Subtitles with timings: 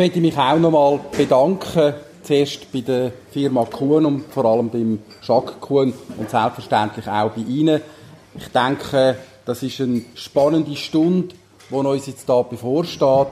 [0.00, 1.92] möchte mich auch nochmal bedanken,
[2.22, 7.42] zuerst bei der Firma Kuhn und vor allem beim Jacques Kuhn und selbstverständlich auch bei
[7.42, 7.82] Ihnen.
[8.34, 11.34] Ich denke, das ist eine spannende Stunde,
[11.68, 13.26] die uns jetzt da bevorsteht.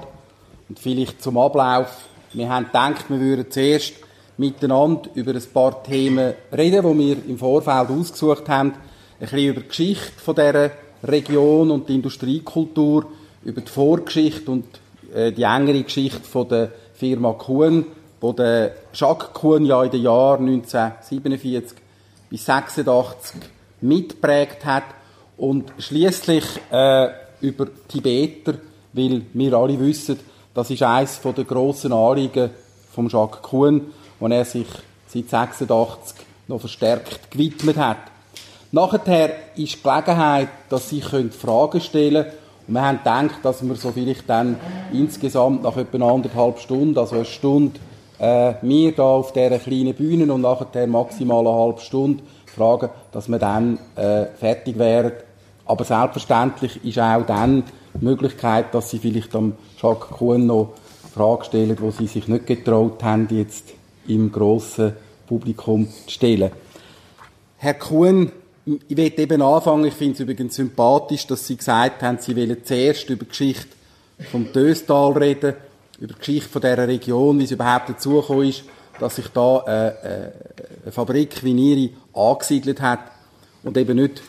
[0.69, 2.05] Und vielleicht zum Ablauf.
[2.35, 3.95] Wir haben gedacht, wir würden zuerst
[4.37, 8.73] miteinander über ein paar Themen reden, die wir im Vorfeld ausgesucht haben.
[8.73, 10.71] Ein bisschen über die Geschichte dieser
[11.03, 13.07] Region und die Industriekultur,
[13.43, 17.87] über die Vorgeschichte und äh, die engere Geschichte von der Firma Kuhn,
[18.21, 21.79] wo der Jacques Kuhn ja in den Jahren 1947
[22.29, 23.41] bis 86
[23.81, 24.85] mitprägt hat
[25.37, 27.09] und schließlich äh,
[27.41, 28.55] über Tibeter,
[28.93, 30.19] weil wir alle wissen,
[30.55, 32.51] das ist eines der grossen Anliegen
[32.93, 34.67] von Jacques Kuhn, wo er sich
[35.07, 36.17] seit 86
[36.49, 37.99] noch verstärkt gewidmet hat.
[38.73, 42.48] Nachher ist die Gelegenheit, dass Sie Fragen stellen können.
[42.69, 44.57] Wir haben gedacht, dass wir so vielleicht dann
[44.93, 47.81] insgesamt nach etwa anderthalb Stunden, also eine Stunde,
[48.19, 52.23] äh, wir da auf dieser kleinen Bühne und nachher maximal eine halbe Stunde
[52.55, 55.13] fragen, dass wir dann äh, fertig wären.
[55.65, 57.65] Aber selbstverständlich ist auch dann
[57.99, 60.75] die Möglichkeit, dass Sie vielleicht am Jacques Kuhn noch
[61.15, 63.73] Fragen stellen, wo Sie sich nicht getraut haben, jetzt
[64.07, 64.93] im grossen
[65.27, 66.51] Publikum zu stellen.
[67.57, 68.31] Herr Kuhn,
[68.89, 72.65] ich will eben anfangen, ich finde es übrigens sympathisch, dass Sie gesagt haben, Sie wollen
[72.65, 73.69] zuerst über die Geschichte
[74.31, 75.55] vom Döstal reden,
[75.99, 78.65] über die Geschichte von dieser Region, wie es überhaupt dazu ist,
[78.99, 80.33] dass sich da äh, äh,
[80.85, 83.01] eine Fabrik wie Ihre angesiedelt hat
[83.63, 84.23] und eben nicht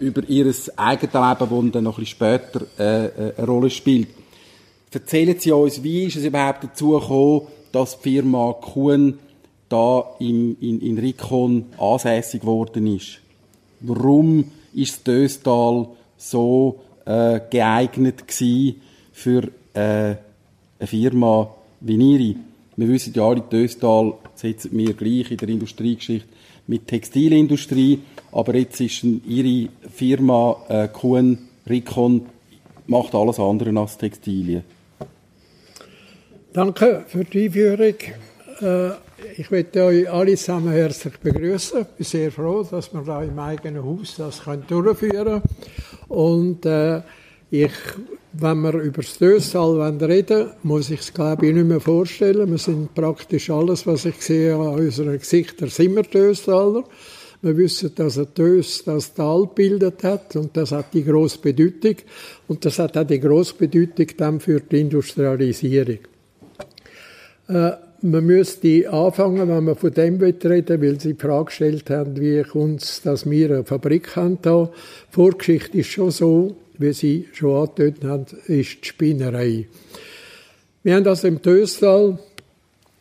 [0.00, 4.08] über ihr eigenes Leben, das dann noch ein bisschen später äh, äh, eine Rolle spielt.
[4.92, 9.18] Erzählen Sie uns, wie ist es überhaupt dazu gekommen, dass die Firma Kuhn
[9.68, 13.23] da in, in, in Rikon ansässig geworden ist?
[13.86, 18.80] Warum ist das Döstal so äh, geeignet gewesen
[19.12, 19.42] für
[19.74, 20.16] äh,
[20.78, 22.36] eine Firma wie Ihre?
[22.76, 26.28] Wir wissen ja alle, Döstal setzen wir gleich in der Industriegeschichte
[26.66, 28.00] mit Textilindustrie,
[28.32, 32.26] aber jetzt ist Ihre Firma äh, Kuhn Rikon
[32.86, 34.64] macht alles andere als Textilien.
[36.54, 37.96] Danke für die Einführung.
[38.60, 38.90] Äh,
[39.36, 41.80] ich möchte euch alle zusammen herzlich begrüßen.
[41.80, 45.42] Ich bin sehr froh, dass wir da im eigenen Haus das durchführen können.
[46.08, 47.02] Und äh,
[47.50, 47.72] ich,
[48.32, 52.50] wenn wir über das Döstal reden muss ich es, glaube ich, nicht mehr vorstellen.
[52.50, 56.84] Wir sind praktisch alles, was ich sehe an unseren Gesichtern, sind wir Döstaler.
[57.42, 61.96] Wir wissen, dass ein Dös das Tal gebildet hat und das hat die grosse Bedeutung.
[62.48, 65.98] Und das hat auch die grosse Bedeutung dann für die Industrialisierung.
[67.48, 67.72] Äh,
[68.04, 72.42] man müsste anfangen, wenn man von dem reden weil Sie die Frage gestellt haben, wie
[72.42, 74.70] kommt es, dass wir eine Fabrik haben da.
[75.10, 79.66] Die Vorgeschichte ist schon so, wie Sie schon angedeutet haben, ist die Spinnerei.
[80.82, 82.18] Wir haben das im Töstal,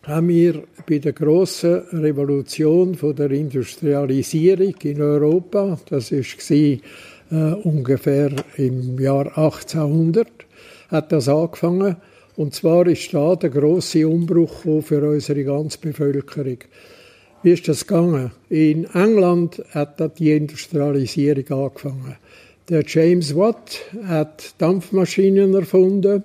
[0.04, 8.32] haben wir bei der grossen Revolution von der Industrialisierung in Europa, das war äh, ungefähr
[8.56, 10.28] im Jahr 1800,
[10.90, 11.98] hat das angefangen,
[12.36, 16.58] und zwar ist da der große Umbruch für unsere ganze Bevölkerung.
[17.44, 18.32] Wie ist das gegangen?
[18.50, 22.16] In England hat die Industrialisierung angefangen.
[22.70, 26.24] Der James Watt hat Dampfmaschinen erfunden.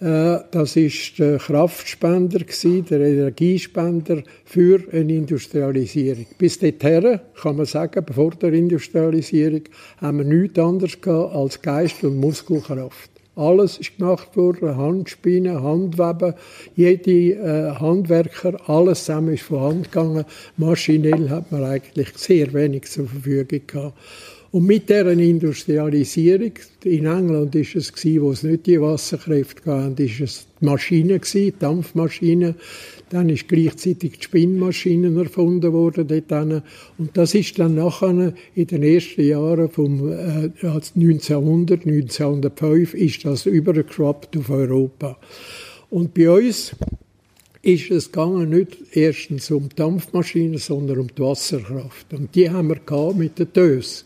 [0.00, 6.26] Äh, das ist der Kraftspender, der Energiespender für eine Industrialisierung.
[6.38, 9.62] Bis dahin, kann man sagen, vor der Industrialisierung,
[10.00, 13.15] haben wir nichts anderes gehabt als Geist und Muskelkraft.
[13.36, 16.34] Alles ist gemacht worden, Handspinnen, Handweben,
[16.74, 20.24] jede äh, Handwerker, alles zusammen ist von Hand gegangen.
[20.56, 23.94] Maschinell hat man eigentlich sehr wenig zur Verfügung gehabt.
[24.52, 26.52] Und mit dieser Industrialisierung,
[26.84, 31.18] in England ist es gewesen, wo es nicht die Wasserkräfte gab, ist es die Maschine
[31.18, 32.54] gewesen, die Dampfmaschine.
[33.10, 36.08] Dann ist gleichzeitig die Spinnmaschine erfunden worden
[36.98, 43.46] Und das ist dann nachher in den ersten Jahren vom äh, 1900, 1905 ist das
[43.46, 45.18] übergeschwappt auf Europa.
[45.90, 46.74] Und bei uns
[47.62, 52.12] ist es gegangen nicht erstens um die Dampfmaschine, sondern um die Wasserkraft.
[52.12, 54.04] Und die haben wir mit den Tös.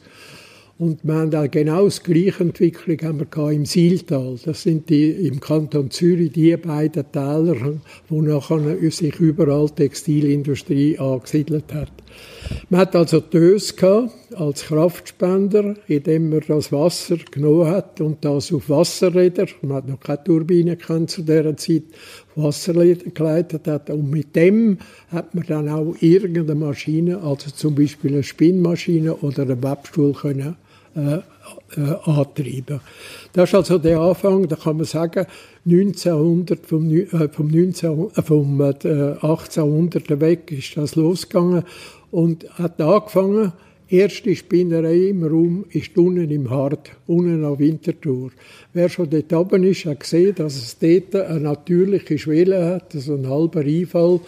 [0.80, 4.36] Und wir haben auch genau die gleiche Entwicklung haben wir im Siltal.
[4.42, 7.78] Das sind die, im Kanton Zürich die beiden Täler,
[8.08, 11.92] wo nachher sich überall die Textilindustrie angesiedelt hat.
[12.70, 13.74] Man hat also Dös
[14.34, 20.00] als Kraftspender, indem man das Wasser genommen hat und das auf Wasserräder, man hat noch
[20.00, 21.82] keine Turbine zu dieser Zeit,
[22.36, 23.90] Wasserräder geleitet hat.
[23.90, 24.78] Und mit dem
[25.10, 30.56] hat man dann auch irgendeine Maschine, also zum Beispiel eine Spinnmaschine oder einen Webstuhl können
[30.96, 31.20] äh,
[31.76, 32.81] äh, antreiben.
[33.32, 35.26] Das ist also der Anfang, da kann man sagen,
[35.64, 41.64] 1900, vom, äh, vom, 19, äh, vom äh, 1800 weg ist das losgegangen
[42.10, 43.52] und hat angefangen,
[43.88, 48.31] erste Spinnerei im Raum ist unten im Hart, unten an Winterthur.
[48.72, 53.14] Wer schon dort oben ist, hat gesehen, dass es dort eine natürliche Schwelle hat, so
[53.14, 54.20] ein halber Einfall,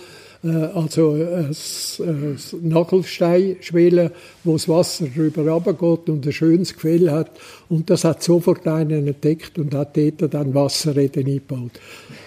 [0.45, 4.13] äh, also eine Nagelsteinschwelle,
[4.45, 7.31] wo das Wasser drüber runtergeht und ein schönes Gefäll hat.
[7.69, 11.73] Und das hat sofort einen entdeckt und hat dort dann Wasserräder eingebaut.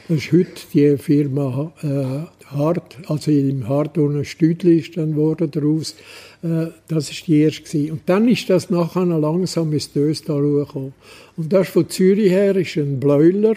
[0.08, 5.50] Das ist heute die Firma äh, Hart, also im Hart ohne Stüdli ist dann geworden
[5.50, 5.96] daraus.
[6.44, 7.92] Äh, das ist die erste gewesen.
[7.92, 10.94] Und dann ist das nachher langsam ins Döstal gekommen.
[11.38, 13.56] Und das von Zürich her ist ein Bläuler,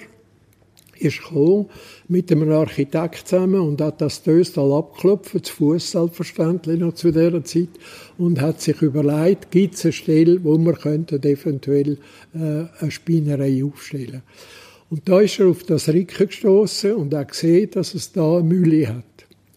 [0.98, 1.66] ist gekommen,
[2.08, 7.44] mit einem Architekt zusammen und hat das Döstal abgeklopft, zu Fuß selbstverständlich noch zu dieser
[7.44, 7.68] Zeit,
[8.16, 11.98] und hat sich überlegt, gibt es eine Stelle, wo könnten eventuell
[12.34, 14.22] äh, eine Spinnerei aufstellen
[14.90, 18.44] Und da ist er auf das Ricke gestoßen und hat gesehen, dass es da eine
[18.44, 19.04] Mühle hat.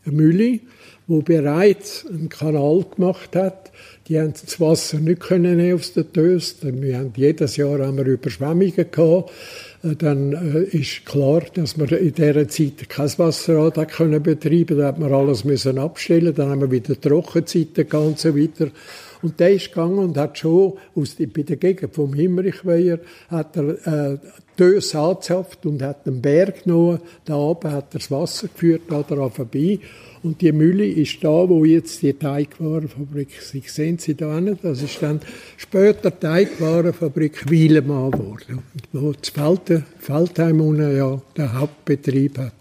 [0.06, 0.59] Eine Mühle,
[1.07, 3.71] wo bereits einen Kanal gemacht hat.
[4.07, 6.59] Die haben das Wasser nicht können aus der Töst.
[6.63, 9.31] Wir haben jedes Jahr haben wir Überschwemmungen gehabt.
[9.83, 14.78] Äh, dann äh, ist klar, dass wir in dieser Zeit kein Wasserrad können betreiben.
[14.78, 16.33] Da hat man alles müssen abstellen.
[16.36, 18.68] Dann haben wir wieder Trockenzeiten und so weiter.
[19.22, 23.00] Und der ist gegangen und hat schon aus die, bei der Gegend vom Himmerichweiher
[23.30, 24.18] hat er äh,
[24.57, 27.00] Dös angezapft und hat den Berg genommen.
[27.25, 29.80] Da oben hat er das Wasser geführt, da vorbei.
[30.23, 33.73] Und die Mühle ist da, wo jetzt die Teigwarenfabrik ist.
[33.73, 34.63] Sehen Sie da nicht?
[34.63, 35.19] Das ist dann
[35.57, 38.59] später Teigwarenfabrik Wielemann geworden,
[38.94, 42.53] wo das Felten, Feldheim ja der Hauptbetrieb hat.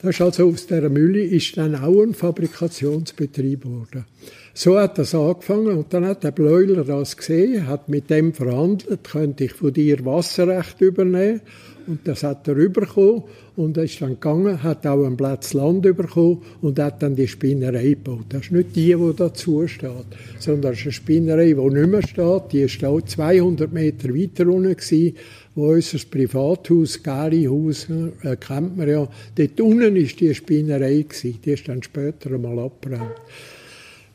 [0.00, 4.04] Das ist also aus dieser Mühle ist dann auch ein Fabrikationsbetrieb geworden.
[4.52, 9.02] So hat das angefangen und dann hat der Bleuler das gesehen, hat mit dem verhandelt,
[9.02, 11.40] könnte ich von dir Wasserrecht übernehmen
[11.86, 13.24] und das hat er bekommen
[13.56, 17.28] und er ist dann gegangen, hat auch einen Platz Land bekommen und hat dann die
[17.28, 18.26] Spinnerei gebaut.
[18.30, 19.90] Das ist nicht die, die dazu steht,
[20.38, 22.52] sondern das ist eine Spinnerei, die nicht mehr steht.
[22.52, 25.16] Die steht 200 Meter weiter unten gewesen,
[25.54, 27.86] wo unser Privathaus, Gärihaus,
[28.22, 31.38] äh, kennt man ja, dort unten ist die Spinnerei gewesen.
[31.44, 33.12] Die ist dann später einmal abgebrannt.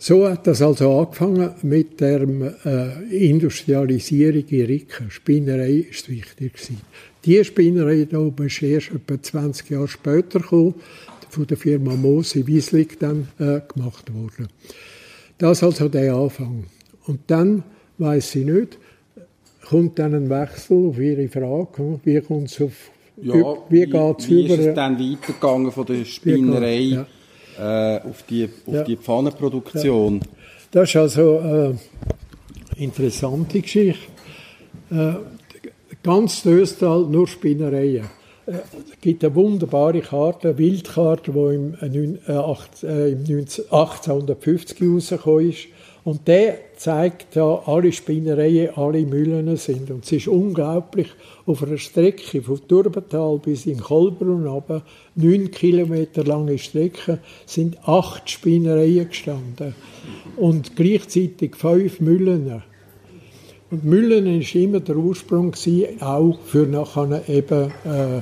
[0.01, 5.12] So hat das also angefangen mit der äh, Industrialisierung in Ricken.
[5.12, 6.77] Spinnerei ist wichtig gewesen.
[7.25, 10.75] Die Spinnerei da oben ist erst etwa 20 Jahre später gekommen,
[11.30, 14.48] von der Firma Moos in Wieslig dann äh, gemacht worden.
[15.38, 16.66] Das also der Anfang.
[17.06, 17.63] Und dann
[17.98, 18.77] weiß ich nicht,
[19.68, 22.74] kommt dann ein Wechsel auf Ihre Frage, wie kommt es auf,
[23.22, 23.33] ja,
[23.69, 24.54] wie, wie geht's wie über?
[24.56, 27.06] ist es dann weitergegangen von der Spinnerei
[27.57, 27.98] ja.
[27.98, 28.83] äh, auf die, auf ja.
[28.83, 30.22] die Pfannenproduktion?
[30.72, 31.75] Das ist also eine
[32.77, 34.07] äh, interessante Geschichte.
[36.01, 38.06] Äh, Ganz Österreich nur Spinnereien.
[38.46, 45.50] Äh, es gibt eine wunderbare Karte, eine Wildkarte, die im, äh, äh im 1850 rausgekommen
[45.50, 45.68] ist.
[46.06, 49.92] Und der zeigt da alle Spinnereien, alle Mühlen sind.
[49.92, 51.07] Und es ist unglaublich,
[51.46, 54.81] auf einer Strecke von Turbental bis in Kolbrunn runter,
[55.16, 59.75] neun Kilometer lange Strecke, sind acht Spinnereien gestanden.
[60.38, 62.63] Und gleichzeitig fünf Mühlen.
[63.71, 68.21] Und Müllen war immer der Ursprung, gewesen, auch für nachher eben äh,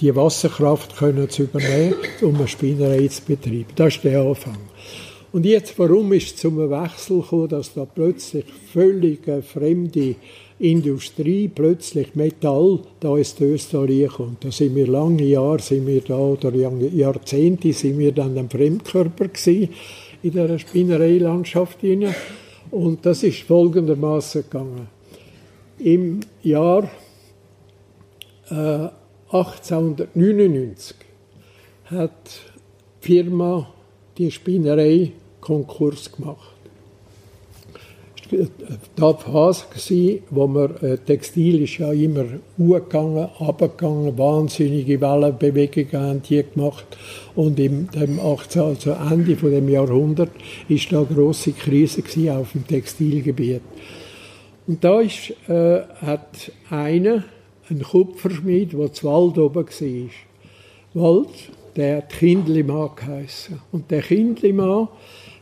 [0.00, 3.66] die Wasserkraft können zu übernehmen, um eine Spinnerei zu betreiben.
[3.74, 4.56] Das ist der Anfang.
[5.32, 10.14] Und jetzt, warum ist es zum Wechsel gekommen, dass da plötzlich völlig eine fremde
[10.58, 14.44] Industrie, plötzlich Metall, da ist Österreich kommt.
[14.44, 19.28] Da sind wir lange Jahre, sind wir da, oder Jahrzehnte sind wir dann ein Fremdkörper
[19.28, 19.68] gewesen
[20.22, 21.80] in der Spinnereilandschaft.
[22.70, 24.95] Und das ist folgendermaßen gegangen.
[25.78, 26.88] Im Jahr
[28.50, 28.88] äh,
[29.30, 30.96] 1899
[31.86, 32.10] hat
[33.02, 33.68] die Firma
[34.16, 36.52] die Spinnerei Konkurs gemacht.
[38.96, 42.24] Da war Phase, wo man äh, Textil ist ja immer
[42.58, 46.86] hochgegangen, abgegangen, wahnsinnige Wellenbewegungen haben die gemacht.
[47.36, 50.30] Und im dem 18, also Ende von dem Jahrhundert
[50.68, 52.02] ist da eine grosse Krise
[52.32, 53.62] auf dem Textilgebiet.
[54.66, 57.24] Und da ist, äh, hat einer,
[57.68, 60.10] ein Kupferschmied, der zu Wald oben war.
[60.94, 63.60] Wald, der hat Kindlimann geheissen.
[63.70, 64.88] Und der Kindlimann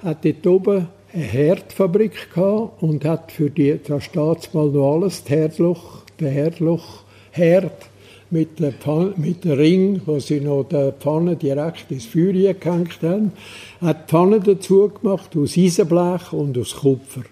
[0.02, 5.22] hat dort oben eine Herdfabrik gehabt und hat für die, da steht mal noch alles,
[5.22, 7.88] das Herdloch, der Herdloch, Herd
[8.30, 8.74] mit dem
[9.16, 13.32] mit der Ring, wo sie noch die Pfanne direkt ins Feuer gehängt haben,
[13.80, 17.22] hat die Pfanne dazu gemacht aus Eisenblech und aus Kupfer.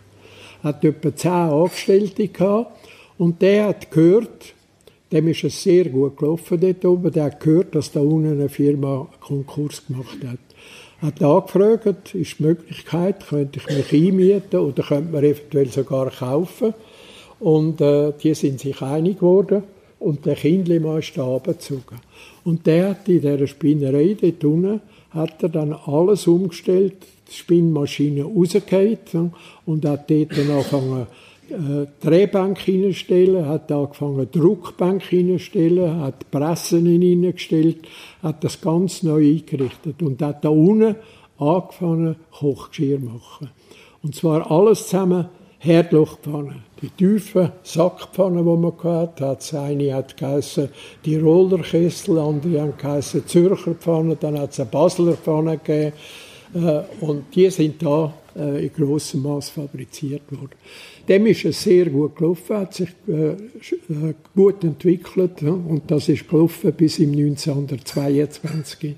[0.63, 2.71] Hat etwa zehn Angestellte gehabt
[3.19, 4.55] und der hat gehört,
[5.13, 7.13] Dem ist es sehr gut gelaufen dort oben.
[7.13, 10.39] Der hat gehört, dass da unten eine Firma Konkurs gemacht hat.
[11.03, 16.73] Hat angefragt, ist die Möglichkeit, könnte ich mich einmieten oder könnte man eventuell sogar kaufen.
[17.41, 19.65] Und äh, die sind sich einig geworden
[19.99, 22.01] und der Kindlemann ist da abgezogen.
[22.45, 26.97] Und der hat in dieser Spinnerei dort unten, hat er dann alles umgestellt,
[27.33, 29.33] die Spinnmaschine rausgehauen
[29.67, 31.07] und hat dort dann angefangen,
[31.51, 37.79] äh, Drehbank hineinstellen, hat angefangen Druckbank hineinstellen, hat Pressen hineingestellt,
[38.23, 40.97] hat das ganz neu eingerichtet und hat da unten
[41.39, 43.51] angefangen Kochgeschirr machen.
[44.03, 45.27] Und zwar alles zusammen
[45.59, 46.57] Herdlochpfanne.
[46.81, 50.71] Die tiefen Sackpfannen, die man hatte, hat eine hat geheissen
[51.05, 53.77] Tiroler andere haben geheissen Zürcher
[54.21, 55.93] dann hat es eine Basler Pfanne gegeben.
[56.55, 60.57] Äh, und die sind da äh, in grossem Maß fabriziert worden.
[61.09, 63.37] Dem ist es sehr gut gelaufen, hat sich äh,
[64.35, 68.95] gut entwickelt und das ist gelaufen bis im 1922.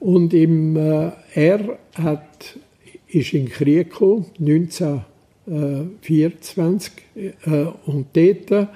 [0.00, 2.58] Und im, er hat,
[3.06, 5.02] ist in Krieg gekommen, 19
[6.00, 7.30] 24 äh,
[7.86, 8.68] und dort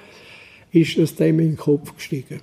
[0.71, 2.41] ist es dem in den Kopf gestiegen.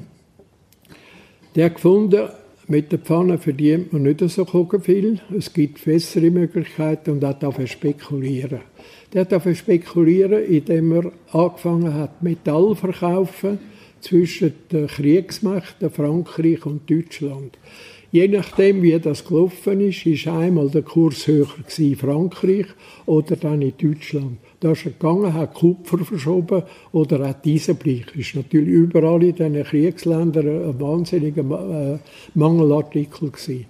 [1.55, 2.29] Der gefunden,
[2.67, 4.45] mit der Pfanne verdient man nicht so
[4.81, 5.21] viel.
[5.37, 8.61] Es gibt bessere Möglichkeiten und hat dafür spekulieren.
[9.13, 13.59] Der dafür spekulieren, indem er angefangen hat, Metall zu verkaufen
[14.01, 17.59] zwischen den Kriegsmächten Frankreich und Deutschland.
[18.15, 22.67] Je nachdem, wie das gelaufen ist, ist einmal der Kurs höher in Frankreich
[23.07, 24.39] oder dann in Deutschland.
[24.61, 28.07] Da ist er gegangen, hat Kupfer verschoben oder hat Eisenblech.
[28.07, 31.99] Das ist natürlich überall in diesen Kriegsländern ein wahnsinniger äh,
[32.39, 33.67] Mangelartikel gewesen.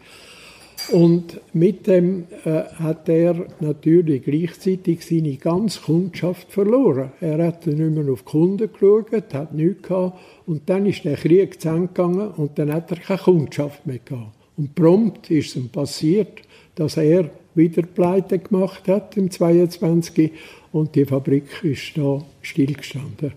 [0.91, 7.13] Und mit dem äh, hat er natürlich gleichzeitig seine ganze Kundschaft verloren.
[7.21, 10.19] Er hat nicht mehr auf die Kunden geschaut, hat nichts gehabt.
[10.47, 14.01] Und dann ist der Krieg zu Ende gegangen und dann hat er keine Kundschaft mehr
[14.05, 14.33] gehabt.
[14.57, 16.43] Und prompt ist es ihm passiert,
[16.75, 20.33] dass er wieder Pleite gemacht hat im 22
[20.73, 23.33] und die Fabrik ist da stillgestanden.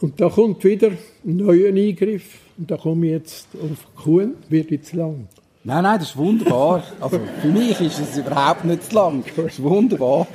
[0.00, 0.90] Und da kommt wieder
[1.24, 5.26] ein neuer Eingriff und da komme ich jetzt auf Kuhn, wird jetzt lang.
[5.68, 6.82] Nein, nein, das ist wunderbar.
[6.98, 9.22] Also für mich ist es überhaupt nicht zu lang.
[9.36, 10.26] Das ist wunderbar.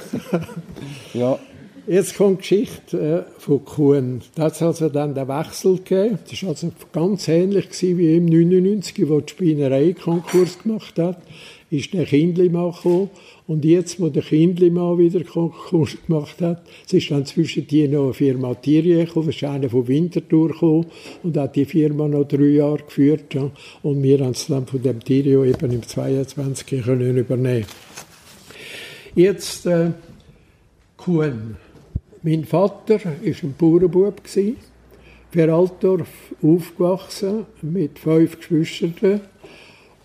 [1.15, 1.39] ja.
[1.87, 4.21] Jetzt kommt die Geschichte äh, von Kuhn.
[4.35, 6.19] Da hat es also dann den Wechsel gegeben.
[6.29, 11.17] Das war also ganz ähnlich wie im 99, wo die Spinnerei Konkurs gemacht hat.
[11.71, 13.09] Ist der Kindlimann gekommen.
[13.45, 18.05] Und jetzt, wo der Kindlimann wieder Konkurs gemacht hat, es ist dann zwischen die noch
[18.05, 20.85] eine Firma Thierry gekommen, das ist einer von Winterthur gekommen
[21.23, 23.33] und hat die Firma noch drei Jahre geführt.
[23.33, 23.51] Ja.
[23.81, 27.65] Und wir haben es dann von dem Thierry eben im 22 können übernehmen.
[29.15, 29.91] Jetzt, äh,
[30.95, 31.57] Kuhn.
[32.21, 39.21] Mein Vater war ein Bauernbub, für Altdorf aufgewachsen, mit fünf Geschwistern.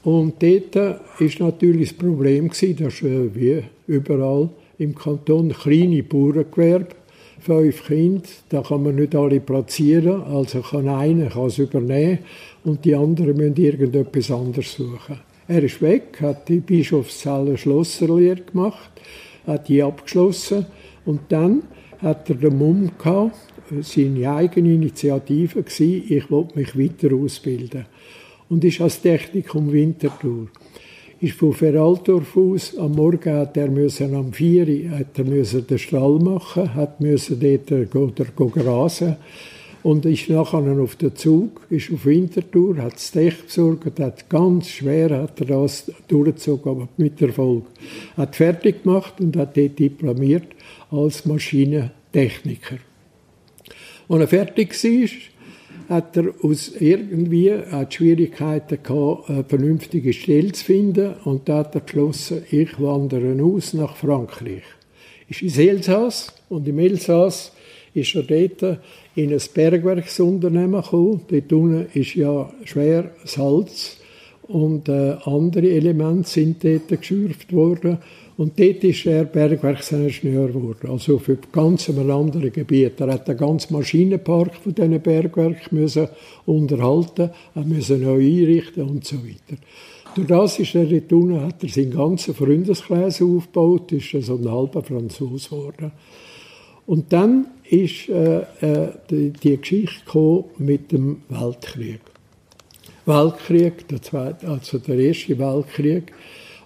[0.09, 4.49] Und dort war natürlich das Problem, dass äh, wie überall
[4.79, 6.97] im Kanton kleine Bauerngewerbe,
[7.39, 12.21] fünf Kinder, da kann man nicht alle platzieren, also kann einer kann es übernehmen
[12.65, 15.21] und die anderen müssen irgendetwas anderes suchen.
[15.47, 18.91] Er ist weg, hat die Bischofszeller Schlosserlehre gemacht,
[19.47, 20.65] hat die abgeschlossen
[21.05, 21.65] und dann
[22.01, 23.37] hat er den Mumm gehabt,
[23.83, 27.85] seine eigene Initiative gewesen, ich wollte mich weiter ausbilden.
[28.49, 30.49] Und ist als Technikum Winterthur.
[31.21, 35.67] Ist von Veraltorf aus, am Morgen hat er müssen, am 4 Uhr, hat er müssen
[35.67, 39.17] den Stall machen, hat müssen dort oder, oder grasen
[39.83, 44.69] und ist nachher auf den Zug, ist auf Winterthur, hat das Tech besorgt, hat ganz
[44.69, 47.65] schwer hat er das durchgezogen, aber mit Erfolg.
[48.17, 50.49] Hat fertig gemacht und hat dort diplomiert
[50.91, 52.79] als Maschinentechniker.
[54.09, 55.09] Als er fertig war,
[55.89, 61.75] hat er aus irgendwie hat Schwierigkeiten gehabt, eine vernünftige Stelle zu finden und da hat
[61.75, 64.65] er beschlossen, ich wandere aus nach Frankreich.
[65.29, 67.53] Ist ins Elsass und im Elsass
[67.95, 68.81] ist er dort
[69.15, 71.23] in ein Bergwerksunternehmen gekommen.
[71.29, 73.99] Dort unten ist ja schwer Salz
[74.43, 77.99] und äh, andere Elemente sind dort geschürft worden.
[78.39, 83.01] Und dort ist er Bergwerksingenieur geworden, also für ganz ein anderes Gebiet.
[83.01, 86.07] Er hat den ganzen Maschinenpark von diesen Bergwerken müssen
[86.47, 89.61] unterhalten, er müssen neu einrichten und so weiter.
[90.15, 94.49] Durch das ist er dort unten, hat er seinen ganzen Freundeskreis aufgebaut, ist so ein
[94.49, 95.91] halber Franzose geworden.
[96.87, 102.01] Und dann ist äh, äh, die, die, Geschichte mit dem Weltkrieg.
[103.05, 106.13] Weltkrieg, der zweite, also der erste Weltkrieg.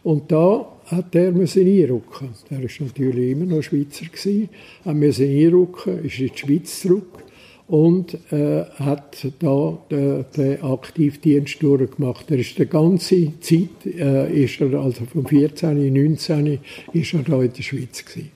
[0.03, 2.29] Und da hat er müssen einrücken.
[2.51, 4.49] Er ist natürlich immer noch Schweizer gewesen.
[4.85, 7.25] Er musste einrücken, ist in die Schweiz zurück
[7.69, 12.31] und äh, hat da den, den Aktivdienst durchgemacht.
[12.31, 15.93] Er ist die ganze Zeit, äh, ist er, also vom 14.
[15.93, 16.59] 19.
[16.93, 18.31] ist er da in der Schweiz gewesen.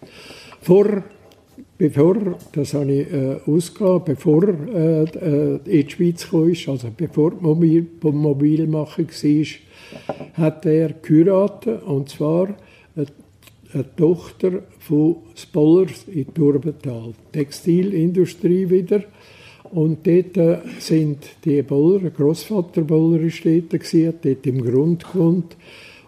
[0.62, 1.04] Vor
[1.78, 7.32] bevor, das habe ich äh, ausgegeben, bevor äh, äh, in die Schweiz kam, also bevor
[7.32, 9.46] die Mobil, Mobilmachung war,
[10.34, 12.54] hat er geheiratet, und zwar
[12.94, 13.06] eine,
[13.72, 17.14] eine Tochter von Spollers in Turbental.
[17.32, 19.02] Textilindustrie wieder.
[19.72, 25.56] Und dort äh, sind die Boller, Großvater Boller ist dort, gewesen, dort im Grund gewohnt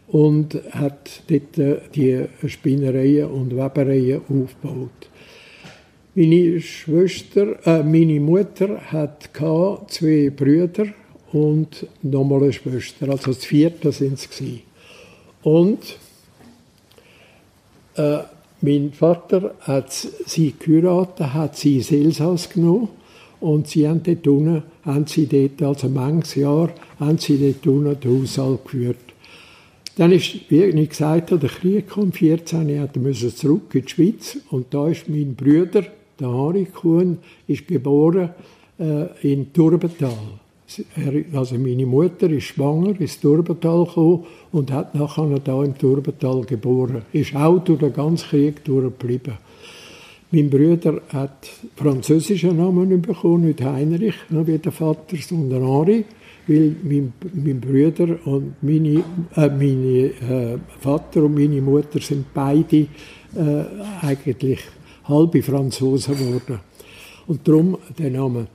[0.08, 5.11] und hat dort äh, die Spinnereien und Webereien aufgebaut.
[6.14, 9.30] Meine Schwester, äh, meine Mutter hat
[9.88, 10.87] zwei Brüder
[11.32, 14.28] und nochmal eine Schwester, also das vierte sind es
[15.42, 15.99] Und
[17.97, 18.18] äh,
[18.61, 22.88] mein Vater hat sie geheiratet, hat sie ins Elsass genommen
[23.40, 28.00] und sie haben dort unten, haben sie dort, also manches Jahr, haben sie dort unten
[28.00, 28.97] den Haushalt geführt.
[29.97, 33.88] Dann ist, wie ich gesagt habe, der Krieg kam, 14 hat er zurück in die
[33.88, 35.85] Schweiz und da ist mein Bruder
[36.18, 38.30] der Harry Kuhn ist geboren
[38.78, 40.16] äh, in Turbental.
[41.32, 47.02] Also meine Mutter ist schwanger, ist Turbental gekommen und hat nachher da im Turbental geboren.
[47.12, 49.34] Ist auch durch den ganzen Krieg durchgeblieben.
[50.30, 56.04] Mein Bruder hat französischen Namen bekommen, nicht Heinrich, wie der Vater, sondern Henri,
[56.46, 59.02] weil mein, mein Bruder und meine,
[59.37, 62.87] äh, meine äh, Vater und meine Mutter sind beide äh,
[64.02, 64.60] eigentlich
[65.04, 66.60] halbe Franzosen geworden.
[67.26, 68.48] Und darum der Name.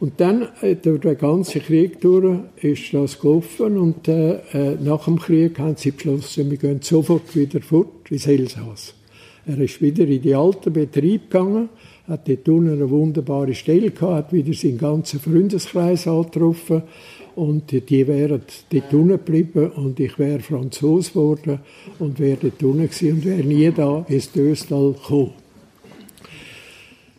[0.00, 5.04] Und dann, äh, durch den ganzen Krieg durch, ist das gelaufen und äh, äh, nach
[5.04, 8.94] dem Krieg haben sie beschlossen, wir gehen sofort wieder fort ins Elsass.
[9.46, 11.68] Er ist wieder in die alten Betrieb gegangen,
[12.08, 16.82] hat dort unten eine wunderbare Stelle gehabt, hat wieder seinen ganzen Freundeskreis angetroffen
[17.36, 21.60] und die wären dort unten geblieben und ich wäre Franzose geworden
[21.98, 25.43] und wäre dort unten gewesen und wäre nie da ins Döstal gekommen.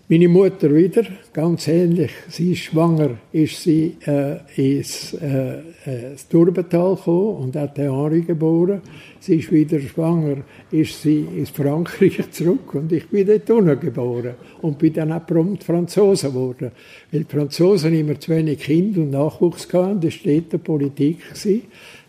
[0.07, 1.01] Meine Mutter wieder,
[1.33, 2.11] ganz ähnlich.
[2.29, 8.21] Sie ist schwanger, ist sie äh, ins, äh, äh Turbental gekommen und hat den Henri
[8.21, 8.83] geboren.
[9.19, 14.35] Sie ist wieder schwanger, ist sie ins Frankreich zurück und ich bin dort unten geboren
[14.61, 16.69] und bin dann auch prompt Franzose geworden.
[17.11, 21.17] Weil die Franzosen immer zu wenig Kinder und Nachwuchs hatten, das war die Politik.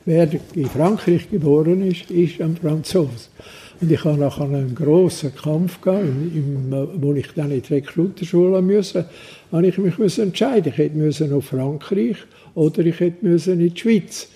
[0.04, 3.30] Wer in Frankreich geboren ist, ist ein Franzose.
[3.80, 8.62] Und ich habe nachher einen grossen Kampf gehabt, im, wo ich dann in die Rekrutenschule
[8.62, 9.06] musste,
[9.52, 10.72] habe ich mich entscheiden.
[10.72, 12.16] Ich hätte müssen auf Frankreich
[12.54, 14.28] oder ich hätte müssen in die Schweiz.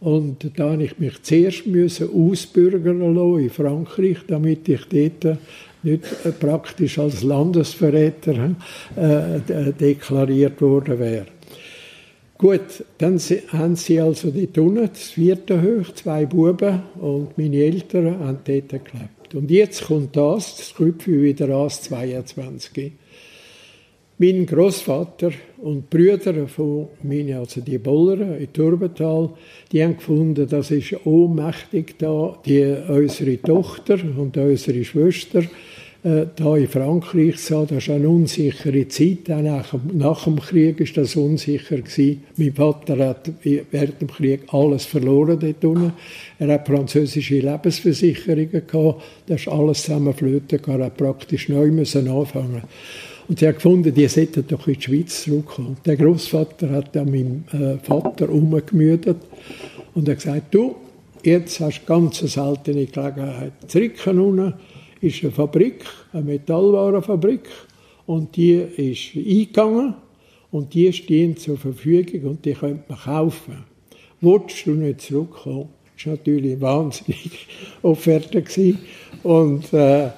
[0.00, 5.38] Und da habe ich mich zuerst müssen ausbürgern lassen in Frankreich, damit ich dort
[5.82, 8.54] nicht äh, praktisch als Landesverräter
[8.96, 11.26] äh, deklariert worden wäre.
[12.38, 18.20] Gut, dann haben sie also dort unten, das vierte hoch, zwei Buben und meine Eltern
[18.20, 19.34] haben dort gelebt.
[19.34, 22.92] Und jetzt kommt das, das Krüpfi wieder an, 22.
[24.18, 29.30] Mein Großvater und Brüder von mir, also die Boller in Turbental,
[29.72, 35.42] die haben gefunden, das ist ohnmächtig da, die, unsere Tochter und unsere Schwester,
[36.04, 39.30] äh, da in Frankreich so, das ist eine unsichere Zeit.
[39.30, 39.42] Auch
[39.92, 41.78] nach, dem Krieg ist das unsicher.
[42.36, 45.92] Mein Vater hat während dem Krieg alles verloren dort unten.
[46.38, 49.02] Er hat französische Lebensversicherungen gehabt.
[49.26, 52.62] Das ist alles zusammen flöten Er hat praktisch neu müssen anfangen.
[53.26, 55.76] Und sie hat gefunden, die sollten doch in die Schweiz zurückkommen.
[55.84, 59.18] Der Großvater hat dann meinem äh, Vater umgemüdet
[59.94, 60.76] und hat gesagt, du,
[61.24, 63.52] jetzt hast du ganz seltene Gelegenheit.
[63.66, 64.54] Zurückkommen unten
[65.00, 67.48] ist eine Fabrik, eine Metallwarenfabrik
[68.06, 69.94] und die ist eingegangen
[70.50, 73.64] und die stehen zur Verfügung und die könnte man kaufen.
[74.20, 75.68] Wolltest du nicht zurückkommen?
[75.96, 77.30] Das war natürlich eine wahnsinnige
[77.82, 78.44] Offerte.
[79.22, 80.10] Und äh,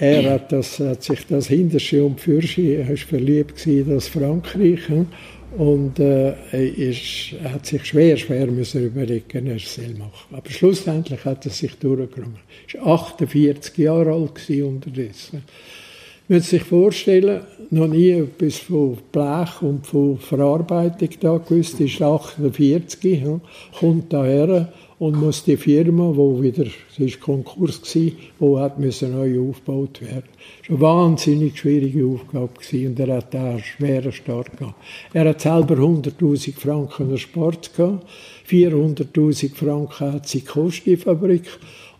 [0.00, 4.88] er hat, das, hat sich das Hintersche und Fürsche, er war verliebt in das Frankreich.
[4.88, 5.06] Hm?
[5.56, 6.34] Und äh,
[6.68, 10.36] ist, er hat sich schwer, schwer müssen überlegen, er soll machen.
[10.36, 12.38] Aber schlussendlich hat er sich durchgerungen.
[12.74, 15.42] Er war 48 Jahre alt unterdessen.
[16.28, 22.02] Man muss sich vorstellen, noch nie etwas von Blech und von Verarbeitung da gewusst, ist
[22.02, 23.40] 48, ja,
[23.78, 29.12] kommt daher und muss die Firma, wo wieder, es war Konkurs gewesen, wo hat müssen
[29.12, 30.24] neu aufgebaut werden.
[30.62, 34.74] Es war eine wahnsinnig schwierige Aufgabe gewesen und er hat da einen schweren Start gehabt.
[35.12, 38.06] Er hat selber 100.000 Franken erspart gehabt,
[38.48, 41.46] 400.000 Franken hat sie gekostet, die Fabrik,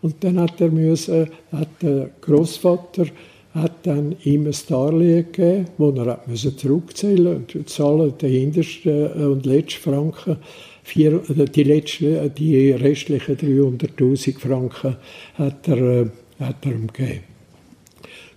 [0.01, 3.07] und dann hat er müssen, hat der Großvater
[3.53, 7.45] hat dann ihm ein Darlehen gegeben, das er hat müssen zurückzahlen.
[7.53, 10.37] Und zahlen den hintersten und letzten Franken,
[10.87, 14.95] vier, die, letzten, die restlichen 300'000 Franken
[15.35, 17.23] hat er, hat er ihm gegeben.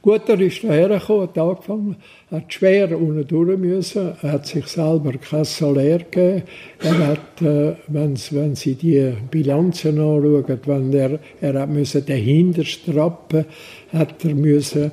[0.03, 1.97] Gut, er ist dahergekommen, hat angefangen,
[2.31, 6.43] hat schwer unten durch müssen, hat sich selber kein Salär gegeben.
[6.79, 12.23] Er hat, äh, wenn, wenn Sie die Bilanzen anschauen, wenn er, er hat müssen den
[12.25, 13.45] Hinterstrappen,
[13.93, 14.91] hat er müssen,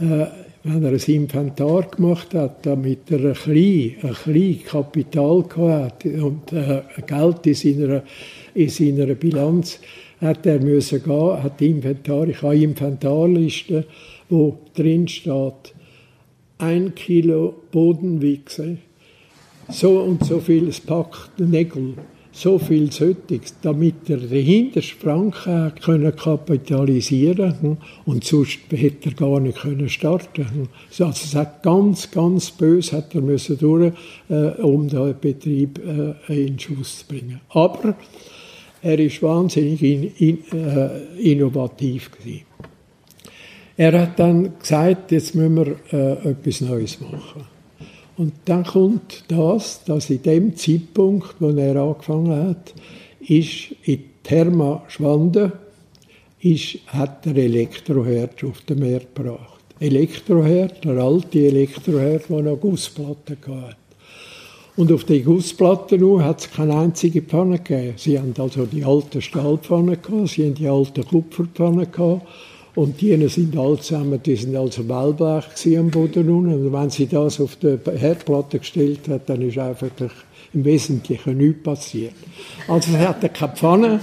[0.00, 0.26] äh,
[0.66, 6.52] wenn er ein Inventar gemacht hat, damit er ein kleines, ein kleines Kapital hatte und
[6.52, 8.02] äh, Geld in seiner,
[8.54, 9.78] in seiner Bilanz,
[10.20, 13.84] hat er müssen gehen, hat Inventar, ich habe Inventarlisten,
[14.28, 15.74] wo drin steht,
[16.58, 18.78] ein Kilo Bodenwichse,
[19.68, 21.94] so und so viel packt Nägel,
[22.36, 29.14] so viel Söttiges, damit er den hintersten Franken können kapitalisieren hm, und sonst hätte er
[29.14, 30.46] gar nicht können starten.
[30.50, 30.68] Hm.
[30.90, 33.92] Also es hat ganz, ganz böse hat er müssen durch,
[34.28, 35.80] äh, um den Betrieb
[36.28, 37.40] äh, in Schuss zu bringen.
[37.48, 37.94] Aber
[38.82, 42.42] er ist wahnsinnig in, in, äh, innovativ gewesen.
[43.78, 47.55] Er hat dann gesagt, jetzt müssen wir äh, etwas Neues machen.
[48.16, 52.74] Und dann kommt das, dass in dem Zeitpunkt, wo er angefangen hat,
[53.20, 55.52] ist in Therma Schwanden,
[56.40, 59.60] ist, hat der Elektroherd auf den Markt gebracht.
[59.80, 63.76] Elektroherd, der alte Elektroherd, der noch Gussplatten hatte.
[64.76, 67.94] Und auf den Gussplatten hat es keine einzige Pfanne gegeben.
[67.96, 72.26] Sie haben also die alten Stahlpfannen gehabt, sie haben die alten Kupferpfannen gehabt
[72.76, 76.66] und die sind alle zusammen, die sind also Wellblech am Boden unten.
[76.66, 79.88] Und wenn sie das auf die Herdplatte gestellt hat, dann ist einfach
[80.52, 82.12] im Wesentlichen nichts passiert.
[82.68, 84.00] Also es hatte keine Pfanne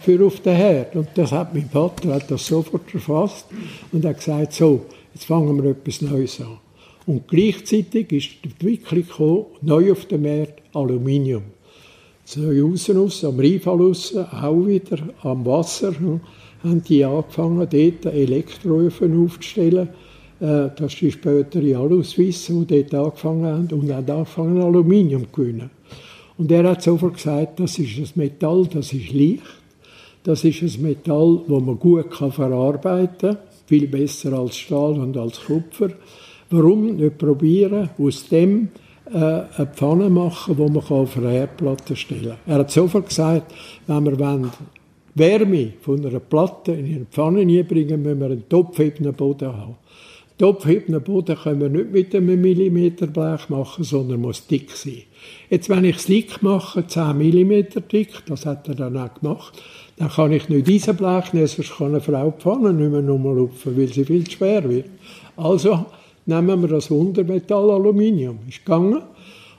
[0.00, 0.96] für auf den Herd.
[0.96, 3.46] Und das hat mein Vater hat das sofort erfasst
[3.92, 6.58] und hat gesagt, so, jetzt fangen wir etwas Neues an.
[7.06, 11.55] Und gleichzeitig ist die Entwicklung gekommen, neu auf dem Markt, Aluminium.
[12.28, 12.96] So außen
[13.28, 15.94] am Rheinfall auch wieder, am Wasser
[16.60, 19.90] haben die angefangen, dort Elektroöfen aufzustellen.
[20.40, 25.40] Äh, das ist die spätere Aluswiss, die dort angefangen haben und haben angefangen, Aluminium zu
[25.40, 25.70] gewinnen.
[26.36, 29.42] Und er hat sofort gesagt, das ist ein Metall, das ist leicht.
[30.24, 35.44] Das ist ein Metall, das man gut verarbeiten kann, viel besser als Stahl und als
[35.44, 35.90] Kupfer.
[36.50, 38.70] Warum nicht probieren, aus dem
[39.12, 41.48] eine Pfanne machen, die man auf eine
[41.94, 42.38] stellen kann.
[42.46, 43.52] Er hat sofort gesagt,
[43.86, 44.18] wenn wir
[45.14, 49.76] Wärme von einer Platte in eine Pfanne bringen, müssen wir einen topfebenen Boden haben.
[50.38, 55.04] Topfebenen Boden können wir nicht mit einem Millimeter Blech machen, sondern muss dick sein.
[55.48, 59.62] Jetzt, wenn ich es dick mache, 10 Millimeter dick, das hat er dann auch gemacht,
[59.96, 63.00] dann kann ich nicht diesen Blech nehmen, sonst kann eine Frau die Pfanne nicht mehr
[63.00, 64.90] lupfen, weil sie viel zu schwer wird.
[65.38, 65.86] Also
[66.26, 68.38] nehmen wir das Wundermetall Aluminium.
[68.48, 69.02] Ist gegangen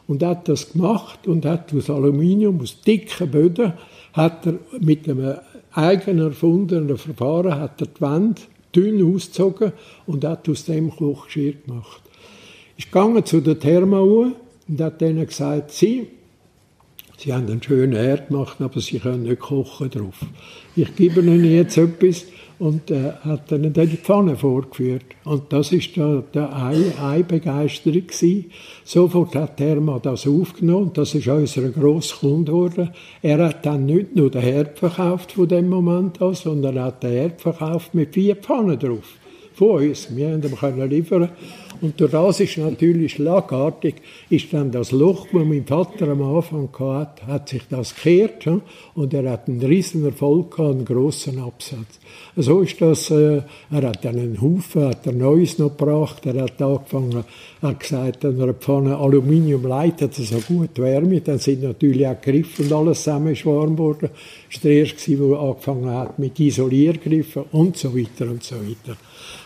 [0.08, 3.73] und hat das gemacht und hat aus Aluminium, aus dicken Böden,
[4.13, 5.36] hat er mit einem
[5.71, 8.41] eigen erfundenen Verfahren hat er die Wände
[8.75, 9.73] dünn ausgezogen
[10.06, 12.01] und hat aus dem Kochgeschirr gemacht.
[12.77, 14.36] Ich gegangen zu der Therma und
[14.80, 16.08] hat denen gesagt, sie,
[17.17, 20.19] sie haben einen schönen Herd gemacht, aber sie können nicht kochen drauf.
[20.75, 22.25] Ich gebe ihnen jetzt etwas,
[22.60, 25.06] und äh, hat dann die Pfanne vorgeführt.
[25.24, 28.52] Und das ist da, da eine, eine Begeisterung gewesen.
[28.84, 32.89] Sofort hat Therma das aufgenommen das ist unser grosser Kunde geworden.
[33.22, 37.04] Er hat dann nicht nur den Herd verkauft von dem Moment an, sondern er hat
[37.04, 39.16] den Herd verkauft mit vier Pfannen drauf.
[39.58, 40.15] Von uns.
[40.15, 41.30] Wir haben ihm liefern
[41.82, 43.96] und durch das ist natürlich schlagartig,
[44.30, 48.48] ist dann das Loch, das mein Vater am Anfang hatte, hat sich das gekehrt
[48.96, 52.00] und er hat einen riesen Erfolg gehabt, einen grossen Absatz.
[52.36, 53.41] So ist das, äh,
[53.72, 57.24] er hat dann einen Haufen, hat er Neues noch gebracht, er hat angefangen,
[57.62, 62.20] er hat gesagt, an einer Pfanne Aluminium leitet so gut Wärme, dann sind natürlich auch
[62.22, 64.10] Griffe und alles zusammen warm geworden.
[64.52, 68.98] Das war der erste, der angefangen hat mit Isoliergriffen und so weiter und so weiter.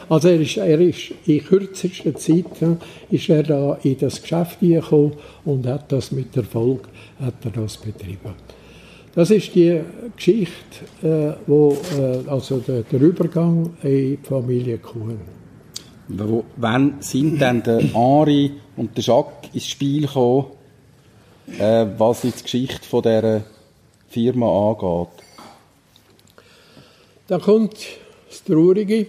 [0.09, 2.45] Also er ist, er ist in kürzester Zeit
[3.09, 5.13] ist er da in das Geschäft gekommen
[5.45, 6.89] und hat das mit Erfolg
[7.19, 8.33] hat er das betrieben.
[9.13, 9.81] Das ist die
[10.15, 10.53] Geschichte,
[11.03, 15.19] äh, wo, äh, also der, der, Übergang in die Familie Kuhn.
[16.55, 20.45] Wann sind dann der Henri und der Jacques ins Spiel gekommen,
[21.59, 23.43] äh, was jetzt die Geschichte von dieser
[24.07, 25.23] Firma angeht?
[27.27, 27.75] Da kommt
[28.29, 29.07] das Traurige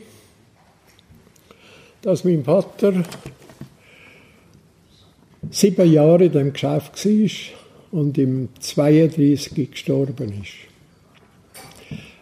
[2.03, 3.05] dass mein Vater
[5.51, 10.73] sieben Jahre in dem Geschäft war und im 32 gestorben ist.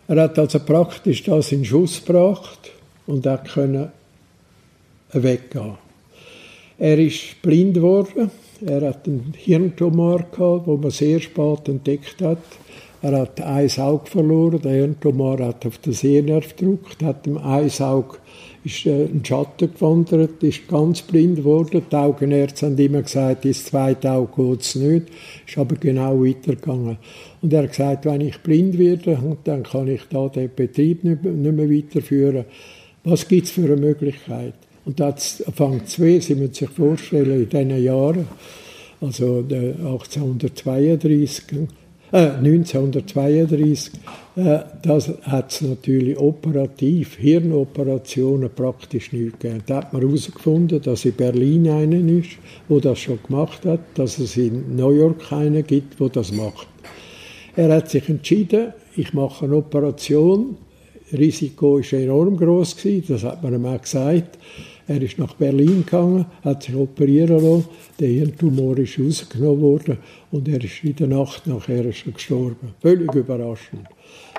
[0.09, 2.73] Er hat also praktisch das in Schuss gebracht
[3.07, 3.91] und er können
[5.13, 5.79] weggehen.
[6.79, 8.31] Er ist blind geworden.
[8.67, 12.39] Er hat einen Hirntumor gehabt, wo man sehr spät entdeckt hat.
[13.03, 14.61] Er hat ein Auge verloren.
[14.61, 18.19] Der Hirntumor hat auf den Sehnerv gedrückt, hat dem ein Auge
[18.65, 21.83] ist äh, ein Schatten gewandert, ist ganz blind geworden.
[21.91, 25.07] Die Augenärzte haben immer gesagt, das zweite Auge geht es nicht.
[25.47, 26.99] Ist aber genau weitergegangen.
[27.41, 31.25] Und er hat gesagt, wenn ich blind werde, dann kann ich da den Betrieb nicht
[31.25, 32.45] mehr weiterführen.
[33.05, 34.53] Was gibt es für eine Möglichkeit?
[34.85, 38.27] Und da fängt zwei, Sie müssen sich vorstellen, in diesen Jahren,
[39.01, 41.69] also 1832,
[42.13, 43.91] äh, 1932,
[44.37, 49.63] äh, das hat es natürlich operativ, Hirnoperationen praktisch nicht gegeben.
[49.67, 52.31] Da hat man herausgefunden, dass in Berlin einen ist,
[52.69, 56.67] wo das schon gemacht hat, dass es in New York einen gibt, wo das macht.
[57.57, 60.57] Er hat sich entschieden, ich mache eine Operation.
[61.13, 64.39] Risiko ist enorm groß gewesen, das hat man ihm auch gesagt.
[64.91, 67.69] Er ist nach Berlin gegangen, hat sich operieren lassen,
[68.01, 69.99] der Hirntumor ist rausgenommen worden
[70.33, 72.75] und er ist in der Nacht nachher schon gestorben.
[72.83, 73.87] Völlig überraschend.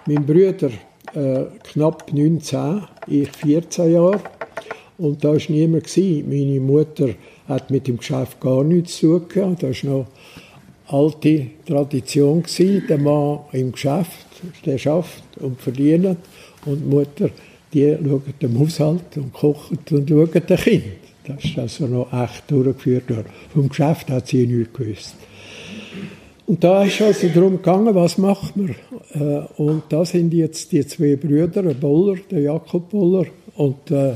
[0.05, 0.71] Mein Bruder
[1.13, 4.19] äh, knapp 19, ich 14 Jahre
[4.97, 5.85] und da war niemand.
[5.85, 6.27] Gewesen.
[6.27, 7.11] Meine Mutter
[7.47, 9.55] hat mit dem Geschäft gar nichts zu tun.
[9.57, 10.07] Das war noch
[10.87, 12.83] alte Tradition gewesen.
[12.89, 14.27] Der Mann im Geschäft,
[14.65, 16.17] der schafft und verdient
[16.65, 17.29] und die Mutter
[17.73, 20.83] die schauen dem Haushalt und kochen und schauen dem Kind.
[21.25, 23.29] Das ist also noch echt durchgeführt worden.
[23.53, 25.15] Vom Geschäft hat sie nichts gewusst.
[26.47, 28.75] Und da ist also darum gegangen, was macht man?
[29.13, 34.15] Äh, und da sind jetzt die zwei Brüder, der Boller, der Jakob Boller und äh,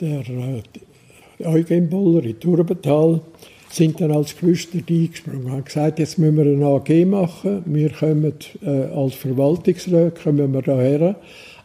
[0.00, 3.20] der äh, Eugen Boller in Turbental,
[3.68, 5.50] sind dann als Geschwister eingesprungen.
[5.50, 7.62] Haben gesagt, jetzt müssen wir eine AG machen.
[7.66, 8.32] Wir kommen
[8.94, 11.16] als Verwaltungsrat kommen wir daher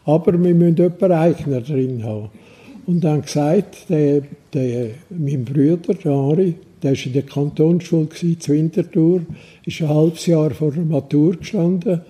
[0.10, 2.30] aber wir müssen jemanden Eigner drin haben.
[2.86, 8.52] Und dann gesagt, der, der, mein Bruder, der Henri, der war in der Kantonsschule zu
[8.52, 9.22] Winterthur,
[9.66, 12.02] ist ein halbes Jahr vor der Matur gestanden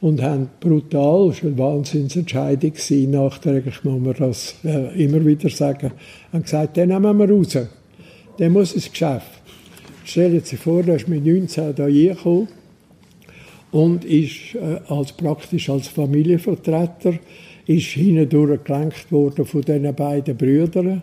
[0.00, 2.72] und haben brutal, das war eine Wahnsinnsentscheidung
[3.10, 5.92] nachträglich muss man das äh, immer wieder sagen,
[6.32, 7.58] haben gesagt, den nehmen wir raus,
[8.38, 9.42] der muss ins Geschäft.
[10.04, 12.48] Stellen Sie sich vor, der ist mit 19 da gekommen
[13.74, 17.14] und ist äh, als praktisch als Familienvertreter
[17.66, 21.02] ist hindurch gelenkt worden von diesen beiden Brüdern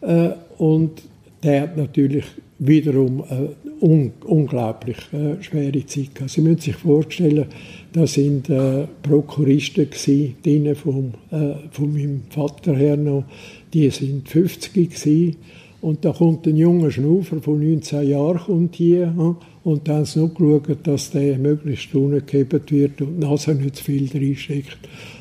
[0.00, 1.00] äh, und
[1.44, 2.24] der hat natürlich
[2.58, 6.30] wiederum eine un unglaublich äh, schwere Zeit gehabt.
[6.30, 7.46] Sie müssen sich vorstellen,
[7.92, 13.24] da sind äh, Prokuristen gewesen, vom, äh, von meinem Vater her noch,
[13.72, 15.36] die sind 50 gewesen.
[15.80, 20.18] und da kommt ein junger Schnufer von 19 Jahren kommt hier und dann haben sie
[20.18, 24.78] noch geschaut, dass der möglichst ungehebt wird und die Nase nicht zu viel reinsteckt.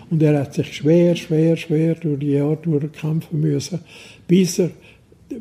[0.09, 3.79] Und er hat sich schwer, schwer, schwer durch die Jahre durchkämpfen müssen,
[4.27, 4.71] bis er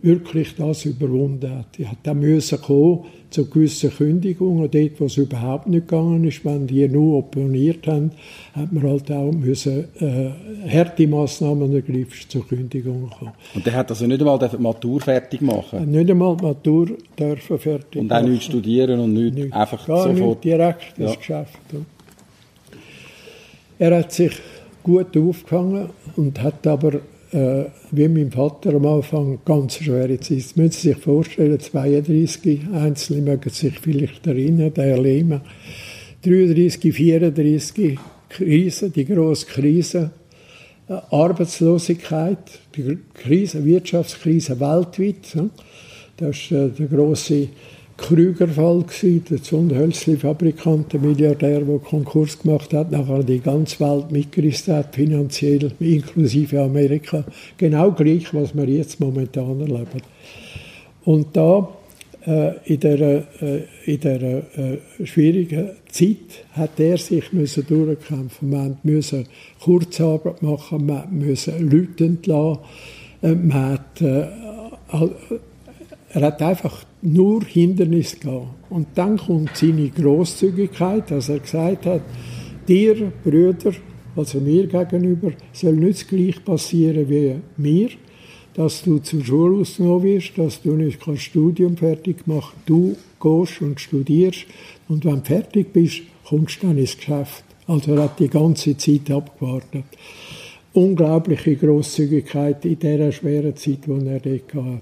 [0.03, 1.79] wirklich das überwunden hat.
[1.79, 6.44] Er hat dann müssen kommen zu gewissen Kündigungen, dort, wo es überhaupt nicht gegangen ist,
[6.44, 8.11] wenn die nur opponiert haben,
[8.55, 10.31] hat man halt auch müssen, äh,
[10.68, 13.33] harte Massnahmen ergreifen zur Kündigung kommen.
[13.55, 15.90] Und der hat also nicht einmal die Matur fertig machen?
[15.90, 20.09] Nicht einmal die Matur dürfen fertig Und auch nicht studieren und nicht, nicht einfach gar
[20.09, 20.44] sofort?
[20.44, 21.14] Nicht direkt ja.
[21.14, 21.59] Geschäft.
[23.79, 24.33] Er hat sich
[24.83, 27.00] gut aufgehangen und hat aber
[27.33, 30.38] äh, wie mein Vater am Anfang ganz schwere Zeit.
[30.38, 35.43] Das müssen Sie sich vorstellen, 32, Einzelne mögen sich vielleicht erinnern, der Lehmann,
[36.25, 40.11] 33, 34, Krise, die grosse Krise,
[40.88, 42.38] äh, Arbeitslosigkeit,
[42.77, 45.37] die Krise, Wirtschaftskrise weltweit.
[46.16, 47.49] Das war äh, der große
[48.01, 54.75] Krügerfall gewesen, der Zundhölzli-Fabrikant, der Milliardär, der Konkurs gemacht hat, nachher die ganze Welt mitgerissen
[54.75, 57.25] hat, finanziell, inklusive Amerika.
[57.59, 60.03] Genau gleich, was wir jetzt momentan erleben.
[61.05, 61.69] Und da,
[62.27, 68.51] äh, in dieser, äh, in dieser äh, schwierigen Zeit, hat er sich müssen durchkämpfen.
[68.51, 69.25] Man musste
[69.61, 72.61] Kurzarbeit machen, man musste Leute entlassen,
[73.23, 74.27] äh, man hat, äh,
[76.13, 78.49] er hat einfach nur Hindernis gehabt.
[78.71, 82.03] Und dann kommt seine Großzügigkeit, dass er gesagt hat,
[82.69, 83.73] dir, Brüder,
[84.17, 87.89] also mir gegenüber, soll nicht gleich passieren wie mir,
[88.55, 92.55] dass du zur Schule ausgenommen wirst, dass du nicht kein Studium fertig machst.
[92.67, 94.47] Du gehst und studierst
[94.89, 97.45] und wenn du fertig bist, kommst du dann ins Geschäft.
[97.67, 99.85] Also er hat die ganze Zeit abgewartet.
[100.73, 104.81] Unglaubliche Großzügigkeit in dieser schweren Zeit, die er dort hatte.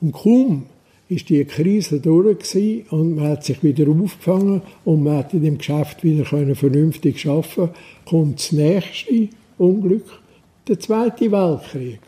[0.00, 0.66] Und kaum
[1.08, 5.58] ist die Krise durch und man hat sich wieder aufgefangen und man hat in dem
[5.58, 7.70] Geschäft wieder können vernünftig arbeiten
[8.04, 10.06] kommt das nächste Unglück,
[10.66, 12.00] der Zweite Weltkrieg.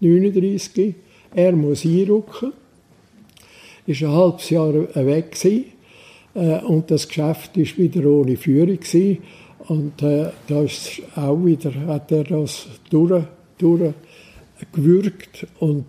[0.00, 0.94] 39.
[1.34, 2.52] Er muss einrücken.
[3.86, 5.64] Ist ein halbes Jahr weg gewesen.
[6.34, 9.18] Äh, und das Geschäft ist wieder ohne Führung gewesen.
[9.66, 13.24] Und äh, da ist auch wieder, hat er das durch,
[13.58, 15.86] durchgewürgt und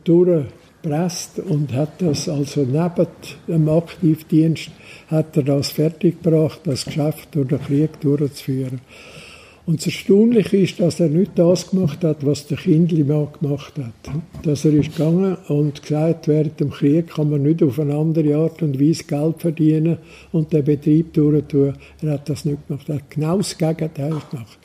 [0.85, 3.07] durchgepresst und hat das also neben
[3.47, 4.71] dem Aktivdienst
[5.07, 8.81] hat er das fertiggebracht, das Geschäft durch den Krieg durchzuführen.
[9.67, 14.13] Und das Erstaunliche ist, dass er nicht das gemacht hat, was der Kindlimann gemacht hat.
[14.43, 18.35] Dass er ist gegangen und gesagt, während dem Krieg kann man nicht auf eine andere
[18.35, 19.97] Art und Weise Geld verdienen
[20.31, 21.73] und den Betrieb durchtun.
[22.03, 22.87] Er hat das nicht gemacht.
[22.89, 24.59] Er hat genau das Gegenteil gemacht.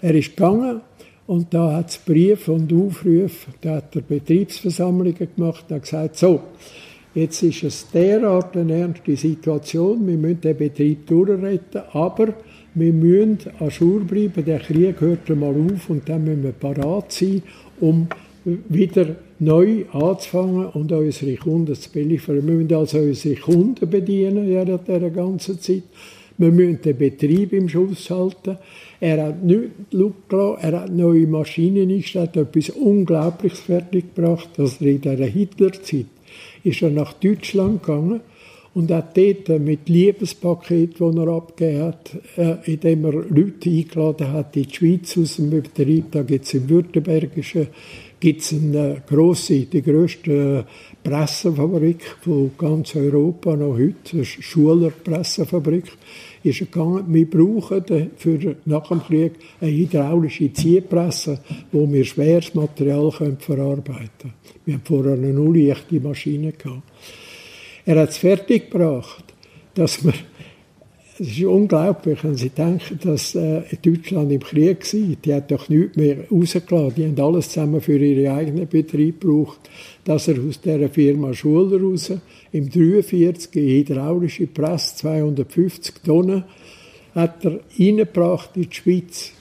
[0.00, 0.80] Er ist gegangen
[1.26, 6.40] und da hat es Briefe und Aufrufe, da hat er Betriebsversammlungen gemacht und gesagt, so,
[7.14, 12.34] jetzt ist es derart eine ernste Situation, wir müssen den Betrieb durchretten, aber
[12.74, 17.10] wir müssen an Schur bleiben, der Krieg hört einmal auf und dann müssen wir parat
[17.10, 17.42] sein,
[17.80, 18.06] um
[18.44, 22.36] wieder neu anzufangen und unsere Kunden zu beliefern.
[22.36, 25.82] Wir müssen also unsere Kunden bedienen während dieser ganzen Zeit.
[26.38, 28.58] Wir müssen den Betrieb im Schuss halten.
[29.00, 29.70] Er hat nicht
[30.28, 34.50] gelassen, er hat neue Maschinen eingestellt, etwas Unglaubliches fertiggebracht.
[34.58, 36.06] Also in dieser Hitlerzeit
[36.64, 38.20] ist er nach Deutschland gegangen
[38.74, 44.54] und auch dort mit Liebespaket, das er abgegeben hat, äh, indem er Leute eingeladen hat
[44.54, 46.06] in die Schweiz aus dem Betrieb.
[46.10, 47.68] Da gibt es im Württembergischen
[48.20, 50.66] gibt's eine grosse, die grösste
[51.02, 55.84] Pressefabrik von ganz Europa noch heute, eine Schuler Pressefabrik,
[56.46, 57.84] ist gegangen, wir brauchen
[58.16, 61.40] für nach dem Krieg eine hydraulische Ziehpresse,
[61.72, 64.34] wo wir schweres Material verarbeiten können.
[64.64, 66.52] Wir haben vorher eine unleichte Maschine.
[67.84, 69.24] Er hat es fertiggebracht,
[69.74, 70.14] dass man
[71.18, 75.16] es ist unglaublich, wenn Sie denken, dass äh, Deutschland im Krieg war.
[75.24, 76.94] Die hat doch nichts mehr rausgelassen.
[76.94, 79.60] Die haben alles zusammen für ihren eigenen Betrieb gebraucht.
[80.04, 82.12] Dass er aus dieser Firma Schuler raus
[82.52, 86.44] im 43 hydraulische Presse, 250 Tonnen,
[87.14, 89.32] hat er in die Schweiz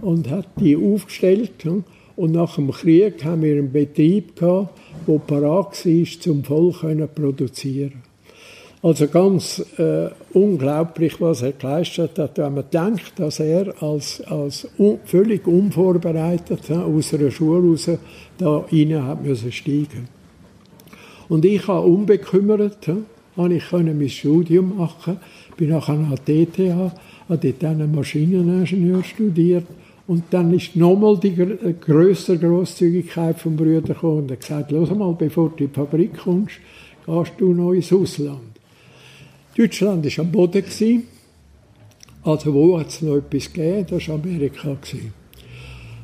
[0.00, 1.66] und hat die aufgestellt.
[2.14, 8.07] Und nach dem Krieg haben wir einen Betrieb gehabt, der parat war, zum voll produzieren.
[8.80, 14.68] Also ganz äh, unglaublich, was er geleistet hat, wenn man denkt, dass er als, als
[14.78, 17.90] un, völlig unvorbereitet aus einer Schule raus
[18.38, 20.08] da rein hat müssen steigen.
[21.28, 22.88] Und ich habe unbekümmert,
[23.36, 25.18] habe ich mein Studium machen,
[25.56, 26.92] bin nachher an der TTH,
[27.28, 29.66] habe dort einen Maschineningenieur studiert
[30.06, 35.14] und dann ist nochmal die größere Großzügigkeit vom Brüder gekommen und er gesagt, los mal,
[35.18, 36.60] bevor du in die Fabrik kommst,
[37.04, 38.47] gehst du noch ins Ausland.
[39.58, 41.02] Deutschland war am Boden.
[42.22, 43.86] Also wo hat es noch etwas gegeben?
[43.90, 44.76] Das war Amerika.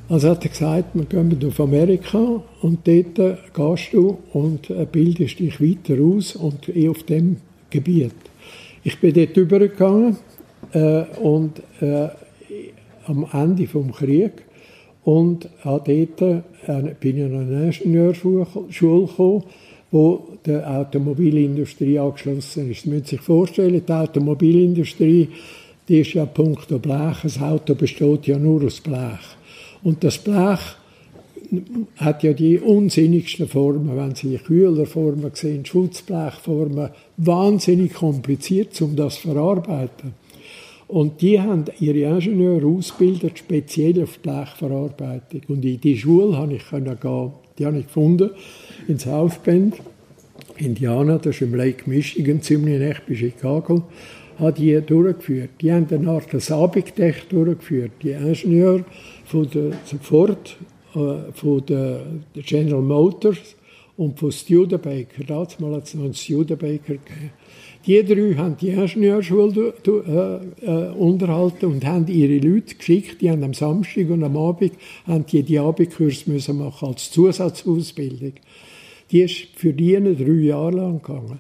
[0.09, 3.15] Also hat er gesagt, wir gehen auf Amerika und dort
[3.55, 7.37] gehst du und äh, bildest dich weiter aus und eh auf dem
[7.71, 8.15] Gebiet.
[8.83, 10.17] Ich bin dort übergegangen
[10.73, 12.09] äh, und äh,
[13.07, 14.43] am Ende des Krieges
[15.05, 15.89] und dort,
[16.23, 16.43] äh,
[16.99, 19.45] bin ich an eine Ingenieurschule gekommen
[19.95, 22.83] wo der Automobilindustrie angeschlossen ist.
[22.83, 25.29] Sie müssen sich vorstellen, die Automobilindustrie,
[25.89, 27.19] die ist ja punkto Blech.
[27.23, 29.21] Das Auto besteht ja nur aus Blech.
[29.85, 30.59] Und das Blech
[31.99, 39.29] hat ja die unsinnigsten Formen, wenn Sie Kühlerformen sehen, Schutzblechformen, wahnsinnig kompliziert, um das zu
[39.29, 40.15] verarbeiten.
[40.89, 45.43] Und die haben ihre Ingenieure ausgebildet, speziell auf Blechverarbeitung.
[45.47, 47.33] Und in die Schule habe ich gehen.
[47.57, 48.31] Die habe ich gefunden
[48.89, 49.77] in South Bend,
[50.57, 53.85] Indiana, das ist im Lake Michigan, ziemlich nahe bei Chicago,
[54.39, 55.51] hat die durchgeführt.
[55.61, 57.93] Die haben eine Art Sabigtech durchgeführt.
[58.03, 58.85] Die Ingenieure
[59.25, 60.57] von der Ford,
[60.95, 62.01] äh, von der
[62.35, 63.57] General Motors
[63.97, 65.25] und von Studebaker.
[65.27, 67.31] Damals hat es noch einen Studebaker gegeben.
[67.87, 73.21] Die drei haben die Ingenieurschule äh, äh, unterhalten und haben ihre Leute geschickt.
[73.21, 74.73] Die haben am Samstag und am Abend
[75.07, 78.33] haben die, die Abendkurs müssen machen als Zusatzausbildung.
[79.15, 81.39] Die ist für die drei Jahre lang gegangen.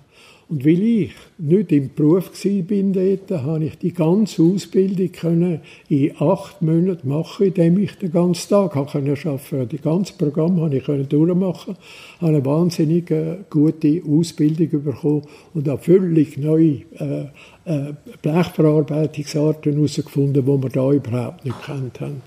[0.48, 6.12] Und weil ich nicht im Beruf bin dort, habe ich die ganze Ausbildung können in
[6.20, 9.66] acht Monaten machen, indem ich den ganzen Tag arbeiten konnte.
[9.66, 11.74] Das ganze Programm habe ich durchmachen,
[12.20, 15.22] habe eine wahnsinnig äh, gute Ausbildung bekommen
[15.54, 17.24] und habe völlig neue äh,
[17.64, 22.22] äh, Blechverarbeitungsarten herausgefunden, die wir da überhaupt nicht kennt haben.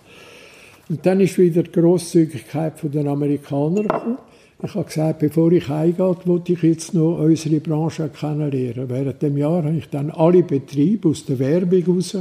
[0.90, 4.18] Und dann ist wieder die Grosszügigkeit der Amerikaner gekommen.
[4.64, 8.90] Ich habe gesagt, bevor ich heimgehe, wollte ich jetzt noch unsere Branche kennenlernen.
[8.90, 12.18] Während dem Jahr habe ich dann alle Betriebe aus der Werbung raus,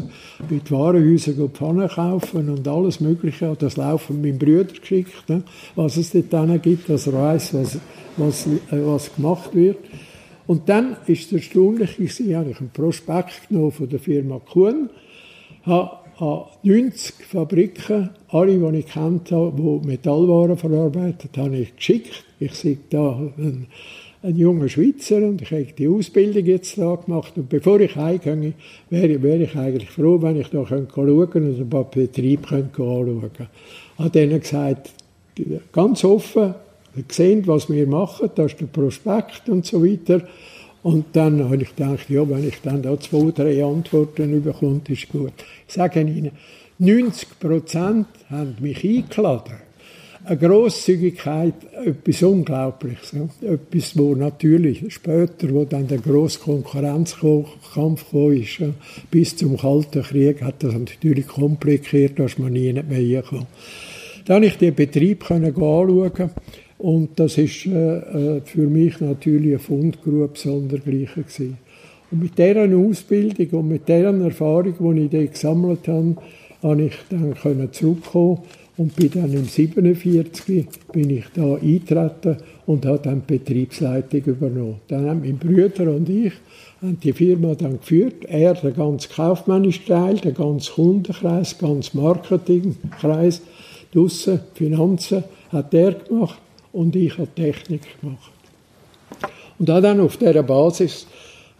[0.51, 3.57] mit Warenhäusern Pfannen kaufen und alles Mögliche.
[3.59, 5.45] Das Laufen meinem Brüder geschickt, ne?
[5.77, 7.79] was es dort dann gibt, dass er weiss, was,
[8.19, 9.79] was, äh, was gemacht wird.
[10.47, 14.91] Und dann ist es erstaunlich, ich habe einen Prospekt genommen von der Firma Kuhn,
[15.63, 22.25] habe an 90 Fabriken, alle, die ich kennt habe, die Metallwaren verarbeitet, habe ich geschickt.
[22.41, 23.67] Ich sehe da ein,
[24.23, 27.33] ein junger Schweizer und ich habe die Ausbildung jetzt da gemacht.
[27.37, 28.55] Und bevor ich heimgehe,
[28.89, 33.21] wäre, wäre ich eigentlich froh, wenn ich da schauen könnte und ein paar Betriebe anschauen
[33.21, 33.49] könnte.
[33.95, 34.91] Ich habe denen gesagt,
[35.73, 36.55] ganz offen,
[37.09, 40.23] seht, was wir machen, das ist der Prospekt und so weiter.
[40.87, 45.09] Und dann habe ich gedacht, ja, wenn ich dann da zwei, drei Antworten bekomme, ist
[45.09, 45.33] gut.
[45.67, 46.31] Ich sage Ihnen,
[46.79, 49.57] 90 Prozent haben mich eingeladen.
[50.25, 53.15] Eine Grosszügigkeit, etwas Unglaubliches.
[53.15, 53.55] Ja.
[53.55, 58.69] Etwas, wo natürlich später, wo dann der grosse Konkurrenzkampf kam, ist, ja,
[59.11, 63.49] bis zum Kalten Krieg, hat das natürlich kompliziert, dass man nie mehr hinkommt.
[64.25, 66.31] Dann konnte ich den Betrieb anschauen
[66.79, 67.97] und das ist äh,
[68.37, 71.59] äh, für mich natürlich eine Fundgrube sondergleichen gewesen.
[72.11, 76.17] Und mit dieser Ausbildung und mit dieser Erfahrung, die ich dort gesammelt habe,
[76.61, 78.39] konnte ich dann können zurückkommen
[78.77, 84.77] und bin dann im 47 bin ich da eingetreten und habe dann die Betriebsleitung übernommen.
[84.89, 86.33] Dann haben mein Bruder und ich
[86.83, 88.25] haben die Firma dann geführt.
[88.27, 93.41] Er den ganzen kaufmännischen Teil, den ganzen Kundenkreis, den ganzen Marketingkreis,
[93.93, 96.39] draussen Finanzen hat er gemacht
[96.77, 98.33] und ich habe Technik gemacht.
[99.59, 101.07] Und dann auf dieser Basis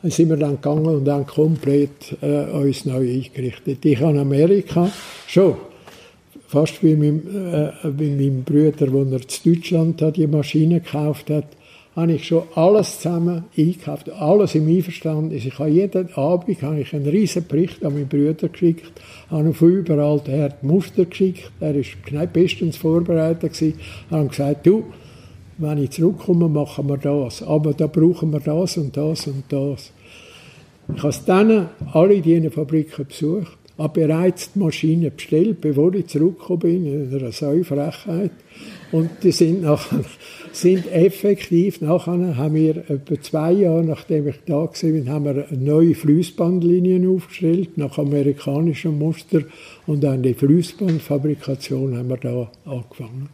[0.03, 3.85] sind wir dann gegangen und dann komplett äh, uns neu eingerichtet.
[3.85, 4.91] Ich habe Amerika
[5.27, 5.57] schon
[6.49, 11.47] fast wie mein, äh, wie mein Bruder, der zu Deutschland hat, die Maschine gekauft hat,
[11.97, 15.33] habe ich schon alles zusammen eingekauft, alles im Einverstand.
[15.33, 18.93] Ich habe jeden Abend habe ich einen riesen Bericht an meinen Bruder geschickt,
[19.31, 24.85] habe von überall her die Muster geschickt, er war bestens vorbereitet gewesen, habe gesagt, du,
[25.59, 27.43] wenn ich zurückkomme, machen wir das.
[27.43, 29.93] Aber da brauchen wir das und das und das.
[30.95, 36.61] Ich habe dann alle diese Fabriken besucht, habe bereits die Maschine bestellt, bevor ich zurückgekommen
[36.61, 38.31] bin, in einer Säufrechheit.
[38.93, 40.05] Und die sind, nachher,
[40.53, 45.95] sind effektiv, nachher haben wir etwa zwei Jahre, nachdem ich da war, haben wir neue
[45.95, 49.43] Fließbandlinien aufgestellt, nach amerikanischem Muster,
[49.87, 53.29] und dann die Fließbandfabrikation haben wir da angefangen.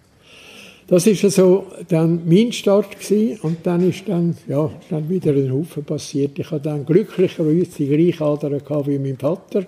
[0.93, 3.39] Das ist so dann mein Start gewesen.
[3.41, 6.39] und dann ist dann, ja, dann wieder ein Haufen passiert.
[6.39, 8.51] Ich hatte dann glücklicherweise die gleiche Ader
[8.87, 9.65] wie mein Vater,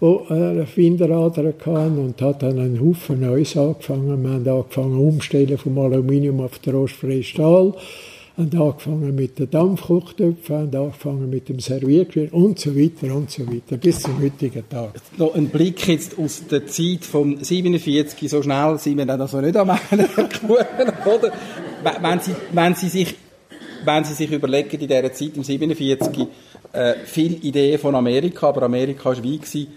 [0.00, 4.22] wo eine Finderader hatte und hat dann einen Haufen Neues angefangen.
[4.22, 7.72] Wir haben angefangen umstellen vom Aluminium auf den rostfreien Stahl
[8.40, 13.46] haben angefangen mit den Dampfkochtöpfen, haben angefangen mit dem Serviergeschirr und so weiter und so
[13.46, 14.94] weiter, bis zum heutigen Tag.
[15.16, 19.40] Noch ein Blick jetzt aus der Zeit vom 47, so schnell sind wir dann also
[19.40, 21.32] nicht am Ende oder?
[22.00, 23.14] Wenn Sie, wenn Sie sich
[23.82, 26.26] wenn Sie sich überlegen, in dieser Zeit, im 47,
[26.72, 29.68] äh, viele Ideen von Amerika, aber Amerika war wie gewesen,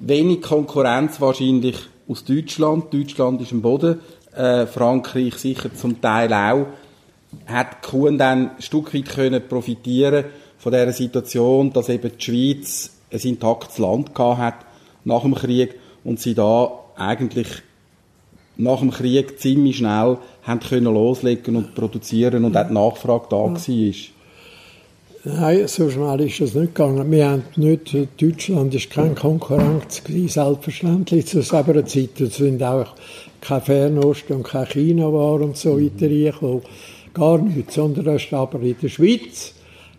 [0.00, 1.76] wenig Konkurrenz wahrscheinlich
[2.08, 2.92] aus Deutschland.
[2.92, 4.00] Deutschland ist am Boden,
[4.34, 6.66] äh, Frankreich sicher zum Teil auch
[7.46, 10.24] hat Kuhn dann ein Stück weit können profitieren
[10.58, 14.54] von der Situation, dass eben die Schweiz ein intaktes Land gehabt hat
[15.04, 15.74] nach dem Krieg
[16.04, 17.48] und sie da eigentlich
[18.56, 23.36] nach dem Krieg ziemlich schnell haben können loslegen und produzieren und auch die Nachfrage da
[23.36, 23.54] ja.
[23.54, 23.94] war.
[25.26, 27.10] Nein, so schnell ist es nicht gegangen.
[27.10, 32.20] Wir haben nicht, Deutschland ist kein Konkurrenz gewesen, selbstverständlich zu selber Zeit.
[32.20, 32.94] Es sind auch
[33.40, 36.62] kein Fernost und kein China war und so weiter reingekommen
[37.14, 39.54] gar nichts, sondern erst aber in der Schweiz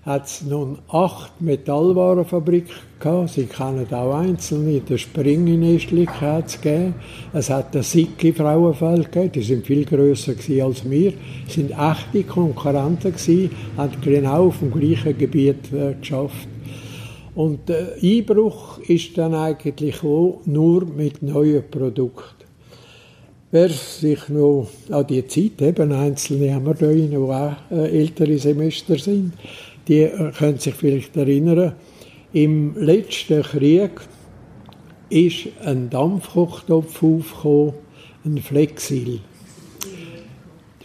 [0.06, 3.30] hat es nun acht Metallwarenfabriken gehabt.
[3.30, 4.80] Sie kennen auch einzelne.
[4.82, 6.94] Der Spring in Estlich hat es gegeben.
[7.34, 9.32] Es hat den Sicki Frauenfeld gegeben.
[9.32, 11.14] Die sind viel grösser als wir.
[11.48, 16.48] Sind echte Konkurrenten gewesen, haben genau auf dem gleichen Gebiet äh, geschafft.
[17.34, 22.35] Und der Einbruch ist dann eigentlich auch nur mit neuen Produkten.
[23.56, 28.38] Wer sich noch an die Zeit, eben einzelne haben wir da, die auch äh, ältere
[28.38, 29.32] Semester sind,
[29.88, 31.72] die äh, können sich vielleicht erinnern,
[32.34, 33.92] im letzten Krieg
[35.08, 37.76] ist ein Dampfkochtopf aufgekommen,
[38.26, 39.22] ein Flexil.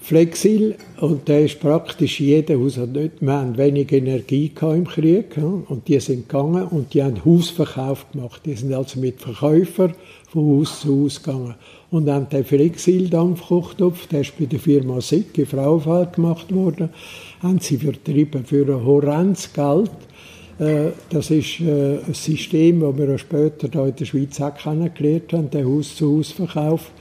[0.00, 3.20] Flexil, und der ist praktisch jeder Haushalt nicht.
[3.20, 8.42] Wir haben wenig Energie im Krieg, und die sind gegangen und die haben Hausverkauf gemacht.
[8.44, 9.94] Die sind also mit Verkäufern
[10.30, 11.54] von Haus zu Haus gegangen.
[11.90, 16.90] Und dann der Flexil-Dampfkochtopf, der ist bei der Firma Sick in Fraufeld gemacht worden,
[17.42, 19.90] haben sie vertrieben für ein horrendes Geld.
[20.58, 24.54] Äh, das ist äh, ein System, das wir auch später hier in der Schweiz auch
[24.54, 26.92] kennengelernt haben, der Haus-zu-Haus-Verkauf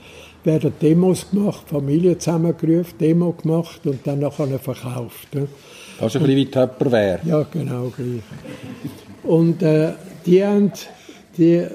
[0.42, 5.28] werden Demos gemacht, Familien zusammengerufen, Demo gemacht und dann nachher verkauft.
[5.32, 7.20] Das ist ein bisschen wie Tupperware.
[7.24, 8.22] Ja, genau, gleich.
[9.22, 9.92] Und äh,
[10.24, 10.72] die haben,
[11.36, 11.66] die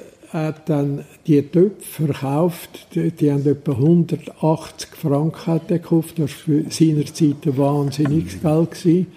[0.44, 6.66] hat dann die Töpfe verkauft, die, die haben etwa 180 Franken gekauft, das war für
[6.70, 8.72] seiner Zeit ein wahnsinniges Geld.
[8.72, 9.08] Gewesen.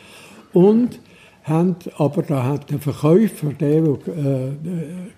[0.52, 1.00] Und
[1.44, 4.48] haben, aber da hat der Verkäufer, der, der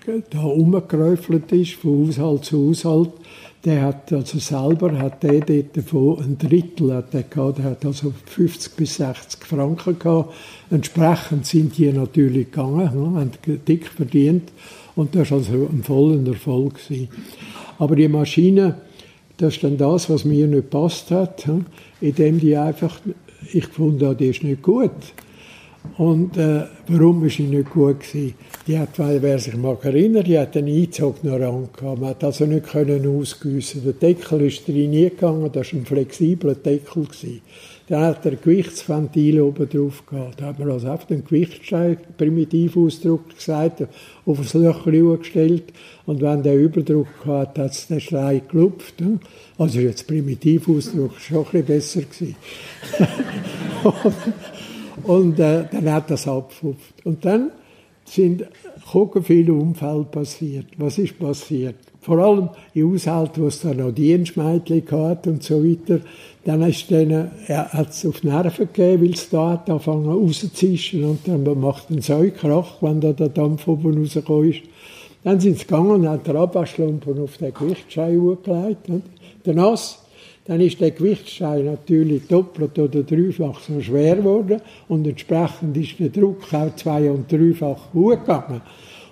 [0.07, 3.13] äh, da rumgeräufelt ist, von Haushalt zu Haushalt,
[3.65, 7.85] der hat also selber hat der dort davon ein Drittel hat der gehabt, der hat
[7.85, 10.33] also 50 bis 60 Franken gehabt.
[10.71, 13.31] Entsprechend sind die natürlich gegangen, haben
[13.69, 14.51] dick verdient
[14.97, 17.09] und das war also ein voller Erfolg gewesen.
[17.79, 18.77] Aber die Maschine,
[19.37, 21.49] das ist dann das, was mir nicht passt hat,
[22.01, 23.01] indem die einfach,
[23.53, 24.91] ich fand, die ist nicht gut.
[25.97, 28.35] Und äh, warum war sie nicht gut gewesen?
[28.67, 32.01] Die hat, weil, wer sich mag erinnern, die hat einen einzogenen Rang gehabt.
[32.01, 33.83] Man hat also nicht ausgüssen.
[33.85, 37.41] Der Deckel ist drin nie gegangen, das war ein flexibler Deckel gewesen.
[37.91, 40.41] Dann hat er Gewichtsventil oben drauf gehabt.
[40.41, 43.83] Da hat man also auf den Gewichtsstein, Primitivausdruck gesagt,
[44.25, 45.73] auf das Löchchen gestellt.
[46.07, 48.95] Und wenn der Überdruck hat, hat es den Stein gelupft.
[49.59, 52.37] Also jetzt Primitivausdruck, schon ein bisschen besser gewesen.
[55.03, 56.95] Und äh, dann hat das abgepfupft.
[57.05, 57.51] Und dann
[58.05, 58.45] sind
[59.25, 60.67] viele Unfälle passiert.
[60.77, 61.90] Was ist passiert?
[62.11, 66.01] Vor allem in Haushalten, wo es dann noch Dienstmädchen hat und so weiter.
[66.45, 71.05] Dann ist denen, er hat es auf Nerven gegeben, weil es da hat angefangen rauszuzischen
[71.05, 74.63] und dann macht ein so Krach, wenn da der Dampf oben rausgekommen ist.
[75.23, 78.91] Dann sind sie gegangen und haben den Abwaschlumpen auf den Gewichtsschein gelegt.
[79.47, 80.01] Der Nass
[80.47, 86.09] dann ist der Gewichtsstein natürlich doppelt oder dreifach so schwer geworden und entsprechend ist der
[86.09, 88.61] Druck auch zwei- und dreifach hochgegangen.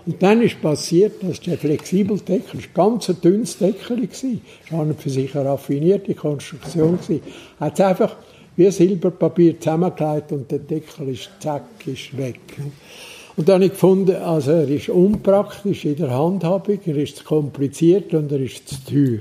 [0.09, 4.25] Und dann ist passiert, dass der Flexibeldeckel, das ganz ein dünnes Deckel war, das
[4.73, 6.99] war für sich eine raffinierte Konstruktion,
[7.61, 8.17] hat es einfach
[8.57, 12.41] wie Silberpapier zusammengelegt und der Deckel ist zack, ist weg.
[13.37, 17.25] Und dann habe ich gefunden, also er ist unpraktisch in der Handhabung, er ist zu
[17.25, 19.19] kompliziert und er ist zu teuer.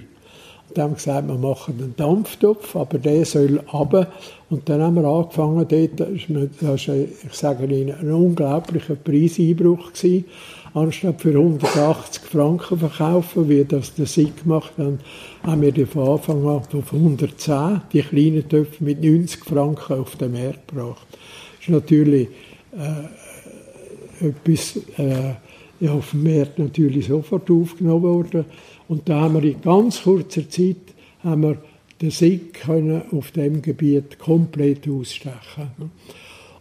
[0.74, 4.12] Dann haben wir gesagt, wir machen einen Dampftopf, aber der soll runter.
[4.50, 10.26] Und dann haben wir angefangen, dort, das war, ich sage Ihnen, ein unglaublicher Preiseinbruch gewesen.
[10.74, 15.00] Anstatt für 180 Franken verkaufen, wie das der SIG gemacht haben,
[15.44, 20.34] haben wir von Anfang an auf 110 die kleinen Töpfe mit 90 Franken auf den
[20.34, 21.08] Markt gebracht.
[21.12, 22.28] Das ist natürlich
[22.74, 25.36] äh, etwas äh,
[25.80, 28.46] ja, auf dem Markt natürlich sofort aufgenommen worden.
[28.88, 30.78] Und da haben wir in ganz kurzer Zeit
[31.24, 31.58] haben wir
[32.02, 35.92] den können auf dem Gebiet komplett ausstechen.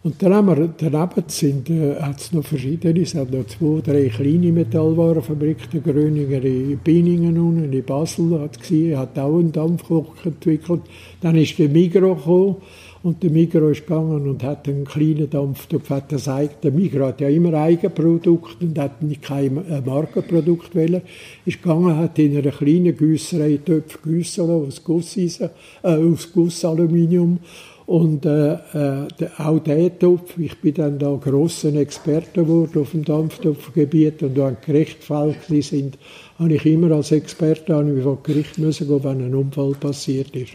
[0.07, 3.81] Und dann haben wir, daneben sind, äh, hat es noch verschiedene, es hat noch zwei,
[3.81, 10.27] drei kleine Metallwarenfabriken, Gröninger in Biningen unten, in Basel hat, gewesen, hat auch einen Dampfkocher
[10.27, 10.83] entwickelt.
[11.21, 12.57] Dann ist der Migro gekommen,
[13.03, 17.21] und der Migro ist gegangen und hat einen kleinen Dampftopf, hat gesagt, der Migro hat
[17.21, 21.03] ja immer Eigenprodukte und hat nicht kein äh, Markenprodukt wählen.
[21.45, 25.51] Ist gegangen, hat in einer kleinen Güsserei Töpfe gießen aus Gusseisen,
[25.83, 27.41] äh, aus Gussaluminium.
[27.87, 29.07] Und äh, äh,
[29.39, 34.49] auch der Topf, ich bin dann da grosser Experte geworden auf dem Dampftopfgebiet und da
[34.49, 35.97] ein Gerichtsfall sind,
[36.37, 40.55] habe ich immer als Experte an vor Gericht müssen gehen, wenn ein Unfall passiert ist.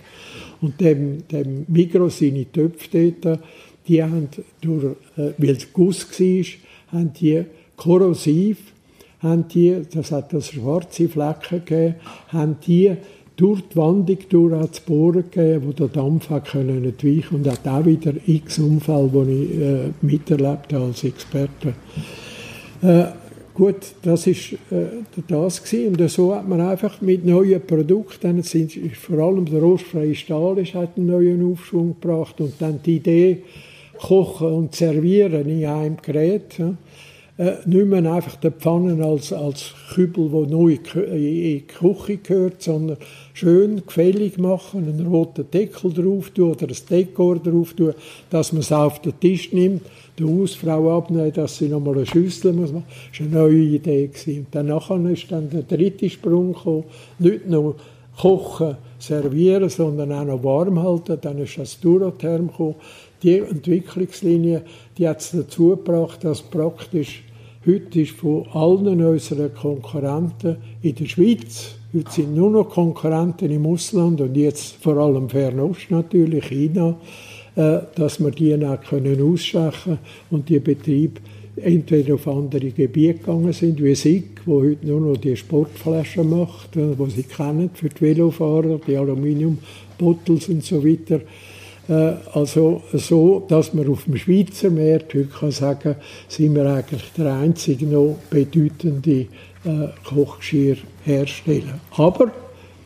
[0.60, 3.40] Und dem, dem Migros, seine Töpfe dort,
[3.88, 4.28] die haben,
[4.60, 4.84] durch,
[5.16, 6.46] äh, weil es Guss war,
[6.92, 7.46] haben die
[7.78, 8.58] korrosiv,
[9.22, 11.96] haben die, das hat das schwarze Flecken gegeben,
[12.28, 12.98] haben die
[13.38, 17.68] durch die Wandung durch hat Bohren gegeben, wo der Dampf hat können entweichen und hat
[17.68, 21.74] auch wieder x Unfälle, die ich äh, miterlebt habe als Experte.
[22.82, 23.06] Äh,
[23.54, 24.86] Gut, das ist äh,
[25.28, 25.96] das gewesen.
[25.96, 30.74] Und so hat man einfach mit neuen Produkten, sind, vor allem der rostfreie Stahl ist,
[30.74, 33.44] hat einen neuen Aufschwung gebracht und dann die Idee,
[34.00, 36.58] kochen und servieren in einem Gerät.
[36.58, 36.74] Ja.
[37.38, 42.62] Äh, nicht mehr einfach die Pfannen als, als Kübel, die neu in die Küche gehört,
[42.62, 42.98] sondern
[43.34, 47.94] schön gefällig machen, einen roten Deckel drauf tun oder ein Dekor drauf tun,
[48.30, 49.82] dass man es auf den Tisch nimmt
[50.22, 52.84] der Hausfrau abnehmen, dass sie nochmal eine Schüssel muss Das war
[53.20, 54.10] eine neue Idee.
[54.28, 56.84] Und danach ist dann der dritte Sprung gekommen.
[57.20, 57.76] Nicht nur
[58.18, 61.18] kochen, servieren, sondern auch noch warm halten.
[61.22, 62.76] Dann ist das Durotherm gekommen.
[63.24, 64.64] Die Entwicklungslinie,
[64.98, 67.24] die hat es dazu gebracht, dass praktisch
[67.66, 73.68] heute ist von allen unseren Konkurrenten in der Schweiz, heute sind nur noch Konkurrenten im
[73.68, 76.98] Ausland und jetzt vor allem Fernost natürlich, China,
[77.56, 80.00] äh, dass wir die auch können ausstechen
[80.32, 81.22] und die Betriebe
[81.58, 86.76] entweder auf andere Gebiete gegangen sind, wie SIG, wo heute nur noch die Sportflaschen macht,
[86.76, 91.22] äh, wo sie kennen für die Velofahrer, die Aluminiumbottles und so weiter.
[91.88, 95.96] Äh, also so, dass man auf dem Schweizer Markt heute kann sagen,
[96.28, 99.28] sind wir eigentlich der einzige noch bedeutende
[99.64, 101.80] äh, Kochgeschirrhersteller.
[101.98, 102.32] Aber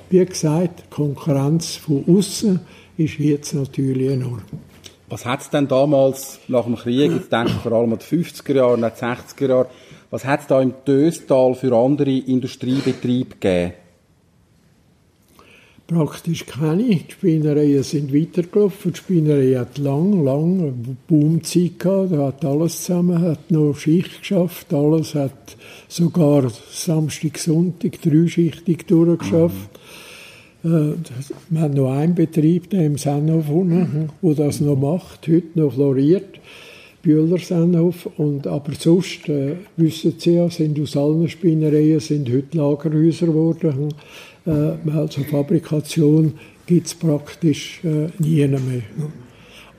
[0.09, 2.59] wie gesagt, Konkurrenz von außen
[2.97, 4.43] ist jetzt natürlich enorm.
[5.07, 8.15] Was hat es denn damals nach dem Krieg, jetzt denke ich vor allem an die
[8.15, 9.67] 50er Jahre, nicht die 60er Jahre,
[10.09, 13.73] was hat es da im Döstal für andere Industriebetriebe gegeben?
[15.87, 16.83] Praktisch keine.
[16.83, 18.91] Die Spinnereien sind weitergelaufen.
[18.91, 20.73] Die Spinnerei hat lang, lang eine
[21.07, 22.11] Boomzeit gehabt.
[22.11, 24.73] Da hat alles zusammen, hat noch Schicht geschafft.
[24.73, 25.55] Alles hat
[25.87, 29.69] sogar Samstag, Sonntag dreischichtig durchgeschafft.
[30.63, 30.71] Mhm.
[30.71, 30.93] Äh,
[31.49, 35.73] wir haben noch einen Betrieb, der im Sennhof unten, wo das noch macht, heute noch
[35.73, 36.39] floriert.
[37.03, 38.09] Bühler Sennhof.
[38.17, 43.93] Und, aber sonst, äh, wissen Sie ja, sind aus allen Spinnereien sind heute Lagerhäuser geworden.
[44.45, 46.33] Also Fabrikation
[46.65, 48.83] gibt es praktisch äh, nie mehr.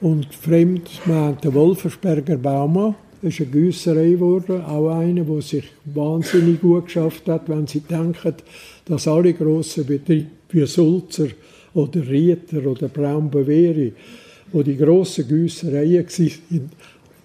[0.00, 5.64] Und fremd, haben den Wolfersberger Baumann, das ist eine Güsserei geworden, auch eine, die sich
[5.84, 8.34] wahnsinnig gut geschafft hat, wenn Sie denken,
[8.84, 11.28] dass alle grossen Betriebe wie Sulzer
[11.74, 13.92] oder Rieter oder Braun-Beveri,
[14.52, 16.70] wo die grossen Güssereien waren,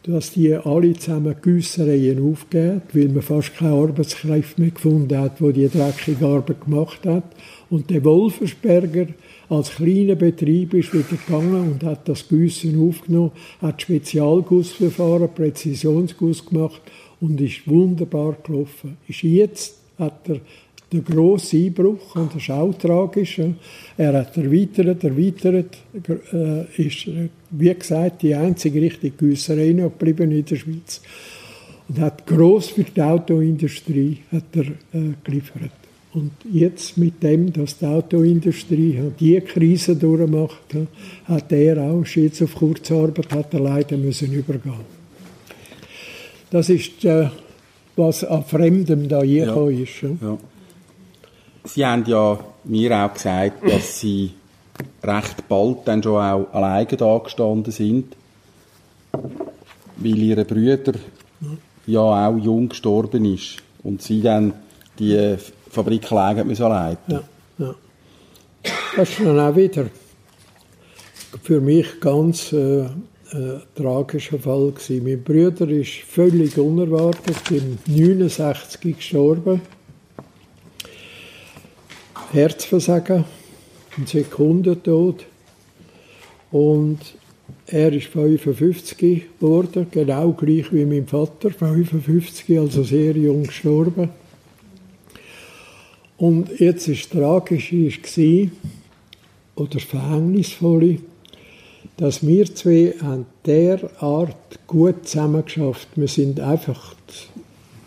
[0.04, 5.54] dass die alle zusammen Güssereien aufgeben, weil man fast keine Arbeitskräfte mehr gefunden hat, die
[5.54, 7.24] die dreckige Arbeit gemacht hat.
[7.70, 9.08] Und der Wolfersberger
[9.50, 13.32] als kleiner Betrieb ist wieder gegangen und hat das Güssen aufgenommen,
[13.62, 16.82] hat Spezialgussverfahren, Präzisionsguss gemacht
[17.20, 18.98] und ist wunderbar gelaufen.
[19.08, 20.40] Ist jetzt hat er
[20.92, 23.40] der grosse Einbruch, und das ist auch tragisch.
[23.98, 25.78] Er hat erweitert, erweitert,
[26.34, 27.08] äh, ist,
[27.52, 31.02] wie gesagt, die einzige richtige Güsserei noch geblieben in der Schweiz.
[31.88, 34.66] Und hat gross für die Autoindustrie hat er,
[35.00, 35.72] äh, geliefert.
[36.14, 40.76] Und jetzt mit dem, dass die Autoindustrie die Krise durchmacht,
[41.24, 44.74] hat er auch, jetzt auf Kurzarbeit, hat er leider müssen übergehen.
[46.50, 47.30] Das ist, äh,
[47.96, 49.70] was an Fremdem da hier ja.
[49.70, 50.02] ist.
[50.02, 50.38] Ja.
[51.64, 54.34] Sie haben ja mir auch gesagt, dass Sie
[55.04, 58.16] recht bald dann schon auch alleine da gestanden sind,
[59.12, 60.94] weil Ihre Brüder
[61.86, 64.54] ja auch jung gestorben ist und Sie dann
[64.98, 65.36] die
[65.70, 67.24] Fabrik alleine müssen leiten ja,
[67.58, 67.76] ja.
[68.96, 69.86] Das ist dann auch wieder
[71.44, 75.04] für mich ganz äh, äh, tragischer Fall gewesen.
[75.04, 79.62] Mein Bruder ist völlig unerwartet im 69 gestorben
[82.34, 83.26] Herzversagen,
[83.98, 85.26] ein Sekundentod.
[86.52, 87.00] Und
[87.68, 94.10] er ist 55 geworden, genau gleich wie mein Vater, 55, also sehr jung gestorben.
[96.18, 98.52] Und jetzt ist das Tragische war,
[99.56, 100.98] oder das Verhängnisvolle,
[101.98, 106.96] dass wir zwei an derart gut zusammengeschafft Wir sind einfach,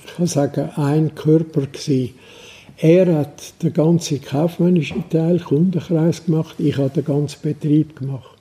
[0.05, 2.11] ich kann sagen, ein Körper gewesen.
[2.85, 8.39] Er hat den ganzen kaufmännischen Teil, Kundenkreis gemacht, ich habe den ganzen Betrieb gemacht.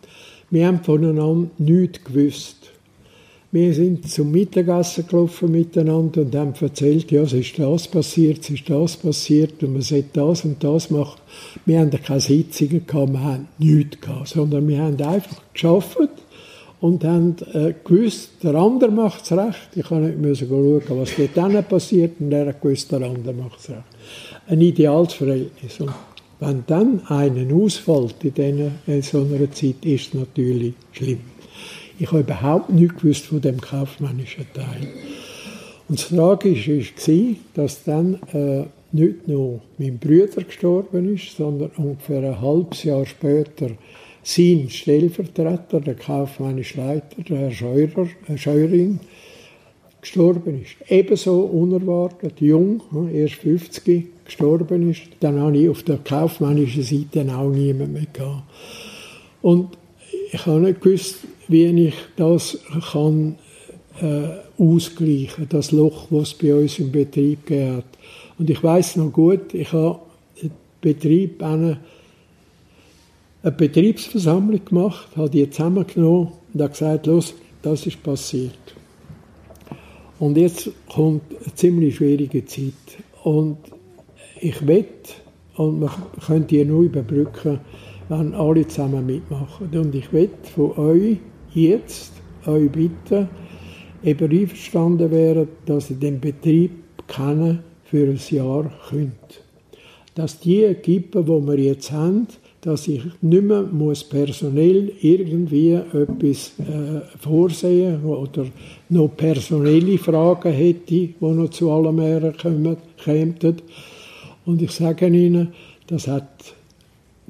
[0.50, 2.58] Wir haben voneinander nichts gewusst.
[3.54, 8.50] Wir sind zum Mittagessen gelaufen miteinander und haben erzählt, ja, es ist das passiert, es
[8.50, 11.22] ist das passiert und man sollte das und das machen.
[11.66, 16.10] Wir haben keine Sitzungen gehabt, wir haben nichts gehabt, sondern wir haben einfach geschafft
[16.82, 19.70] und haben äh, gewusst, der andere macht es recht.
[19.74, 23.70] Ich kann nicht schauen, was dort passiert und er hat gewusst, der andere macht es
[23.70, 23.93] recht.
[24.48, 25.80] Ein ideales Verhältnis.
[25.80, 25.94] Und
[26.40, 31.22] wenn dann einen ausfällt in, diesen, in so einer Zeit, ist es natürlich schlimm.
[32.00, 34.88] Ich habe überhaupt nichts gewusst von dem kaufmännischen Teil.
[35.88, 42.24] Und das Tragische war, dass dann äh, nicht nur mein Bruder gestorben ist, sondern ungefähr
[42.24, 43.70] ein halbes Jahr später
[44.24, 49.00] sein Stellvertreter, der kaufmännische Leiter, der Herr Scheurer, Herr Scheuring,
[50.04, 50.76] gestorben ist.
[50.90, 52.82] Ebenso unerwartet, jung,
[53.12, 55.02] erst 50, gestorben ist.
[55.20, 58.44] Dann habe ich auf der kaufmännischen Seite auch niemand mehr gehabt.
[59.42, 59.78] Und
[60.32, 62.60] ich habe nicht gewusst, wie ich das
[62.92, 63.36] kann,
[64.02, 67.84] äh, ausgleichen, das Loch, das es bei uns im Betrieb gegeben.
[68.38, 70.00] Und ich weiß noch gut, ich habe
[70.82, 71.80] Betrieb eine,
[73.42, 78.52] eine Betriebsversammlung gemacht, habe die zusammengenommen und habe gesagt, los, das ist passiert.
[80.20, 82.74] Und jetzt kommt eine ziemlich schwierige Zeit.
[83.24, 83.58] Und
[84.40, 85.14] ich wette,
[85.56, 85.92] und man
[86.26, 87.60] könnte die nur überbrücken,
[88.10, 89.70] wenn alle zusammen mitmachen.
[89.74, 91.18] Und ich wette von euch
[91.54, 92.14] jetzt,
[92.46, 93.30] euch bitten,
[94.04, 96.72] eben einverstanden wären, dass ihr den Betrieb
[97.08, 99.44] kennen für ein Jahr könnt.
[100.16, 102.28] Dass die Equipe, die wir jetzt haben,
[102.64, 108.46] dass ich nicht mehr muss personell irgendwie etwas äh, vorsehen oder
[108.88, 111.98] noch personelle Fragen hätte, die noch zu allem
[112.42, 113.36] kommen, kämen.
[114.46, 115.50] Und ich sage Ihnen,
[115.88, 116.56] das hat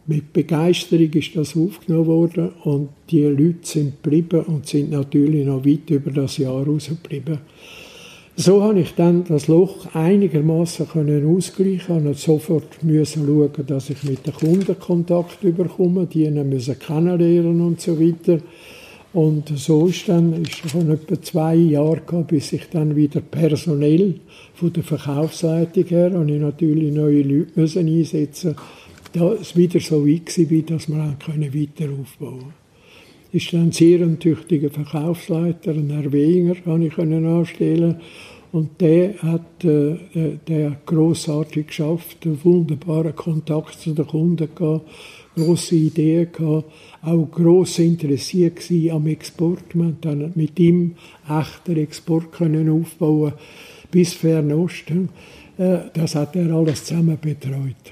[0.06, 5.66] mit Begeisterung ist das aufgenommen worden und die Leute sind geblieben und sind natürlich noch
[5.66, 7.40] weit über das Jahr rausgeblieben.
[8.36, 10.88] So habe ich dann das Loch einigermaßen
[11.28, 17.62] ausgleichen und sofort müssen schauen, dass ich mit den Kunden Kontakt überkomme, die müssen kennenlernen
[17.62, 18.40] und so weiter.
[19.14, 24.16] Und so ist dann, ist schon etwa zwei Jahre gehabt, bis ich dann wieder personell
[24.56, 28.56] von der Verkaufsleitung her, und ich natürlich neue Leute müssen einsetzen,
[29.14, 32.62] da es wieder so weit war, dass wir weiter aufbauen konnten
[33.34, 37.98] ist dann ein sehr tüchtiger Verkaufsleiter, ein Herr Wenger, habe ich anstellen
[38.52, 44.88] und der hat äh, äh, der großartig geschafft, einen wunderbaren Kontakt zu den Kunden gehabt,
[45.36, 46.72] große Ideen gehabt,
[47.02, 48.60] auch gross interessiert
[48.92, 49.74] am Export.
[49.74, 50.94] Wir haben dann mit ihm
[51.28, 53.34] echten Export können aufbauen
[53.90, 54.92] bis Fernost.
[55.58, 57.92] Äh, das hat er alles zusammen betreut.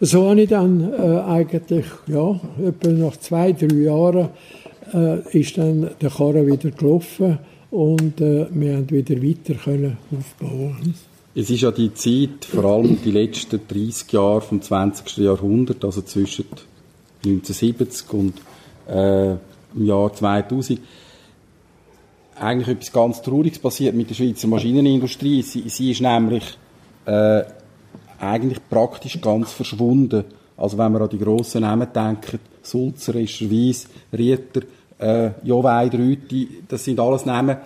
[0.00, 4.28] So habe ich dann äh, eigentlich, ja, etwa nach zwei, drei Jahren
[4.94, 7.38] äh, ist dann der Karren wieder gelaufen
[7.70, 10.94] und äh, wir haben wieder weiter können aufbauen.
[11.34, 15.18] Es ist ja die Zeit, vor allem die letzten 30 Jahre vom 20.
[15.18, 16.46] Jahrhundert, also zwischen
[17.24, 18.34] 1970 und
[18.88, 20.80] äh, im Jahr 2000,
[22.36, 25.42] eigentlich etwas ganz Trauriges passiert mit der Schweizer Maschinenindustrie.
[25.42, 26.44] Sie, sie ist nämlich
[27.06, 27.42] äh,
[28.20, 30.24] eigentlich praktisch ganz verschwunden.
[30.56, 34.62] Also wenn wir an die grossen Namen denken, Sulzer, Escherwies, Rieter,
[34.98, 37.56] äh, Joweid, Rüti, das sind alles Namen,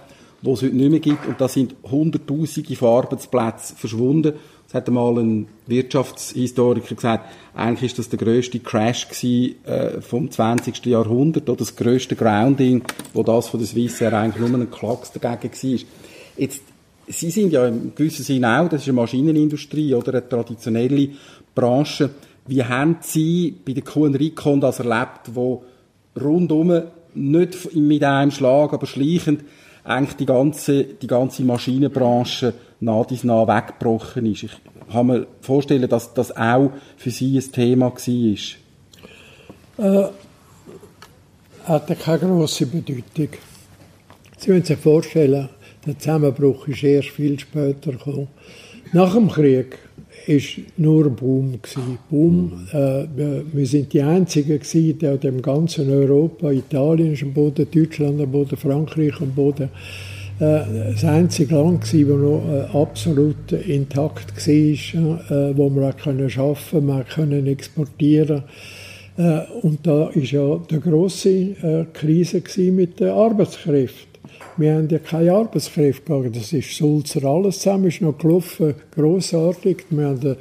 [0.42, 1.26] die es heute nicht mehr gibt.
[1.26, 4.34] Und da sind hunderttausende von Arbeitsplätzen verschwunden.
[4.68, 10.30] Es hat einmal ein Wirtschaftshistoriker gesagt, eigentlich ist das der grösste Crash gewesen, äh, vom
[10.30, 10.86] 20.
[10.86, 12.82] Jahrhundert, oder das grösste Grounding,
[13.12, 15.80] wo das von der Swissair eigentlich nur ein Klacks dagegen war.
[16.38, 16.62] Jetzt
[17.09, 21.09] Sie sind ja im gewissen Sinne auch, das ist eine Maschinenindustrie oder eine traditionelle
[21.55, 22.11] Branche.
[22.46, 25.64] Wie haben Sie bei der Kuhn Recon das erlebt, wo
[26.20, 26.82] rundum
[27.14, 29.44] nicht mit einem Schlag, aber schleichend
[29.84, 34.44] eigentlich die ganze, die ganze Maschinenbranche nach dies nach weggebrochen ist?
[34.44, 34.53] Ich
[34.90, 38.59] kann mir vorstellen, dass das auch für Sie ein Thema war.
[39.78, 40.09] Äh,
[41.64, 43.28] hatte keine grosse Bedeutung.
[44.36, 45.48] Sie müssen sich vorstellen,
[45.86, 48.28] der Zusammenbruch ist erst viel später gekommen.
[48.92, 49.78] Nach dem Krieg
[50.26, 51.98] ist nur Boom gewesen.
[52.10, 52.68] Boom.
[52.72, 53.06] Äh,
[53.52, 58.30] wir sind die einzigen gewesen, die dem ganzen Europa, Italien ist am Boden, Deutschland am
[58.30, 59.70] Boden, Frankreich am Boden,
[60.38, 60.60] äh,
[60.92, 66.30] das einzige Land gewesen, das noch äh, absolut intakt war, äh, wo wir auch können
[66.30, 68.44] schaffen, wir können exportieren.
[69.60, 74.11] Und da ist ja die große äh, Krise mit den Arbeitskräften.
[74.57, 76.36] Wir haben ja keine Arbeitskräfte gehabt.
[76.36, 79.84] Das ist Sulzer alles zusammen, ist noch gelaufen, grossartig.
[79.90, 80.36] Wir haben,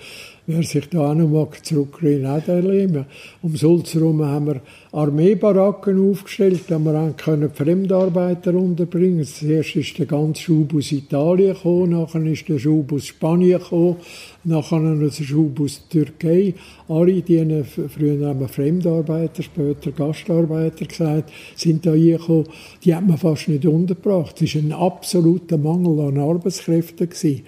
[0.53, 3.05] wer sich da noch mag, zurückerinnern, auch erleben.
[3.41, 9.23] Um Sulzer herum haben wir Armeebaracken aufgestellt, da wir können Fremdarbeiter unterbringen.
[9.23, 13.97] Zuerst ist der ganze Schub aus Italien gekommen, nachher ist der Schub aus Spanien gekommen,
[14.43, 16.53] nachher der Schub aus Türkei.
[16.87, 22.47] Alle die, früher haben wir Fremdarbeiter, später Gastarbeiter gesagt, sind da gekommen.
[22.83, 24.41] Die hat man fast nicht untergebracht.
[24.41, 27.09] Es war ein absoluter Mangel an Arbeitskräften.
[27.09, 27.43] Gewesen.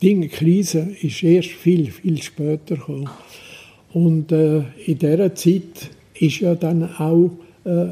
[0.00, 3.08] Die Krise ist erst viel, viel später gekommen.
[3.92, 7.30] Und äh, in dieser Zeit ist ja dann auch,
[7.64, 7.86] äh,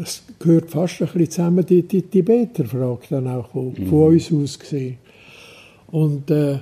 [0.00, 3.86] es gehört fast ein bisschen zusammen, die, die Tibeter-Frage dann auch gekommen, mhm.
[3.86, 4.98] von uns aus gesehen.
[5.90, 6.58] Und äh,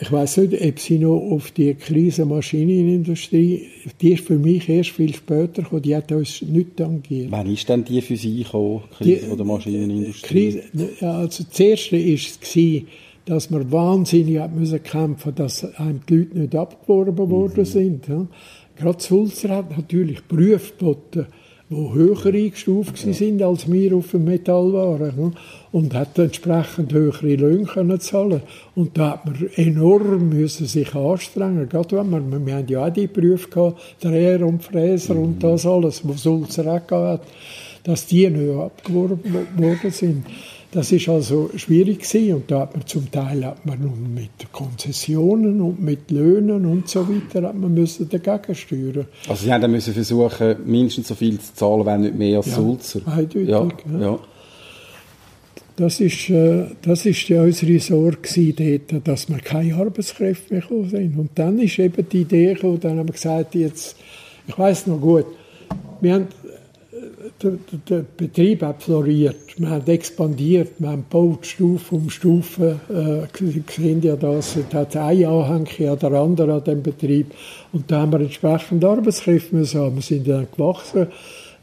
[0.00, 3.68] ich weiß nicht, ob sie noch auf die Krise Maschinenindustrie,
[4.00, 7.30] die ist für mich erst viel später gekommen, die hat uns nicht tangiert.
[7.30, 10.28] Wann ist denn die für Sie gekommen, Krise die, der Maschinenindustrie?
[10.28, 10.62] Krise,
[11.00, 12.40] also das erste war es,
[13.24, 17.64] dass wir wahnsinnig müssen kämpfen dass einem die Leute nicht abgeworben worden mhm.
[17.64, 18.08] sind.
[18.08, 18.26] Ja.
[18.76, 21.26] Gerade Sulzer hat natürlich Berufe geboten,
[21.70, 23.12] die höher eingestuft ja.
[23.12, 25.16] sind als wir auf dem Metall waren.
[25.16, 25.32] Ne?
[25.70, 28.42] Und hat entsprechend höhere Löhne können zahlen
[28.74, 31.68] Und da hat man enorm müssen sich anstrengen.
[31.68, 35.22] Gerade wenn man, wir haben ja auch die Berufe gehabt, Dreher und Fräser mhm.
[35.22, 37.22] und das alles, was Sulzer auch hat,
[37.84, 39.20] dass die nicht abgeworben
[39.56, 40.24] worden sind.
[40.72, 42.34] Das ist also schwierig gewesen.
[42.34, 46.88] und da hat man zum Teil hat man nun mit Konzessionen und mit Löhnen und
[46.88, 49.06] so weiter hat man müssen dagegen steuern.
[49.28, 52.46] Also Sie haben dann müssen versuchen, mindestens so viel zu zahlen, wenn nicht mehr als
[52.46, 53.00] ja, Sulzer.
[53.04, 54.00] Eindeutig, ja, ja.
[54.00, 54.18] ja.
[55.76, 61.18] Das ist, äh, das ist ja unsere Sorge dort, dass wir keine Arbeitskräfte mehr sind.
[61.18, 63.96] Und dann ist eben die Idee gekommen, dann haben wir gesagt, jetzt,
[64.46, 65.26] ich weiß noch gut,
[66.00, 66.28] wir haben
[67.42, 72.80] der, der, Betrieb hat floriert, wir haben expandiert, wir haben gebaut, Stufe um Stufe.
[72.88, 77.32] Äh, Sie sehen ja das, es hat ein Anhang an der andere an dem Betrieb.
[77.72, 79.96] Und da haben wir entsprechend Arbeitskräfte müssen haben.
[79.96, 81.08] Wir sind dann gewachsen.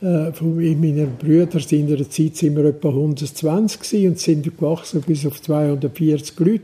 [0.02, 5.02] Äh, von meinen Brüdern in der Zeit sind wir etwa 120 gewesen und sind gewachsen
[5.02, 6.64] bis auf 240 Leute.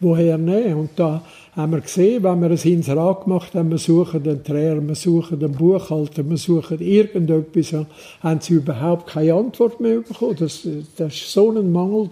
[0.00, 0.74] Woher nehmen?
[0.74, 1.22] Und da
[1.58, 5.40] haben wir gesehen, wenn wir ein Inserat gemacht haben, wir suchen den Trainer, wir suchen
[5.40, 7.74] den Buchhalter, wir suchen irgendetwas,
[8.20, 10.36] haben sie überhaupt keine Antwort mehr bekommen.
[10.38, 10.62] Das,
[10.96, 12.10] das war so ein Mangel.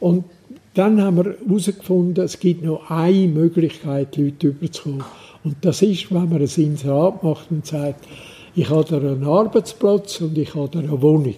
[0.00, 0.24] Und
[0.72, 5.04] dann haben wir herausgefunden, es gibt noch eine Möglichkeit, Leute überzukommen.
[5.44, 8.06] Und das ist, wenn man ein Inserat macht und sagt,
[8.54, 11.34] ich habe da einen Arbeitsplatz und ich habe da eine Wohnung.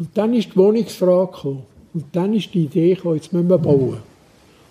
[0.00, 1.62] Und dann ist die Wohnungsfrage gekommen.
[1.94, 4.11] Und dann ist die Idee gekommen, jetzt müssen wir bauen.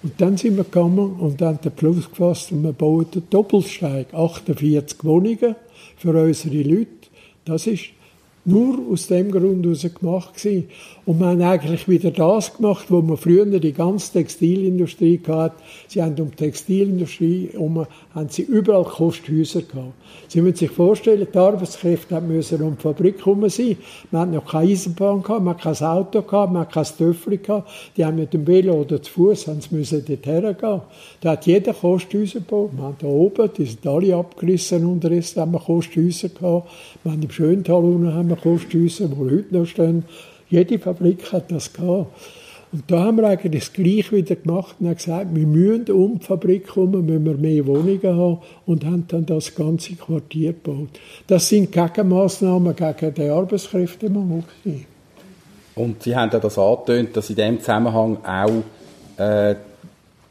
[0.03, 4.13] Und dann sind wir gekommen und haben den Beschluss gefasst und wir bauen den Doppelsteig.
[4.13, 5.55] 48 Wohnungen
[5.97, 6.87] für unsere Leute.
[7.45, 7.85] Das ist
[8.45, 10.69] nur aus dem Grund heraus gemacht gewesen.
[11.05, 15.61] Und wir haben eigentlich wieder das gemacht, wo wir früher die ganze Textilindustrie hatten.
[15.87, 17.85] Sie haben um die Textilindustrie herum,
[18.15, 19.93] haben sie überall Kosthäuser gehabt.
[20.27, 23.77] Sie müssen sich vorstellen, die Arbeitskräfte müssen um die Fabrik herum sein.
[24.09, 27.37] Man hat noch keine Eisenbahn gehabt, man hat kein Auto gehabt, man hat kein Töffel
[27.37, 27.69] gehabt.
[27.95, 30.81] Die haben mit dem Velo oder zu Fuß haben sie müssen dorthin gehen.
[31.21, 32.71] Da hat jeder Kosthäuser gebaut.
[32.75, 36.69] Wir haben da oben, die sind alle abgerissen und Rest haben wir Kosthäuser gehabt.
[37.03, 40.03] Haben im Schöntal unten haben wir Kosthäuser, die heute noch stehen.
[40.49, 42.07] Jede Fabrik hat das gehabt.
[42.71, 46.19] Und da haben wir eigentlich das Gleiche wieder gemacht und haben gesagt, wir müssen um
[46.19, 50.89] die Fabrik kommen, müssen wir mehr Wohnungen haben und haben dann das ganze Quartier gebaut.
[51.27, 54.43] Das sind Gegenmaßnahmen gegen den Arbeitskräftemangel.
[55.75, 58.63] Und Sie haben ja das angetönt, dass in diesem Zusammenhang auch
[59.17, 59.55] äh,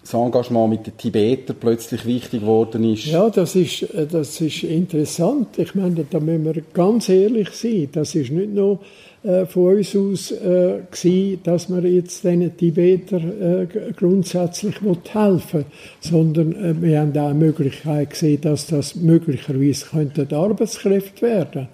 [0.03, 3.07] das Engagement mit den Tibetern plötzlich wichtig geworden ist.
[3.07, 5.59] Ja, das ist, äh, das ist interessant.
[5.59, 7.89] Ich meine, da müssen wir ganz ehrlich sein.
[7.93, 8.81] Das ist nicht nur
[9.23, 14.77] äh, von uns aus äh, gewesen, dass man jetzt den Tibeter äh, grundsätzlich
[15.13, 15.65] helfen
[16.01, 21.69] sondern äh, wir haben auch die Möglichkeit gesehen, dass das möglicherweise könnten Arbeitskräfte werden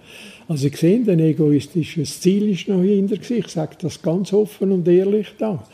[0.48, 3.38] also ich sehe, ein egoistisches Ziel ist noch hinter sich.
[3.38, 5.64] Ich sage das ganz offen und ehrlich da.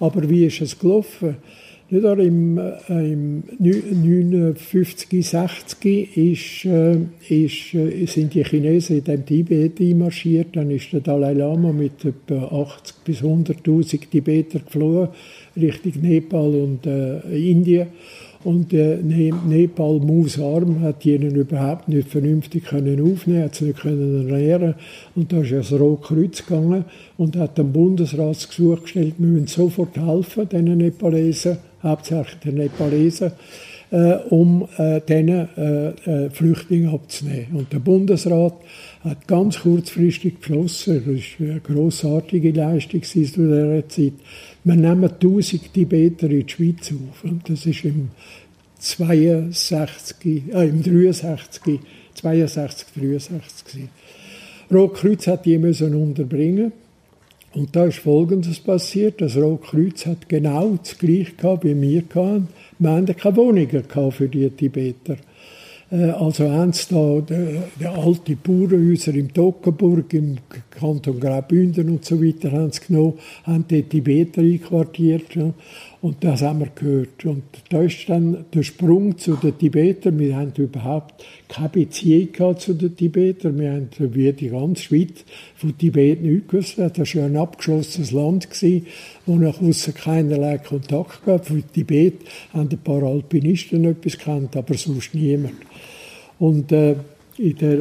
[0.00, 1.36] Aber wie ist es gelaufen?
[1.90, 2.18] Nicht wahr?
[2.18, 6.98] Im, äh, im 59, 60 ist, äh,
[7.30, 10.48] ist, äh, sind die Chinesen in dem Tibet einmarschiert.
[10.54, 15.08] Dann ist der Dalai Lama mit etwa 80 bis 100.000 Tibeter geflohen
[15.56, 17.20] Richtung Nepal und äh,
[17.50, 17.86] Indien.
[18.44, 23.80] Und äh, ne Nepal Mausarm hat ihnen überhaupt nicht vernünftig können aufnehmen, hat sie nicht
[23.80, 24.74] können ernähren.
[25.16, 26.84] Und da ist das Rote Kreuz gegangen
[27.16, 33.32] und hat dem Bundesrat Gesuch gestellt, wir müssen sofort helfen, diesen Nepalesen hauptsächlich der Nepalesen,
[33.90, 37.48] äh, um äh, diesen äh, äh, Flüchtlinge abzunehmen.
[37.54, 38.54] Und der Bundesrat
[39.04, 44.12] hat ganz kurzfristig beschlossen, das war eine grossartige Leistung zu dieser Zeit,
[44.64, 47.24] wir nehmen 1000 Tibeter in die Schweiz auf.
[47.24, 48.10] Und das ist im
[48.78, 51.80] 62, äh, im 63,
[52.14, 53.88] 62, 63 gewesen.
[54.70, 56.72] Rotkreuz hat die müssen unterbringen
[57.54, 59.20] und da ist Folgendes passiert.
[59.20, 62.02] Das Rote Kreuz hat genau das Gleiche wie wir.
[62.78, 65.16] Wir hatten keine Wohnungen für die Tibeter.
[65.90, 70.36] Äh, also sie da die, die alte Bauernhäuser im Toggenburg, im
[70.70, 73.14] Kanton Graubünden und so weiter haben sie genommen,
[73.44, 75.34] haben die Tibeter einquartiert.
[75.34, 75.52] Ja.
[76.00, 77.24] Und das haben wir gehört.
[77.24, 80.16] Und da ist dann der Sprung zu den Tibetern.
[80.20, 83.58] Wir haben überhaupt keine Beziehung zu den Tibetern.
[83.58, 85.24] Wir haben wie die ganze Schweiz
[85.56, 86.78] von Tibet nicht gewusst.
[86.78, 88.48] Das war ein abgeschlossenes Land,
[89.26, 91.46] wo nach außen keinerlei Kontakt gab.
[91.46, 92.20] Von Tibet
[92.52, 95.54] haben ein paar Alpinisten etwas gekannt, aber sonst niemand.
[96.38, 96.94] Und äh,
[97.38, 97.78] in der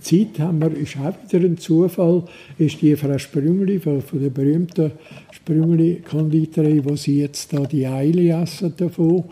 [0.00, 2.22] Zeit haben wir, ist auch wieder ein Zufall,
[2.58, 4.92] ist die Frau Sprüngli von, der berühmten
[5.32, 9.24] Sprüngli-Konditorei, wo sie jetzt da die Eile essen davon,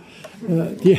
[0.48, 0.98] äh, die,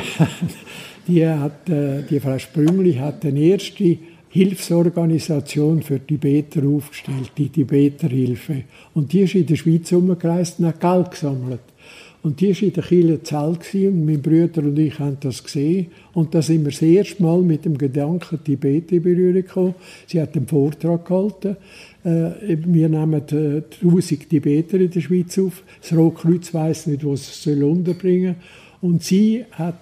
[1.06, 3.98] die, hat, äh, die Frau Sprüngli hat den ersten
[4.30, 8.64] Hilfsorganisation für Tibeter aufgestellt, die Tibeterhilfe.
[8.94, 11.60] Und die ist in der Schweiz umgereist und hat Geld gesammelt.
[12.22, 15.88] Und die war in der Kirche Zelt und mein Bruder und ich haben das gesehen.
[16.14, 19.74] Und da sind wir das erste Mal mit dem Gedanken Tibet in Berührung gekommen.
[20.06, 21.56] Sie hat einen Vortrag gehalten.
[22.04, 25.64] Äh, wir nehmen äh, 1000 Tibeter in der Schweiz auf.
[25.80, 28.36] Das Rotkreuz weiss nicht, wo es es unterbringen
[28.80, 28.90] soll.
[28.90, 29.80] Und sie hat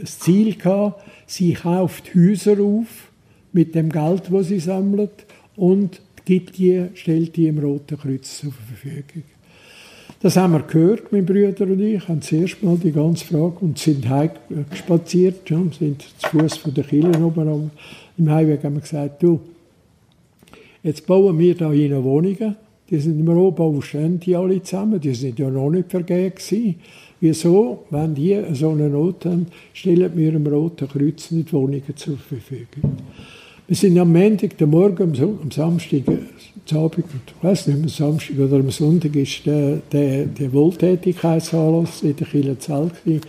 [0.00, 3.12] das Ziel gehabt, sie kauft Häuser auf
[3.52, 5.26] mit dem Geld, das sie sammelt,
[5.56, 9.24] und gibt die, stellt die im Roten Kreuz zur Verfügung.
[10.20, 13.78] Das haben wir gehört, mein Bruder und ich, haben zuerst mal die ganze Frage und
[13.78, 17.70] sind heimgespaziert, ja, sind zu Fuß von der Kille oben
[18.18, 19.38] im Heimweg haben wir gesagt, du,
[20.82, 22.56] jetzt bauen wir da eine Wohnungen,
[22.90, 26.74] die sind im Rohbau stehen die alle zusammen, die sind ja noch nicht vergeben gewesen.
[27.20, 32.16] Wieso, wenn die so eine Not haben, stellen wir im Roten Kreuz nicht Wohnungen zur
[32.16, 32.96] Verfügung.
[33.68, 36.20] Wir sind am Montag, der Morgen, am Samstag, am
[36.74, 42.16] Abend, ich weiß nicht, am Samstag oder am Sonntag ist der, der, der Wohltätigkeitsanlass in
[42.16, 43.20] der Kirche Zell gewesen.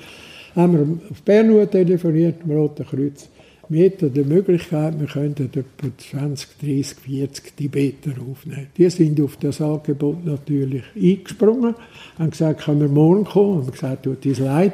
[0.55, 3.27] Haben wir auf Bern telefoniert, am Roten Kreuz.
[3.71, 5.63] Wir hätten die Möglichkeit, wir könnten etwa
[5.95, 8.67] 20, 30, 40 Tibeter aufnehmen.
[8.75, 11.75] Die sind auf das Angebot natürlich eingesprungen,
[12.17, 13.61] haben gesagt, können wir morgen kommen?
[13.61, 14.73] Haben gesagt, tut uns leid,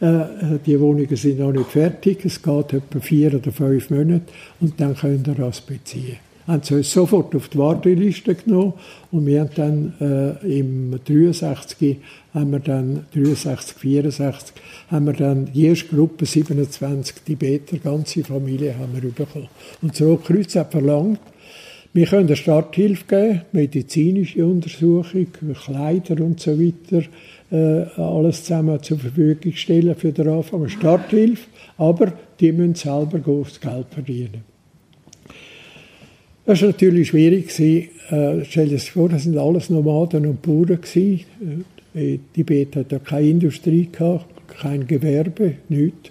[0.00, 0.24] äh,
[0.66, 4.24] die Wohnungen sind noch nicht fertig, es geht etwa vier oder fünf Monate
[4.60, 6.16] und dann könnt ihr das beziehen
[6.46, 8.74] haben sie uns sofort auf die Warteliste genommen
[9.10, 11.98] und wir haben dann äh, im 63
[12.32, 14.54] haben wir dann 63 64
[14.90, 19.48] haben wir dann die erste Gruppe 27 Tibeter ganze Familie haben wir bekommen
[19.82, 21.20] und so Kreuz hat verlangt
[21.94, 25.28] wir können eine Starthilfe geben, medizinische Untersuchung,
[25.64, 27.04] Kleider und so weiter,
[27.52, 30.68] äh, alles zusammen zur Verfügung stellen für den Anfang.
[30.68, 31.46] Starthilfe,
[31.78, 34.53] aber die müssen selber das Geld verdienen.
[36.46, 37.58] Das war natürlich schwierig.
[37.58, 40.78] Äh, stell dir vor, das sind alles Nomaden und Bauern.
[41.94, 46.10] Äh, Tibet hat ja keine Industrie gehabt, kein Gewerbe, nichts.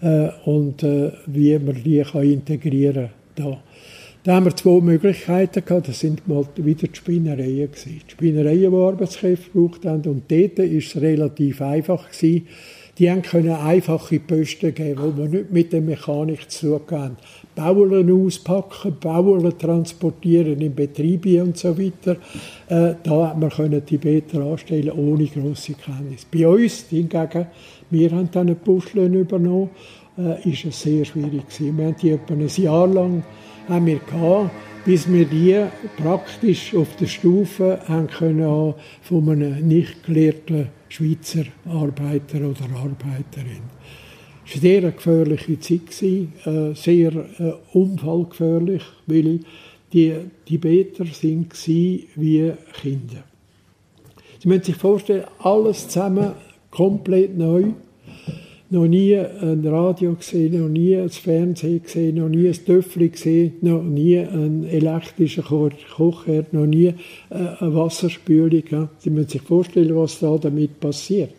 [0.00, 3.58] Äh, und äh, wie man die kann integrieren kann.
[4.22, 5.88] Da haben wir zwei Möglichkeiten gehabt.
[5.88, 8.00] Das sind mal wieder die Spinnereien gewesen.
[8.06, 10.02] Die Spinnereien, die Arbeitskräfte gebraucht haben.
[10.08, 12.46] Und dort war es relativ einfach gewesen.
[12.98, 17.16] Die können einfache Posten geben, wo wir nicht mit der Mechanik zu haben.
[17.54, 22.16] Bauern auspacken, Bauern transportieren in Betriebe und so weiter.
[22.68, 26.24] Äh, da hat man können Tibeter anstellen ohne grosse Kenntnis.
[26.24, 27.46] Bei uns hingegen,
[27.90, 29.70] wir haben dann eine Buschlöhne übernommen,
[30.18, 31.78] äh, ist es sehr schwierig gewesen.
[31.78, 33.22] Wir haben die etwa ein Jahr lang
[33.68, 34.50] haben wir gehabt,
[34.84, 35.64] bis wir die
[35.96, 43.73] praktisch auf der Stufe haben können von einem nicht gelehrten Schweizer Arbeiter oder Arbeiterin.
[44.46, 46.02] Es war eine sehr gefährliche Zeit,
[46.46, 49.40] äh, sehr äh, unfallgefährlich, weil
[49.92, 50.14] die
[50.44, 51.48] Tibeter waren
[52.16, 53.24] wie Kinder.
[54.40, 56.32] Sie müssen sich vorstellen, alles zusammen
[56.70, 57.72] komplett neu.
[58.70, 63.54] Noch nie ein Radio gesehen, noch nie ein Fernsehen gesehen, noch nie ein Töffel gesehen,
[63.60, 66.94] noch nie einen elektrischen Kochherd, noch nie äh,
[67.30, 68.88] eine Wasserspülung.
[68.98, 71.30] Sie müssen sich vorstellen, was da damit passiert.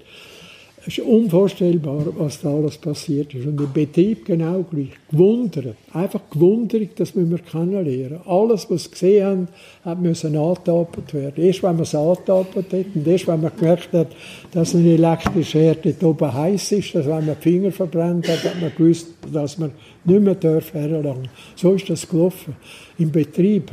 [0.88, 3.48] Es ist unvorstellbar, was da alles passiert ist.
[3.48, 4.92] Und im Betrieb genau gleich.
[5.10, 5.76] Gewundert.
[5.92, 8.20] Einfach gewundert, das müssen wir kennenlernen.
[8.26, 9.48] Alles, was wir gesehen haben,
[9.84, 11.44] hat müssen werden.
[11.44, 14.10] Erst wenn man es angetapert hat und erst wenn man gemerkt hat,
[14.52, 18.44] dass ein elektrischer Herd dort oben heiß ist, dass wenn man die Finger verbrennt hat,
[18.44, 19.72] hat man gewusst, dass man
[20.04, 22.56] nicht mehr herlangen So ist das gelaufen.
[22.98, 23.72] Im Betrieb,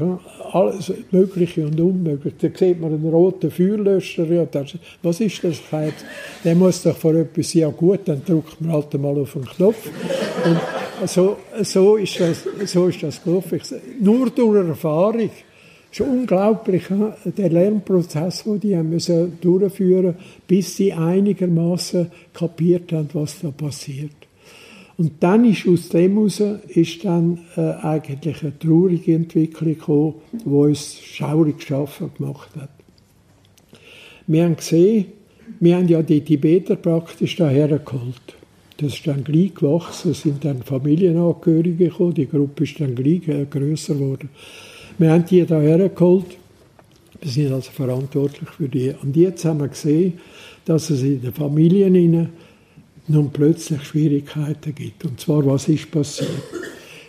[0.52, 2.50] alles Mögliche und Unmögliche.
[2.50, 4.24] Da sieht man einen roten Feuerlöscher.
[4.26, 5.60] Ja, das, was ist das?
[6.44, 9.88] Der muss doch vor etwas, ja gut, dann drückt man halt mal auf den Knopf.
[10.44, 13.60] Und so, so, ist, das, so ist das gelaufen.
[14.00, 15.30] Nur durch Erfahrung.
[15.92, 16.84] Es ist unglaublich,
[17.24, 20.14] der Lernprozess, den die haben müssen durchführen
[20.48, 24.12] bis sie einigermaßen kapiert haben, was da passiert.
[25.02, 30.48] Und dann ist aus dem heraus ist dann äh, eigentlich eine traurige Entwicklung gekommen, die
[30.48, 32.70] uns schaurig geschaffen gemacht hat.
[34.28, 35.06] Wir haben gesehen,
[35.58, 38.36] wir haben ja die Tibeter praktisch daher geholt.
[38.76, 43.26] Das ist dann gleich gewachsen, es sind dann Familienangehörige gekommen, die Gruppe ist dann gleich
[43.26, 44.28] äh, grösser geworden.
[44.98, 46.36] Wir haben die daher geholt,
[47.20, 48.94] wir sind also verantwortlich für die.
[49.02, 50.20] Und jetzt haben wir gesehen,
[50.64, 52.28] dass es in den Familien
[53.12, 55.04] nun plötzlich Schwierigkeiten gibt.
[55.04, 56.30] Und zwar, was ist passiert?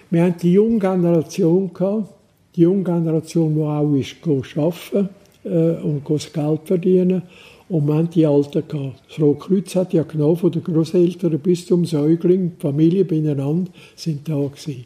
[0.10, 2.14] Wir haben die junge Generation gehabt,
[2.56, 4.16] die junge Generation, die auch ist
[4.58, 5.10] arbeiten
[5.43, 7.24] äh, und Geld verdienen.
[7.70, 9.01] Und wir haben die Alten gehabt.
[9.10, 14.28] Das Rotkreuz hat ja genau von den Großeltern bis zum Säugling, die Familie beieinander, sind
[14.28, 14.86] da gewesen.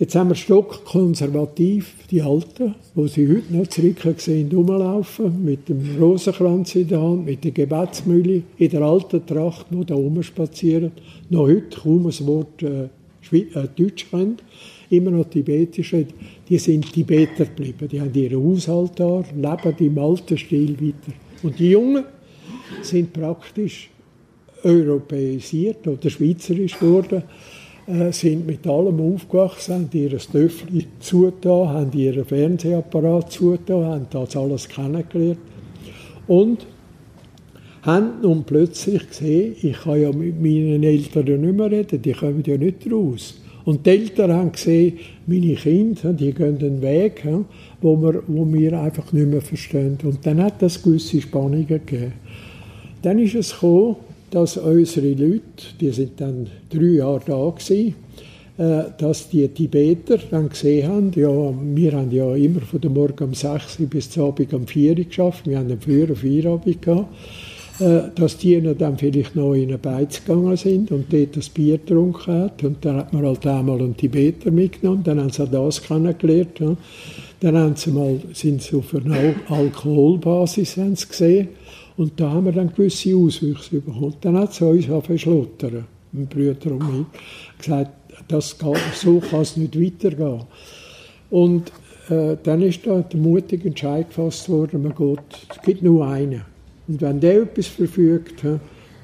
[0.00, 5.98] Jetzt haben wir stockkonservativ die Alten, wo sie heute noch zurück sehen, rumlaufen, mit dem
[6.00, 10.92] Rosenkranz in der Hand, mit der Gebetsmühle, in der alten Tracht, die da rumspazieren.
[11.30, 12.84] Noch heute kaum ein Wort äh,
[13.32, 14.36] äh, Deutsch können,
[14.88, 15.96] immer noch Tibetisch.
[16.48, 21.12] Die sind Tibeter geblieben, die haben ihren Haushalt da, leben im alten Stil weiter.
[21.42, 22.04] Und die Jungen
[22.82, 23.90] sind praktisch
[24.62, 27.24] europäisiert oder schweizerisch geworden
[27.88, 34.36] äh, sind mit allem aufgewachsen, haben ihr Töffel zugetan, haben ihren Fernsehapparat zugetan, haben das
[34.36, 35.38] alles kennengelernt.
[36.26, 36.66] Und
[37.82, 42.42] haben nun plötzlich gesehen, ich kann ja mit meinen Eltern nicht mehr reden, die kommen
[42.46, 43.40] ja nicht raus.
[43.64, 47.22] Und die Eltern haben gesehen, meine Kinder, die gehen einen Weg,
[47.80, 49.98] wo wir, wo wir einfach nicht mehr verstehen.
[50.02, 52.12] Und dann hat das gewisse Spannungen gegeben.
[53.02, 53.96] Dann ist es gekommen,
[54.30, 55.42] dass unsere Leute,
[55.80, 57.94] die sind dann drei Jahre da gewesen,
[58.58, 63.24] äh, dass die Tibeter dann gesehen haben, ja, wir haben ja immer von der Morgen
[63.24, 66.82] um 6 Uhr bis zum Abend um 4 Uhr geschafft, wir haben einen früheren Feierabend
[66.82, 67.08] gehabt,
[67.78, 71.78] äh, dass die dann vielleicht noch in eine Beiz gegangen sind und dort das Bier
[71.78, 72.66] getrunken haben.
[72.66, 76.60] Und dann hat man halt einmal einen Tibeter mitgenommen, dann haben sie das kennengelernt.
[77.40, 80.74] Dann haben sie mal, sind sie auf einer Alkoholbasis
[81.08, 81.48] gesehen
[81.98, 84.14] und da haben wir dann gewisse Auswüchse bekommen.
[84.20, 87.06] Dann hat es uns verschlottern, mein Bruder und mich,
[87.58, 87.90] gesagt,
[88.28, 90.44] das geht, so kann es nicht weitergehen.
[91.28, 91.72] Und
[92.08, 95.18] äh, dann ist da der mutige Entscheid gefasst worden, man geht,
[95.50, 96.42] es gibt nur einen.
[96.86, 98.44] Und wenn der etwas verfügt,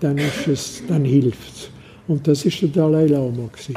[0.00, 0.16] dann,
[0.88, 1.70] dann hilft es.
[2.06, 3.48] Und das ist der Dalai Lama.
[3.52, 3.74] Gewesen.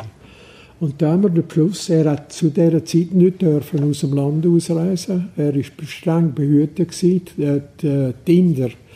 [0.79, 4.13] Und da haben wir den Plus, er hat zu dieser Zeit nicht dürfen aus dem
[4.13, 5.29] Land ausreisen.
[5.35, 6.91] Er war streng behütet.
[6.91, 7.21] Gewesen.
[7.35, 8.86] Die, die, die Inder äh,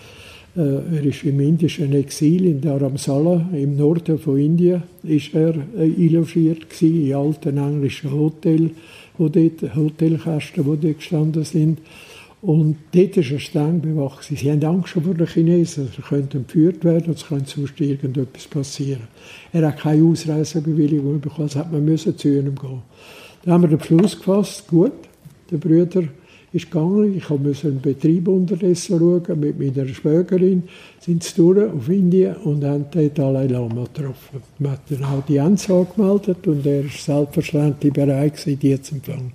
[0.56, 6.70] er ist im indischen Exil in Dharamsala im Norden von Indien ist er äh, einlogiert
[6.70, 8.72] gewesen, in alten englischen Hotel,
[9.18, 11.80] wo dort, Hotelkästen, wo dort gestanden sind.
[12.42, 14.24] Und dort ist er streng bewacht.
[14.24, 15.90] Sie haben Angst vor den Chinesen.
[15.96, 19.08] Er könnte entführt werden, es könnte sonst irgendetwas passieren.
[19.54, 22.82] Er hat keine Ausreisebewilligung bekommen, also hat man müssen zu ihm gehen.
[23.44, 24.92] Dann haben wir den Beschluss gefasst, gut,
[25.52, 26.04] der Brüder
[26.54, 27.16] ist gegangen.
[27.16, 30.64] Ich musste einen Betrieb unterdessen schauen mit meiner Schwägerin.
[31.00, 34.42] Sind sie durch auf Indien und haben den Dalai Lama getroffen.
[34.60, 39.34] Man hat dann auch die Anzahl gemeldet und er war selbstverständlich bereit, die zu empfangen.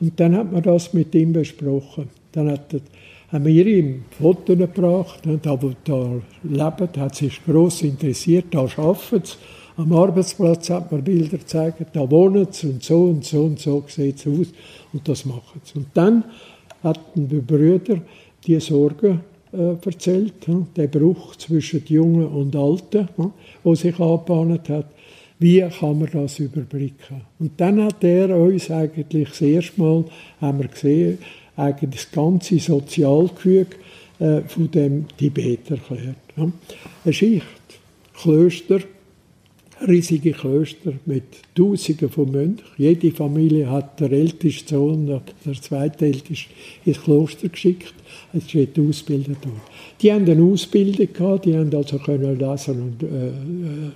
[0.00, 2.08] Und dann hat man das mit ihm besprochen.
[2.32, 2.80] Dann hat er,
[3.28, 9.24] haben wir ihm Fotos gebracht, da wo da lebt, hat sich gross interessiert, da arbeitet
[9.24, 9.38] es.
[9.76, 13.84] Am Arbeitsplatz hat man Bilder gezeigt, da wohnen sie und so und so und so
[13.88, 14.48] sieht es aus
[14.92, 15.78] und das machen sie.
[15.78, 16.24] Und dann
[16.82, 18.02] hatten die Brüder
[18.46, 19.20] die Sorge
[19.52, 24.86] äh, erzählt, hm, der Bruch zwischen Jungen und Alten, hm, wo sich angebahnt hat.
[25.38, 27.22] Wie kann man das überblicken?
[27.38, 30.04] Und dann hat er uns eigentlich das erste Mal,
[30.40, 31.18] haben wir gesehen,
[31.56, 33.76] eigentlich das ganze Sozialgefüge
[34.18, 36.16] äh, von dem Tibet erklärt.
[36.34, 36.52] Hm.
[37.04, 37.46] Eine Schicht,
[38.14, 38.80] Klöster,
[39.88, 41.24] riesige Klöster mit
[41.54, 42.60] Tausenden von Mönchen.
[42.76, 45.22] Jede Familie hat der älteste Sohn, der
[45.54, 46.50] zweitälteste,
[46.84, 47.94] ins Kloster geschickt.
[48.32, 49.60] Es ist ausgebildet worden.
[50.00, 53.32] Die haben eine Ausbildung gehabt, die haben also können lesen und äh, äh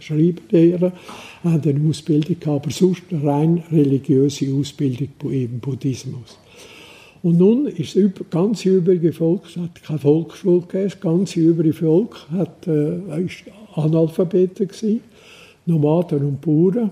[0.00, 0.92] schreiben lernen,
[1.44, 6.38] haben eine Ausbildung gehabt, aber sonst rein religiöse Ausbildung im Buddhismus.
[7.22, 11.72] Und nun ist das ganze übrige Volk, es hat keine Volksschule gegeben, das ganze übrige
[11.72, 15.00] Volk hat, äh, ist Analphabeten gewesen
[15.66, 16.90] Nomaden und Bauern.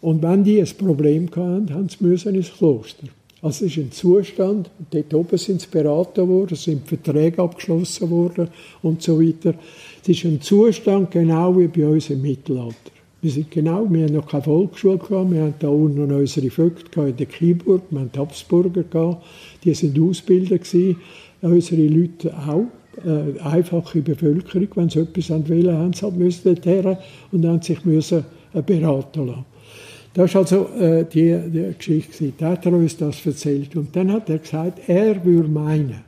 [0.00, 3.08] Und wenn die ein Problem hatten, haben sie müssen ins Kloster.
[3.42, 8.48] Also es ist ein Zustand, dort oben sind sie beraten worden, sind Verträge abgeschlossen worden
[8.82, 9.54] und so weiter.
[10.00, 12.92] Es ist ein Zustand genau wie bei uns im Mittelalter.
[13.20, 17.00] Wir sind genau, wir haben noch keine Volksschule gehabt, wir haben da unten unsere Vögte
[17.02, 19.24] in der Kiburg, wir haben die Habsburger gehabt,
[19.64, 20.96] die sind ausgebildet gewesen,
[21.40, 22.66] unsere Leute auch
[23.04, 26.96] äh, einfache Bevölkerung, wenn sie etwas wollen, haben sie müssen dorthin
[27.30, 29.44] und haben sich müssen äh, beraten lassen.
[30.14, 32.32] Das war also äh, die, die Geschichte.
[32.36, 33.74] Da hat er uns das erzählt.
[33.76, 36.02] Und dann hat er gesagt, er würde meinen,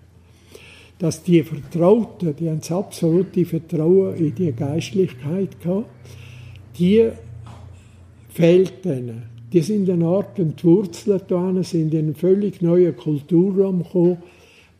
[0.98, 5.86] dass die Vertrauten, die haben das absolute Vertrauen in die Geistlichkeit gehabt,
[6.78, 7.08] die
[8.28, 9.22] fehlt denen.
[9.52, 11.24] Die sind in einer Art entwurzelt,
[11.62, 14.18] sind in einen völlig neuen Kulturraum gekommen,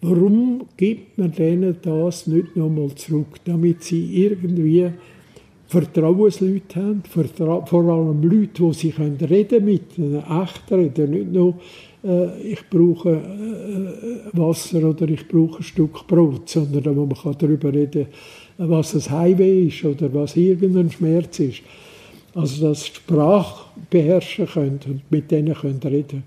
[0.07, 4.91] Warum gibt man denen das nicht nochmal zurück, damit sie irgendwie
[5.67, 11.55] Vertrauensleute haben, vor allem Leute, die sie können reden mit echten Reden, nicht nur
[12.05, 17.37] äh, ich brauche äh, Wasser oder ich brauche ein Stück Brot, sondern wo man kann
[17.39, 18.07] darüber reden
[18.59, 21.63] was ein Highway ist oder was irgendein Schmerz ist.
[22.35, 26.25] also das Sprach beherrschen können und mit denen können reden.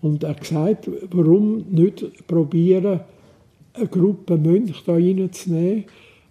[0.00, 3.00] Und er gesagt, warum nicht probieren,
[3.74, 5.84] eine Gruppe Mönche da reinzunehmen,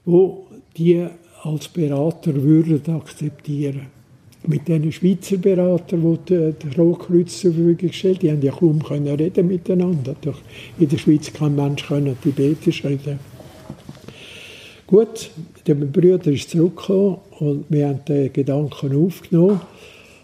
[0.06, 1.06] wo die
[1.44, 3.88] als Berater würden akzeptieren
[4.48, 9.16] mit den Schweizer Beratern, die das Rotkreuz zur Verfügung gestellt die haben ja kaum können
[9.16, 10.16] reden miteinander.
[10.22, 10.40] Doch
[10.80, 13.20] in der Schweiz kann ein Mensch können Tibetisch reden.
[14.86, 15.32] Gut,
[15.66, 19.60] der Bruder ist zurückgekommen und wir haben den Gedanken aufgenommen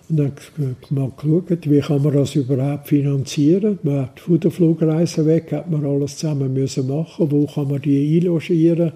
[0.10, 0.34] und dann
[0.90, 3.80] mal geschaut, wie kann man das überhaupt finanzieren.
[3.84, 7.32] Man hat von der Flugreise weg hat man alles zusammen müssen machen.
[7.32, 8.92] Wo kann man die einlogieren?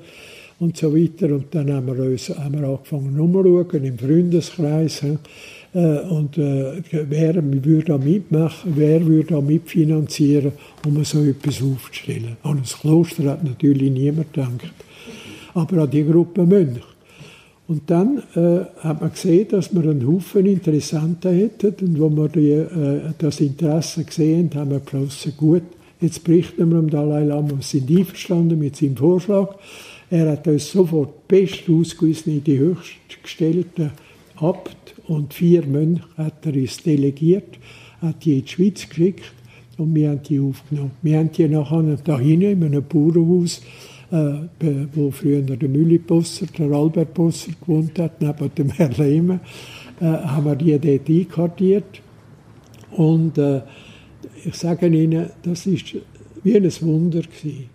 [0.60, 1.28] und so weiter.
[1.34, 5.04] Und dann haben wir, uns, haben wir angefangen umzuschauen im Freundeskreis.
[5.74, 10.54] Äh, und äh, wer würde da mitmachen, wer würde da mitfinanzieren,
[10.86, 12.38] um so etwas aufzustellen.
[12.44, 14.74] An das Kloster hat natürlich niemand gedacht,
[15.54, 16.82] aber an die Gruppe Mönche.
[17.68, 21.74] Und dann äh, hat man gesehen, dass wir einen Haufen Interessenten hätten.
[21.86, 25.64] Und wo wir die, äh, das Interesse gesehen haben, haben wir beschlossen, gut,
[26.00, 29.56] jetzt berichten wir dem Dalai Lama, wir sind einverstanden mit seinem Vorschlag.
[30.10, 33.92] Er hat uns sofort best ausgewiesen in die höchstgestellten
[34.38, 37.58] Abt und vier Mönche hat er uns delegiert,
[38.02, 39.34] hat die in die Schweiz geschickt
[39.78, 40.92] und wir haben die aufgenommen.
[41.02, 43.62] Wir haben die nachher da hinten in einem Bauernhaus,
[44.12, 49.40] äh, wo früher der Mülli Posser, der Albert Posser gewohnt hat, neben dem Herrn Lehmann,
[50.00, 52.02] äh, haben wir die dort einkartiert.
[52.92, 53.62] Und äh,
[54.46, 55.96] ich sage Ihnen, das ist
[56.44, 57.70] wie ein Wunder gewesen.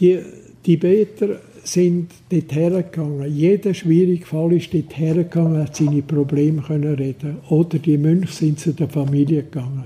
[0.00, 0.18] Die,
[0.66, 3.32] die Beter sind dort hergegangen.
[3.32, 7.38] Jeder schwierige Fall ist dort hergegangen, hat seine Probleme können reden.
[7.48, 9.84] Oder die Mönche sind zu der Familie gegangen.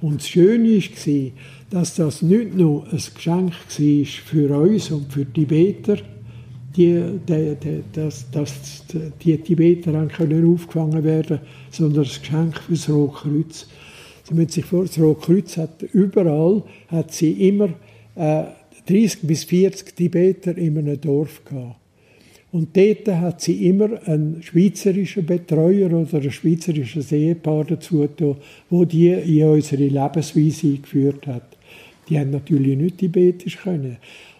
[0.00, 1.30] Und das Schöne war,
[1.70, 5.96] dass das nicht nur ein Geschenk war für uns und für die Tibeter,
[6.76, 8.84] die, die, die, dass, dass
[9.22, 11.40] die Tibeter können aufgefangen werden
[11.70, 13.66] sondern ein Geschenk für das Rotkreuz.
[14.24, 17.70] Sie müssen sich vorstellen, das Rotkreuz hat überall, hat sie immer
[18.14, 18.44] äh,
[18.86, 21.79] 30 bis 40 Tibeter in einem Dorf gehabt.
[22.52, 28.36] Und dort hat sie immer einen schweizerischen Betreuer oder ein schweizerisches Ehepaar dazu getan,
[28.68, 31.56] wo die in unsere Lebensweise eingeführt hat.
[32.08, 33.98] Die haben natürlich nicht Tibetisch können.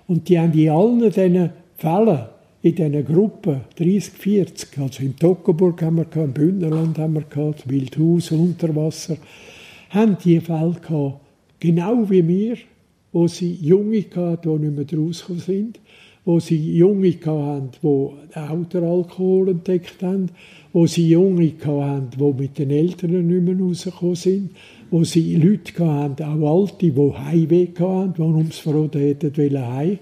[0.09, 2.27] Und die haben in allen diesen Fällen,
[2.63, 7.69] in diesen Gruppen, 30, 40, also im Toggenburg haben wir im Bündnerland haben wir gehabt,
[7.71, 9.17] Wildhaus, Unterwasser,
[9.91, 11.21] haben die Fälle gehabt,
[11.61, 12.57] genau wie wir,
[13.13, 15.81] wo sie Junge hatten, die nicht mehr rausgekommen sind,
[16.25, 20.29] wo sie Junge hatten, die auch den Alkohol entdeckt haben,
[20.73, 24.51] wo sie Junge hatten, die mit den Eltern nicht mehr rausgekommen sind,
[24.91, 29.99] wo sie Leute hatten, auch Alte, die Heimweh hatten, die ums Verroden hätten wollen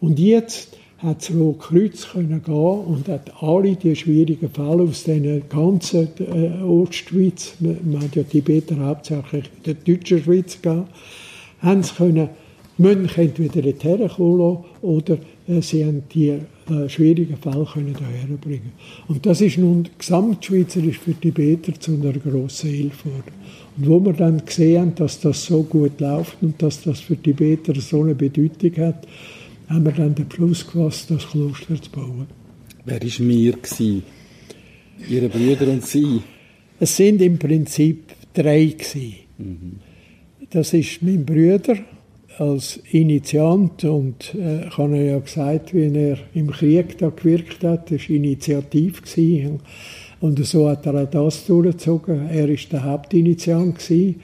[0.00, 5.04] Und jetzt hat das Rote Kreuz können gehen und hat alle die schwierigen Fälle aus
[5.04, 10.92] den ganzen äh, Ostschweiz, man hat ja Tibeter hauptsächlich in der deutschen Schweiz gehabt,
[11.60, 12.28] haben sie können
[12.78, 18.72] Mönche entweder dorthin kommen oder sie haben die äh, schwierigen Fälle können hierher bringen.
[19.08, 23.32] Und das ist nun gesamtschweizerisch für die Tibeter zu einer grossen Hilfe geworden.
[23.76, 27.32] Und wo wir dann gesehen dass das so gut läuft und dass das für die
[27.32, 29.06] Tibeter so eine Bedeutung hat,
[29.68, 32.26] haben wir dann den Beschluss gefasst, das Kloster zu bauen.
[32.84, 33.54] Wer war mir?
[35.08, 36.20] Ihre Brüder und Sie?
[36.78, 38.74] Es sind im Prinzip drei.
[39.38, 39.78] Mhm.
[40.50, 41.76] Das ist mein Bruder
[42.38, 47.90] als Initiant und äh, ich habe ja gesagt, wie er im Krieg da gewirkt hat,
[47.90, 49.60] das war initiativ gewesen.
[50.20, 52.28] und so hat er auch das durchgezogen.
[52.30, 54.20] Er war der Hauptinitiant gewesen.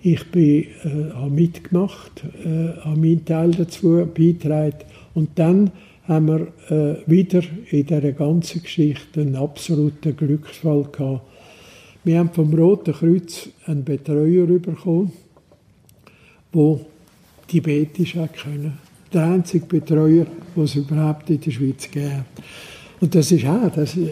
[0.00, 4.84] Ich bin, äh, habe mitgemacht, äh, habe meinen Teil dazu beigetragen
[5.14, 5.70] und dann
[6.04, 11.22] haben wir äh, wieder in dieser ganzen Geschichte einen absoluten Glücksfall gehabt.
[12.04, 15.12] Wir haben vom Roten Kreuz einen Betreuer bekommen,
[16.54, 16.80] der
[17.48, 18.78] Tibetisch auch können.
[19.12, 22.12] Der einzige Betreuer, den es überhaupt in der Schweiz gibt.
[23.00, 24.06] Und das ist auch, das, äh,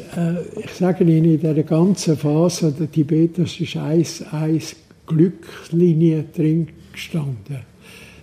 [0.65, 4.77] ich sage Ihnen, in dieser ganzen Phase der Tibeter ist eins, eins
[5.07, 7.59] Glücklinie drin gestanden.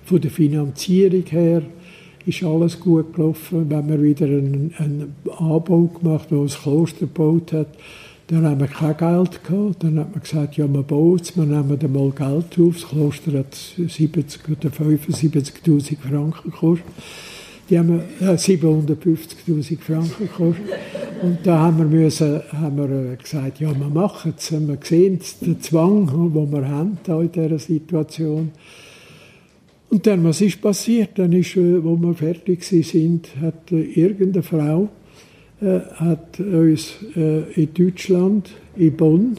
[0.05, 1.61] Von der Finanzierung her
[2.25, 3.69] ist alles gut gelaufen.
[3.69, 7.67] Wenn man wieder einen, einen Anbau gemacht, der das Kloster gebaut hat,
[8.33, 9.83] dann haben wir kein Geld gehabt.
[9.83, 12.75] Dann hat man gesagt, ja, wir bauen es, wir nehmen dann mal Geld auf.
[12.75, 16.85] Das Kloster hat 70 oder 75.000 Franken gekostet.
[17.69, 20.65] Die haben äh, 750.000 Franken gekostet.
[21.21, 24.51] Und da haben wir, müssen, haben wir äh, gesagt, ja, wir machen es.
[24.51, 28.51] Wir sehen den Zwang, den wir haben in dieser Situation.
[29.89, 31.19] Und dann, was ist passiert?
[31.19, 34.89] Dann ist, äh, wo wir fertig sind, hat äh, irgendeine Frau
[35.95, 39.37] hat uns äh, in Deutschland, in Bonn,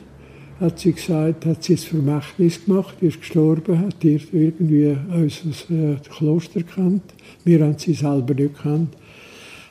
[0.60, 5.96] hat sie gesagt, hat sie das Vermächtnis gemacht, ist gestorben, hat ihr irgendwie unser äh,
[6.08, 7.02] Kloster gekannt.
[7.44, 8.96] Wir haben sie selber nicht gekannt.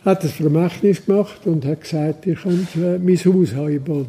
[0.06, 4.08] Hat das Vermächtnis gemacht und hat gesagt, ihr könnt äh, mein Haus haben in Bonn.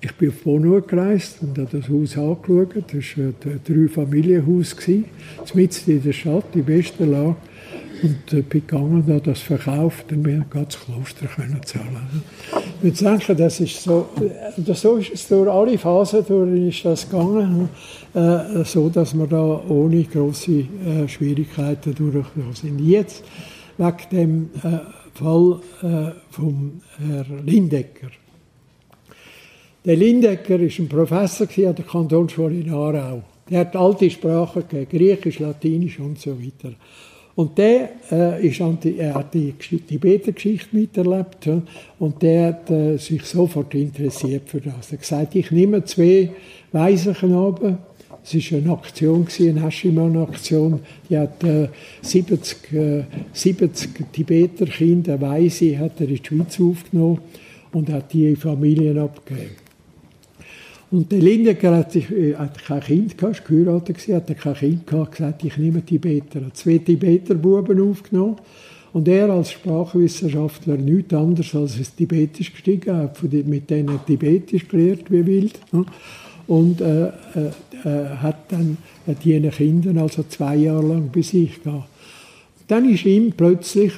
[0.00, 2.74] Ich bin auf Bonn gereist und habe das Haus angeschaut.
[2.74, 4.76] Das war ein Drei-Familienhaus,
[5.54, 7.36] mitten in der Stadt, in bester Lage.
[8.02, 12.22] Und äh, bin gegangen und habe das verkauft und wir konnten das Kloster können zahlen.
[12.82, 17.08] Ich denke, das ist so, äh, so ist es durch alle Phasen durch ist das
[17.08, 17.68] gegangen,
[18.14, 22.80] äh, so dass wir da ohne große äh, Schwierigkeiten durchgekommen sind.
[22.80, 23.24] Jetzt,
[23.78, 24.78] wegen dem äh,
[25.14, 28.08] Fall äh, von Herrn Lindecker.
[29.84, 33.22] Der Lindecker war ein Professor an der Kantonsschule in Aarau.
[33.48, 36.74] Der hat alte Sprachen gegeben, Griechisch, Latinisch und so weiter.
[37.36, 41.60] Und der äh, ist an die, er hat die Tibeter-Geschichte miterlebt ja,
[41.98, 44.88] und der hat äh, sich sofort interessiert für das.
[44.90, 46.30] Er hat gesagt, ich nehme zwei
[46.72, 47.76] Waisenknaben,
[48.24, 50.80] es war eine Aktion, eine Haschimann-Aktion,
[51.10, 51.68] die hat äh,
[52.00, 53.04] 70, äh,
[53.34, 57.20] 70 Tibeter Kinder, Weise, hat er in die Schweiz aufgenommen
[57.70, 59.65] und hat die in Familien abgegeben.
[60.90, 64.86] Und der Lindecker hat, sich, äh, hat kein Kind gehabt, ist geheiratet hat kein Kind
[64.86, 66.40] gehabt, gesagt, ich nehme Tibeter.
[66.40, 68.36] Er hat zwei Tibeter-Buben aufgenommen.
[68.92, 75.10] Und er als Sprachwissenschaftler nichts anderes als ins Tibetisch gestiegen, hat mit denen Tibetisch gelehrt
[75.10, 75.60] wie wild.
[76.46, 77.10] Und äh, äh,
[77.84, 78.78] äh, hat dann
[79.22, 81.88] die Kinder also zwei Jahre lang bei sich gehabt.
[82.68, 83.92] Dann ist ihm plötzlich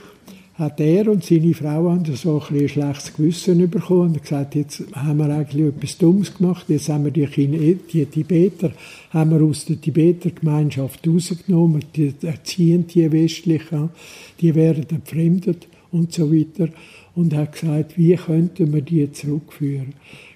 [0.59, 4.83] hat er und seine Frau haben so ein, ein schlechtes Gewissen bekommen und gesagt, jetzt
[4.93, 8.73] haben wir eigentlich etwas Dummes gemacht, jetzt haben wir die, Chine die Tibeter
[9.11, 13.91] haben wir aus der Tibeter Gemeinschaft rausgenommen, die erziehen die Westlichen,
[14.41, 16.69] die werden entfremdet und so weiter
[17.15, 19.95] und hat gesagt, wie könnten wir die zurückführen.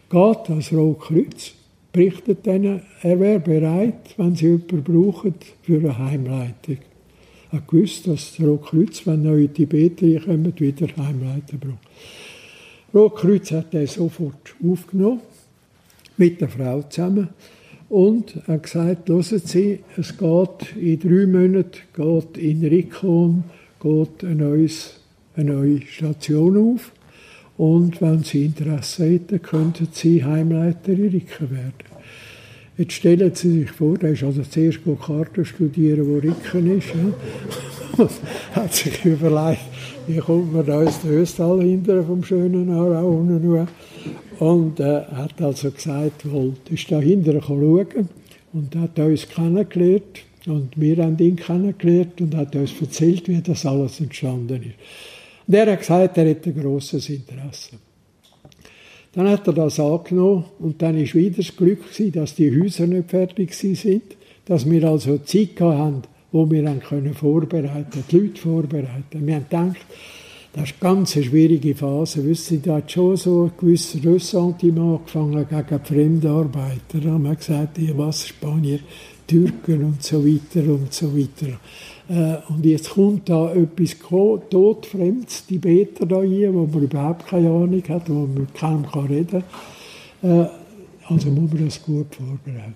[0.08, 1.52] Geht als Rotkreuz,
[1.92, 6.78] berichtet denen, er wäre bereit, wenn sie jemanden brauchen, für eine Heimleitung
[7.52, 11.78] habe gewusst, dass das Rotkreuz, wenn neue Tibeter kommen, wieder Heimleiter braucht.
[12.94, 15.20] Rotkreuz hat er sofort aufgenommen,
[16.16, 17.28] mit der Frau zusammen,
[17.88, 23.44] und hat gesagt, hören Sie, es geht in drei Monaten geht in Rikon
[23.82, 24.94] geht ein neues,
[25.36, 26.92] eine neue Station auf.
[27.58, 31.91] Und wenn Sie Interesse hätten, könnten Sie Heimleiter in Ricken werden.
[32.78, 36.88] Jetzt stellen Sie sich vor, der ist also zuerst Karten studieren, wo Ricken ist.
[36.88, 38.08] Ja.
[38.54, 39.60] hat sich überlegt,
[40.06, 43.68] wie kommt man da ins Östal hinter vom schönen Aarau unten
[44.38, 48.08] Und äh, hat also gesagt, wollte, ist da hinten schauen
[48.54, 50.24] und hat uns kennengelernt.
[50.46, 54.74] Und wir haben ihn kennengelernt und hat uns erzählt, wie das alles entstanden ist.
[55.46, 57.76] Und er hat gesagt, er hätte ein grosses Interesse.
[59.14, 62.86] Dann hat er das angenommen und dann ist wieder das Glück gewesen, dass die Häuser
[62.86, 64.02] nicht fertig sind,
[64.46, 66.02] dass wir also Zeit haben,
[66.32, 69.26] wo wir dann können vorbereiten, die Leute vorbereiten.
[69.26, 69.86] Wir haben gedacht,
[70.54, 72.24] das ist eine ganz schwierige Phase.
[72.26, 77.00] Wissen Sie, da hat schon so ein gewisses Ressentiment angefangen gegen Fremdarbeiter.
[77.02, 78.80] Da haben wir gesagt, was, Spanier,
[79.26, 81.58] Türken und so weiter und so weiter.
[82.08, 83.96] Äh, und jetzt kommt da etwas
[84.50, 89.06] todfremdes, die Beter da hier, wo man überhaupt keine Ahnung hat, wo man keinem kann
[89.06, 89.42] reden
[90.20, 90.42] kann.
[90.42, 90.48] Äh,
[91.08, 92.74] also muss man das gut vorbereiten.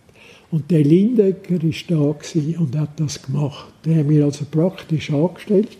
[0.50, 3.72] Und der Lindecker war da und hat das gemacht.
[3.84, 5.76] Der hat mich also praktisch angestellt.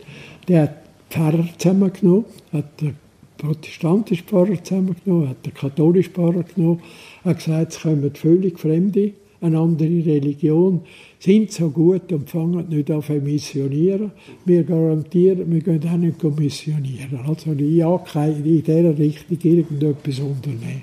[0.49, 0.77] Der hat
[1.11, 2.97] Pfarrer zusammengenommen, hat den
[3.39, 6.83] protestantischen Pfarrer zusammengenommen, hat den katholischen Pfarrer genommen,
[7.25, 10.81] hat gesagt, es kommen völlig Fremde, eine andere Religion,
[11.19, 14.13] sind so gut und fangen nicht an zu missionieren.
[14.45, 17.21] Wir garantieren, wir gehen auch nicht missionieren.
[17.27, 17.97] Also ja,
[18.27, 20.83] in dieser Richtung irgendetwas unternehmen.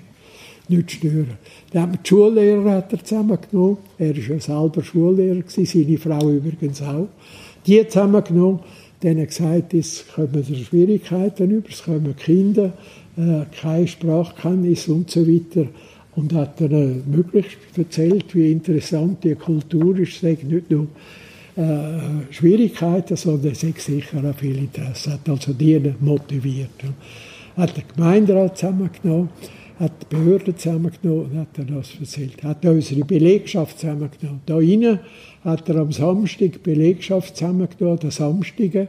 [0.69, 1.37] Nicht stören.
[1.71, 3.77] Dann hat die Schullehrer hat er zusammengenommen.
[3.97, 7.07] Er war ja selber Schullehrer, seine Frau übrigens auch.
[7.67, 8.59] Die zusammengenommen,
[9.01, 12.73] denen gesagt, es kommen Schwierigkeiten über, es kommen Kinder,
[13.17, 15.67] äh, keine Sprachkenntnis und so weiter
[16.15, 20.23] und hat dann möglichst erzählt, wie interessant die Kultur ist.
[20.23, 20.87] Es nicht nur
[21.55, 25.13] äh, Schwierigkeiten, sondern es sicher auch viel Interesse.
[25.13, 26.69] Hat also die motiviert.
[27.55, 29.29] Hat den Gemeinderat zusammengenommen,
[29.79, 32.43] hat die Behörden zusammengenommen und hat dann das erzählt.
[32.43, 34.41] Hat unsere Belegschaft zusammengenommen.
[34.45, 34.99] Da innen
[35.43, 38.87] hat er am Samstag Belegschaft zusammengenommen, der Samstige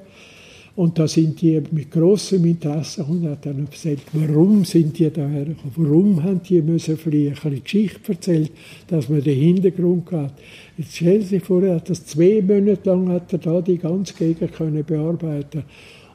[0.76, 5.26] und da sind die mit großem Interesse und hat dann erzählt, warum sind die da
[5.26, 8.50] hergekommen, warum haben die müssen fliehen, eine Geschichte erzählt,
[8.88, 10.34] dass man den Hintergrund hat.
[10.76, 13.78] Jetzt stellen Sie sich vor, er hat das zwei Monate lang hat er da die
[13.78, 15.62] ganze Gegend können bearbeiten.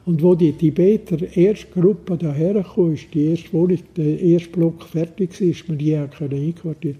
[0.04, 4.84] Und wo die Tibeter erste Gruppe daher kam, ist die erste Wohnung, der erste Block
[4.84, 6.96] fertig war, ist man die einquartiert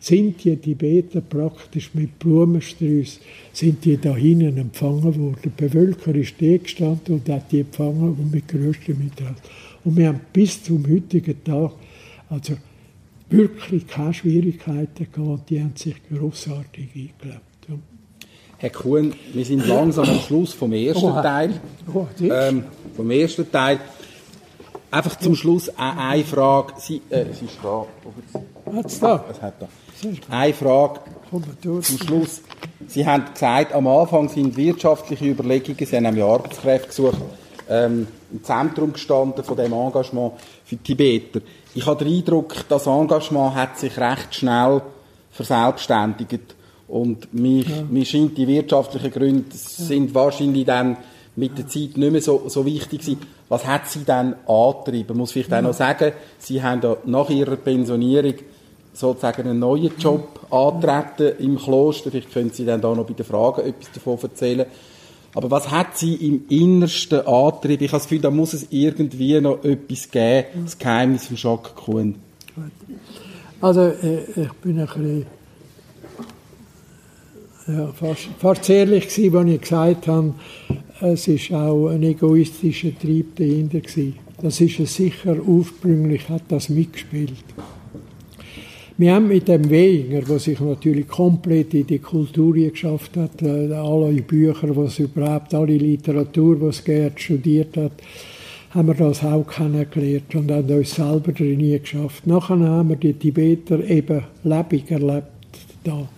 [0.00, 3.20] sind die Tibeter praktisch mit Blumensträußen,
[3.52, 5.38] sind die da hinten empfangen worden.
[5.44, 9.42] Die Bevölkerung ist da gestanden und hat die empfangen und mit größtem Interesse.
[9.84, 11.72] Und wir haben bis zum heutigen Tag
[12.30, 12.54] also
[13.30, 15.50] wirklich keine Schwierigkeiten gehabt.
[15.50, 17.42] Die haben sich grossartig eingelebt.
[18.60, 21.60] Herr Kuhn, wir sind langsam am Schluss vom ersten oh, Teil.
[21.94, 22.64] Oh, ähm,
[22.96, 23.78] vom ersten Teil.
[24.90, 26.72] Einfach zum Schluss eine Frage.
[26.78, 27.86] Sie, äh, Sie ist da.
[28.74, 29.24] Hat's da?
[29.30, 29.68] Es hat da.
[30.30, 31.00] Eine Frage
[31.60, 32.42] zum Schluss.
[32.86, 37.18] Sie haben gesagt, am Anfang sind wirtschaftliche Überlegungen, Sie haben ja Arbeitskräfte gesucht,
[37.68, 40.34] ähm, im Zentrum gestanden von dem Engagement
[40.64, 41.40] für die Tibeter.
[41.74, 44.82] Ich habe den Eindruck, das Engagement hat sich recht schnell
[45.32, 46.54] verselbstständigt
[46.86, 47.82] und mich, ja.
[47.88, 50.96] mir scheint, die wirtschaftlichen Gründe sind wahrscheinlich dann
[51.36, 53.20] mit der Zeit nicht mehr so, so wichtig gewesen.
[53.48, 55.16] Was hat sie dann angetrieben?
[55.16, 55.58] Muss vielleicht ja.
[55.58, 58.34] auch noch sagen, sie haben da nach ihrer Pensionierung
[58.98, 62.10] sozusagen einen neuen Job antreten im Kloster.
[62.10, 64.66] Vielleicht können Sie dann da noch bei den Fragen etwas davon erzählen.
[65.34, 67.84] Aber was hat sie im Innersten angetrieben?
[67.84, 71.74] Ich habe das Gefühl, da muss es irgendwie noch etwas geben, das Geheimnis von Jacques
[71.74, 72.14] Kuhn.
[73.60, 75.26] Also, äh, ich bin ein bisschen
[77.68, 80.34] ja, fast, fast ehrlich gewesen, als ich gesagt habe,
[81.00, 84.18] es ist auch ein egoistischer Trieb dahinter gewesen.
[84.40, 87.34] Das ist sicher ursprünglich, hat das mitgespielt.
[89.00, 93.72] Wir haben mit dem Wehinger, der sich natürlich komplett in die Kultur geschafft hat, äh,
[93.72, 97.92] alle Bücher, was überhaupt, alle Literatur, was Gerd studiert hat,
[98.70, 102.26] haben wir das auch kennengelernt und haben uns selber drin geschafft.
[102.26, 105.28] Nachher haben wir die Tibeter eben lebendig erlebt
[105.84, 106.08] da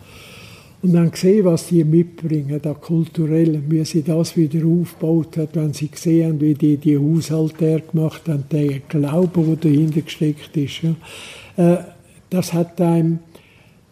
[0.80, 5.74] und dann gesehen, was die mitbringen, da kulturell, wie sie das wieder aufgebaut hat, wenn
[5.74, 10.80] sie gesehen haben, wie die die Haushalte gemacht haben, der Glaube, der dahinter gesteckt ist.
[10.80, 10.94] Ja.
[11.74, 11.84] Äh,
[12.30, 13.20] das hat einem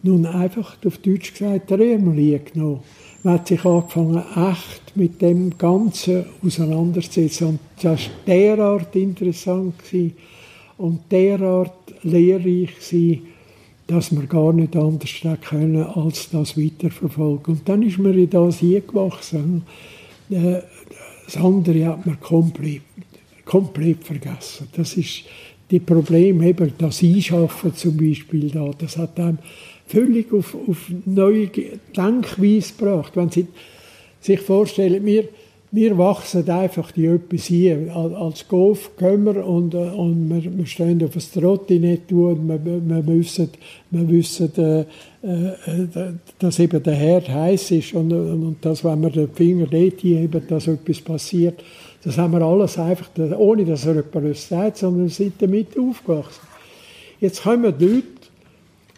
[0.01, 2.81] nun einfach auf Deutsch gesagt der Ärmel genommen.
[3.23, 7.47] Man hat sich angefangen, echt mit dem Ganzen auseinanderzusetzen.
[7.47, 9.75] Und das war derart interessant
[10.77, 12.69] und derart lehrreich
[13.87, 15.09] dass wir gar nicht anders
[15.41, 17.55] können, als das weiterverfolgen.
[17.55, 19.63] Und dann ist mir in das eingewachsen.
[20.29, 20.61] Äh,
[21.25, 22.83] das andere hat man komplett,
[23.45, 24.67] komplett vergessen.
[24.75, 25.23] Das ist
[25.71, 29.37] die Probleme, eben das Einschaffen zum Beispiel da, das hat einem
[29.87, 31.47] völlig auf, auf neue
[31.95, 33.11] Denkweise gebracht.
[33.15, 33.47] Wenn Sie
[34.19, 35.29] sich vorstellen, wir,
[35.71, 37.95] wir wachsen einfach die etwas hier.
[37.95, 43.07] Als Golf gehen wir und, und wir, wir stehen auf das Trottinett und wir, wir
[43.07, 43.49] wissen,
[43.91, 44.85] wir wissen äh,
[45.21, 50.01] äh, dass eben der Herd heiß ist und, und dass, wenn wir den Finger dort
[50.01, 51.63] heben, dass etwas passiert.
[52.03, 56.47] Das haben wir alles einfach, ohne dass er jemand sagt, sondern wir sind damit aufgewachsen.
[57.19, 58.03] Jetzt kommen Leute,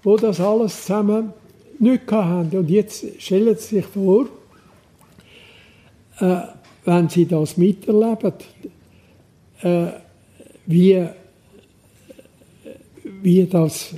[0.06, 1.34] die das alles zusammen
[1.80, 2.56] nicht haben.
[2.56, 4.28] Und jetzt stellen Sie sich vor,
[6.20, 6.42] äh,
[6.86, 8.34] wenn Sie das miterleben,
[9.62, 9.88] äh,
[10.66, 11.08] wie,
[13.22, 13.94] wie das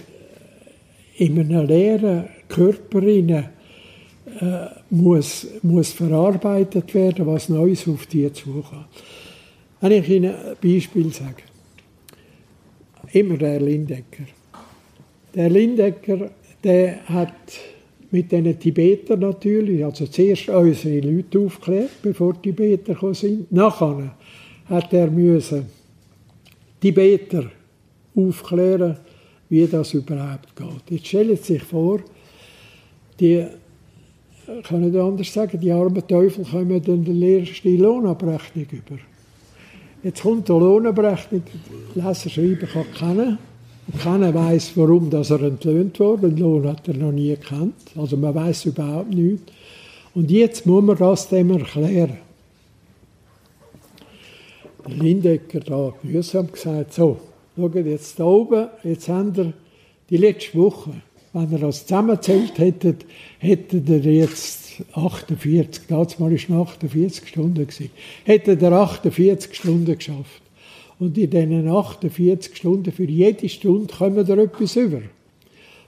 [1.18, 8.88] in einem leeren Körper äh, muss, muss verarbeitet werden, was Neues auf die zukommt.
[9.80, 11.44] Wenn ich Ihnen ein Beispiel sage,
[13.12, 14.24] immer der Lindecker.
[15.36, 16.32] Der Lindecker,
[16.64, 17.34] der hat
[18.14, 23.52] mit den Tibetern natürlich, also zuerst unsere Leute aufgeklärt, bevor die Tibeter gekommen sind.
[23.52, 24.16] Nachher
[24.66, 25.66] hat er müssen
[26.80, 27.50] Tibeter
[28.16, 28.98] aufklären,
[29.50, 30.92] wie das überhaupt geht.
[30.92, 32.02] Jetzt stellen Sie sich vor,
[33.20, 33.48] die
[34.46, 39.00] ich kann nicht anders sagen, die armen Teufel kommen dann die erste Lohnabrechnung über.
[40.04, 41.44] Jetzt kommt die Lohnabrechnung,
[41.96, 43.38] Leser schreiben kann keiner.
[44.02, 46.30] Keiner weiß, warum dass er entlöhnt wurde.
[46.30, 47.76] Den Lohn hat er noch nie gekannt.
[47.96, 49.52] Also man weiß überhaupt nichts.
[50.16, 52.18] Und jetzt muss man das dem erklären.
[54.88, 57.18] Der Lindecker da mühsam gesagt, so,
[57.56, 59.54] schaut jetzt da oben, jetzt haben wir
[60.10, 60.92] die letzte Woche
[61.34, 62.96] wenn er das zusammenzählt hätte,
[63.40, 67.90] hätte er jetzt 48, damals war es 48 Stunden gewesen,
[68.24, 70.43] hätte er 48 Stunden geschafft.
[71.04, 75.02] Und in diesen 48 Stunden, für jede Stunde, kommen wir etwas über.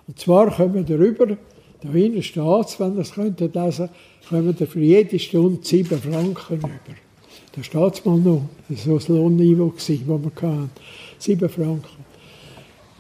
[0.08, 1.38] Und zwar kommen wir über,
[1.82, 3.90] da hinten steht es, wenn ihr es lesen könnt,
[4.28, 6.70] kommen wir für jede Stunde 7 Franken über.
[7.54, 10.70] Da steht es mal noch, das war das Lohnniveau, das wir hatten.
[11.18, 12.04] 7 Franken.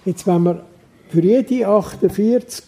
[0.06, 0.64] Jetzt, wenn wir
[1.10, 2.64] für jede 48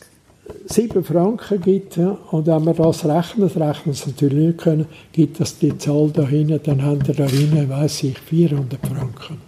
[0.65, 5.39] 7 Franken gibt, ja, und wenn man das rechnet, rechnen Sie natürlich nicht können, gibt
[5.39, 9.41] das die Zahl da hinten, dann haben Sie da hinten, weiß ich, 400 Franken.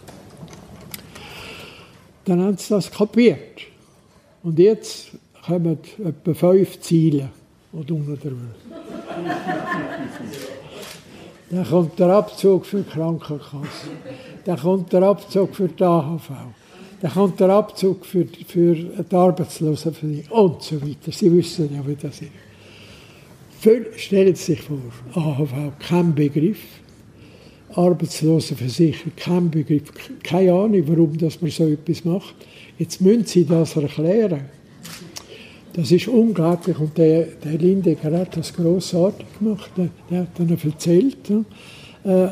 [2.25, 3.61] Dann haben Sie das kapiert.
[4.43, 5.11] Und jetzt
[5.45, 7.29] kommen etwa fünf Ziele,
[7.73, 8.37] die unten drüber.
[11.51, 13.89] Dann kommt der Abzug für die Krankenkasse.
[14.45, 16.29] Dann kommt der Abzug für die AHV.
[17.01, 21.11] Dann kommt der Abzug für, für die Arbeitslosenversicherung und so weiter.
[21.11, 22.31] Sie wissen ja, wie das ist.
[23.97, 24.79] Stellen Sie sich vor,
[25.13, 26.59] AHV, kein Begriff.
[27.73, 29.83] Arbeitslosenversicherung, kein Begriff.
[30.23, 32.35] Keine Ahnung, warum dass man so etwas macht.
[32.77, 34.41] Jetzt müssen Sie das erklären.
[35.73, 36.77] Das ist unglaublich.
[36.79, 39.71] Und der, der Lindecker hat das grossartig gemacht.
[39.77, 42.27] Der, der hat dann erzählt, äh,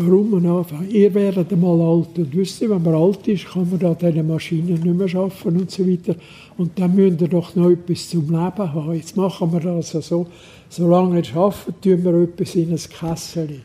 [0.00, 0.92] warum man anfängt.
[0.92, 2.18] Ihr werdet einmal alt.
[2.18, 5.60] Und wisst ihr, wenn man alt ist, kann man da diese Maschinen nicht mehr arbeiten
[5.60, 6.14] und so weiter.
[6.56, 8.94] Und dann müsst ihr doch noch etwas zum Leben haben.
[8.94, 10.26] Jetzt machen wir das also so.
[10.68, 13.60] Solange ihr arbeitet, tun wir etwas in ein Kessel.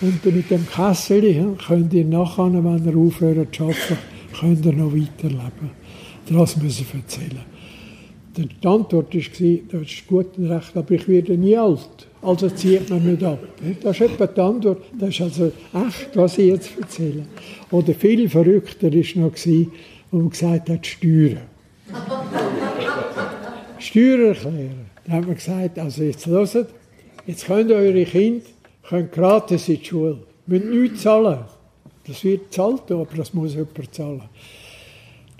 [0.00, 3.98] Und mit dem Kessel könnt ihr nachher, wenn ihr aufhört zu arbeiten,
[4.38, 5.70] könnt ihr noch weiterleben.
[6.28, 7.54] Das müssen wir erzählen.
[8.36, 12.08] Die Antwort war, das ist gut und recht, aber ich werde nie alt.
[12.20, 13.38] Also zieht man nicht ab.
[13.82, 14.82] Das ist etwa die Antwort.
[14.98, 17.26] Das ist also echt, was ich jetzt erzähle.
[17.70, 19.32] Oder viel verrückter war noch,
[20.10, 21.42] wo man gesagt hat, Steuern.
[23.78, 24.86] Steuern erklären.
[25.04, 26.68] Dann haben wir gesagt, also jetzt hört,
[27.26, 28.44] jetzt könnt eure Kinder
[28.88, 30.18] könnt gratis in die Schule.
[30.46, 31.38] Müsst nichts zahlen.
[32.06, 34.22] Das wird gezahlt, aber das muss jemand zahlen.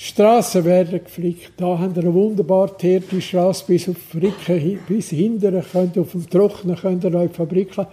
[0.05, 1.53] Die Straßen werden geflickt.
[1.57, 6.29] Da haben wir eine wunderbar teerte Straße bis auf Fricken, bis hinten, könnt auf dem
[6.29, 7.87] Trocknen könnt ihr euch fabriken.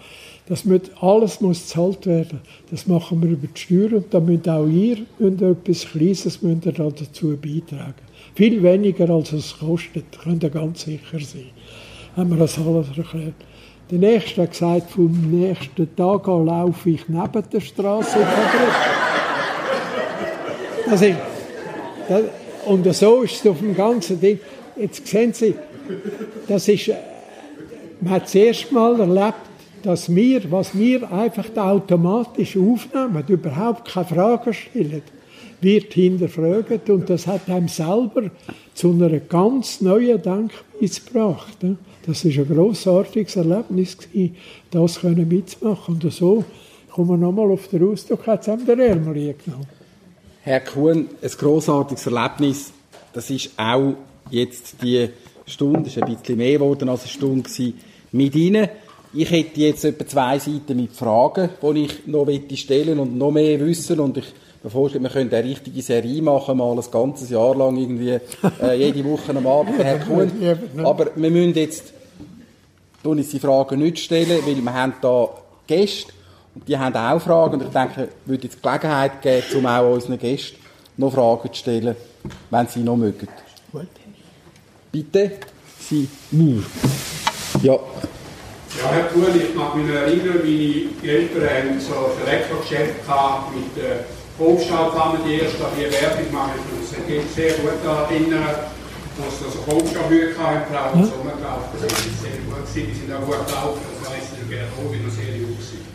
[0.46, 2.42] Das muss, alles muss gezahlt werden.
[2.70, 6.66] Das machen wir über die Steuern und da müsst auch ihr müsst etwas Kleines müsst
[6.66, 7.94] ihr dazu beitragen.
[8.36, 11.52] Viel weniger als es kostet, könnt ihr ganz sicher sein.
[12.18, 13.36] Haben wir das alles erklärt.
[13.90, 18.18] Der Nächste hat gesagt, vom nächsten Tag an laufe ich neben der Straße.
[20.90, 21.31] Das ist
[22.66, 24.40] und so ist es auf dem ganzen Ding.
[24.78, 25.56] Jetzt sehen Sie,
[26.48, 26.96] das ist, äh,
[28.00, 29.38] man hat das erste Mal erlebt,
[29.84, 35.02] dass wir, was wir einfach automatisch aufnehmen, überhaupt keine Fragen stellen,
[35.60, 38.32] wird hinterfragt und das hat einem selber
[38.74, 41.58] zu einer ganz neuen Denkweise gebracht.
[42.06, 43.98] Das ist ein grossartiges Erlebnis
[44.72, 45.96] das können mitzumachen.
[45.96, 46.44] Und so
[46.90, 49.81] kommen wir nochmal auf den Ausdruck, hat es einem der Ärmel genommen.
[50.44, 52.72] Herr Kuhn, ein grossartiges Erlebnis.
[53.14, 53.94] Das ist auch
[54.32, 55.08] jetzt die
[55.46, 57.80] Stunde, ist ein bisschen mehr geworden als eine Stunde gewesen,
[58.12, 58.68] mit Ihnen.
[59.14, 63.60] Ich hätte jetzt etwa zwei Seiten mit Fragen, die ich noch stellen und noch mehr
[63.60, 67.56] wissen und ich mir vorstelle, wir könnten eine richtige Serie machen, mal ein ganzes Jahr
[67.56, 68.18] lang irgendwie,
[68.64, 70.32] äh, jede Woche am Abend, Herr Kuhn.
[70.84, 71.94] Aber wir müssen jetzt,
[73.04, 75.30] tun uns die Fragen nicht stellen, weil wir haben da
[75.68, 76.14] Gäste
[76.56, 79.94] und die haben auch Fragen und ich denke, es würde jetzt Gelegenheit geben, um auch
[79.94, 80.58] unseren Gästen
[80.98, 81.96] noch Fragen zu stellen,
[82.50, 83.28] wenn sie noch mögen.
[83.72, 83.88] Gut.
[84.92, 85.32] Bitte,
[85.80, 86.64] Sie Mur.
[87.64, 87.74] Ja.
[87.74, 93.04] Ja, Herr Kuhn, ich mag mich erinnern, meine Eltern haben so ein Elektrogeschäft
[93.54, 94.06] mit der
[94.40, 98.48] Hofstahlpfanne, die erste die Werbung mache ich mich sehr gut daran erinnern,
[99.20, 101.92] dass sie so Hofstahlhüte haben, zusammengelaufen sind.
[101.92, 105.04] Die sind sehr gut die sind auch gut gelaufen, das weiss ich gerne auch, wie
[105.04, 105.91] noch sehr jung sind.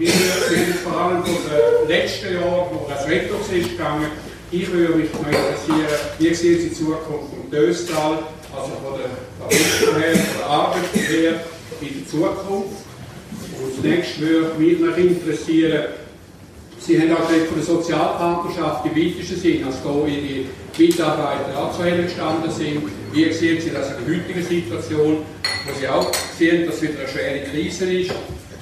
[0.00, 4.06] Wir sind vor allem von den letzten Jahren, wo das Retro ist gegangen,
[4.50, 8.18] ich würde mich interessieren, wie sehen Sie die Zukunft vom Döstal,
[8.56, 11.32] also von der Fabrik her, von der Arbeit her,
[11.82, 12.80] in der Zukunft.
[13.62, 15.84] Und zunächst würde mich interessieren,
[16.78, 20.46] Sie haben auch von der Sozialpartnerschaft im weitesten Sinn, als da Ihre
[20.78, 22.84] Mitarbeiter aktuell entstanden sind.
[23.12, 25.18] Wie sehen Sie das in der heutigen Situation,
[25.66, 28.14] wo Sie auch sehen, dass wieder eine schwere Krise ist?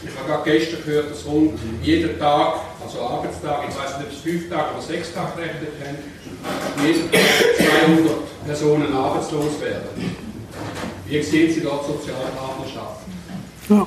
[0.08, 4.12] Ich habe gerade gestern gehört, dass rund jeden Tag, also Arbeitstag, ich weiß nicht, ob
[4.12, 7.20] es fünf Tage oder sechs Tage gerechnet haben, jeden Tag
[7.56, 9.88] 200 Personen arbeitslos werden.
[11.06, 13.12] Wie sehen Sie dort soziale Partnerschaften?
[13.68, 13.86] Ja.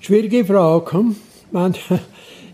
[0.00, 0.92] Schwierige Frage.
[0.92, 1.16] Hm?
[1.50, 1.74] Man,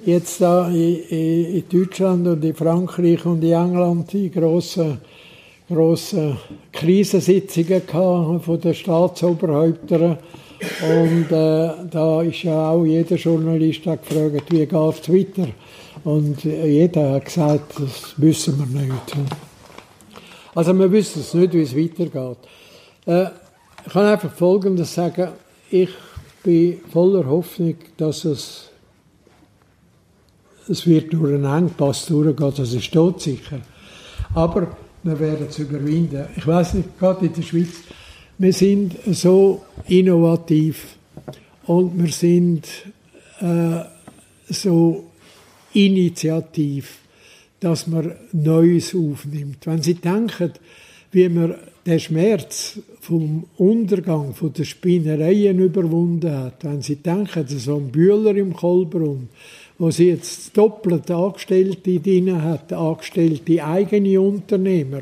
[0.05, 5.01] jetzt da in, Deutschland und in Frankreich und in England die grossen,
[5.69, 6.37] grossen
[6.73, 10.19] Krisensitzungen von den Staatsoberhäuptern
[10.82, 15.49] und äh, da ist ja auch jeder Journalist gefragt, wie geht es weiter?
[16.05, 19.16] Und jeder hat gesagt, das wissen wir nicht.
[20.55, 22.39] Also wir wissen es nicht, wie es weitergeht.
[23.07, 23.27] Äh,
[23.87, 25.28] ich kann einfach Folgendes sagen.
[25.70, 25.91] Ich
[26.43, 28.70] bin voller Hoffnung, dass es,
[30.69, 33.61] es wird durch einen Engpass durchgehen, das ist tot sicher.
[34.35, 36.27] Aber wir werden es überwinden.
[36.37, 37.69] Ich weiß nicht, gerade in der Schweiz,
[38.41, 40.97] wir sind so innovativ
[41.67, 42.67] und wir sind
[43.41, 43.81] äh,
[44.49, 45.05] so
[45.75, 47.01] initiativ,
[47.61, 49.67] dass man Neues aufnimmt.
[49.67, 50.53] Wenn Sie denken,
[51.12, 51.55] wie man
[51.85, 58.35] den Schmerz vom Untergang von der Spinnereien überwunden hat, wenn Sie denken, so ein Bühler
[58.35, 59.29] im Kolbrunn,
[59.81, 65.01] wo sie jetzt doppelt Angestellte drin hat, angestellte eigene Unternehmer,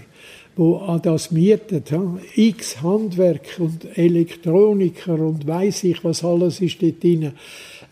[0.58, 1.92] wo das mietet,
[2.34, 7.32] x Handwerk und Elektroniker und weiß ich was alles ist dort drin.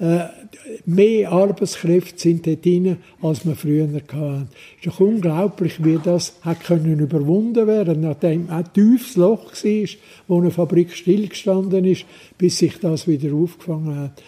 [0.01, 0.25] Äh,
[0.85, 4.49] mehr Arbeitskräfte sind dort drin, als wir früher hatten.
[4.81, 9.89] Es ist doch unglaublich, wie das hat können überwunden werden, nachdem ein tiefes Loch war,
[10.27, 12.05] wo eine Fabrik stillgestanden ist,
[12.37, 14.23] bis sich das wieder aufgefangen hat.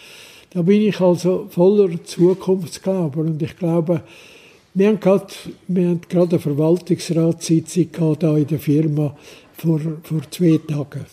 [0.50, 4.02] Da bin ich also voller Zukunftsglauber und ich glaube,
[4.78, 5.26] wir haben gerade,
[5.68, 9.16] eine Verwaltungsratssitzung gehabt, in der Firma
[9.56, 11.04] vor, vor zwei Tagen.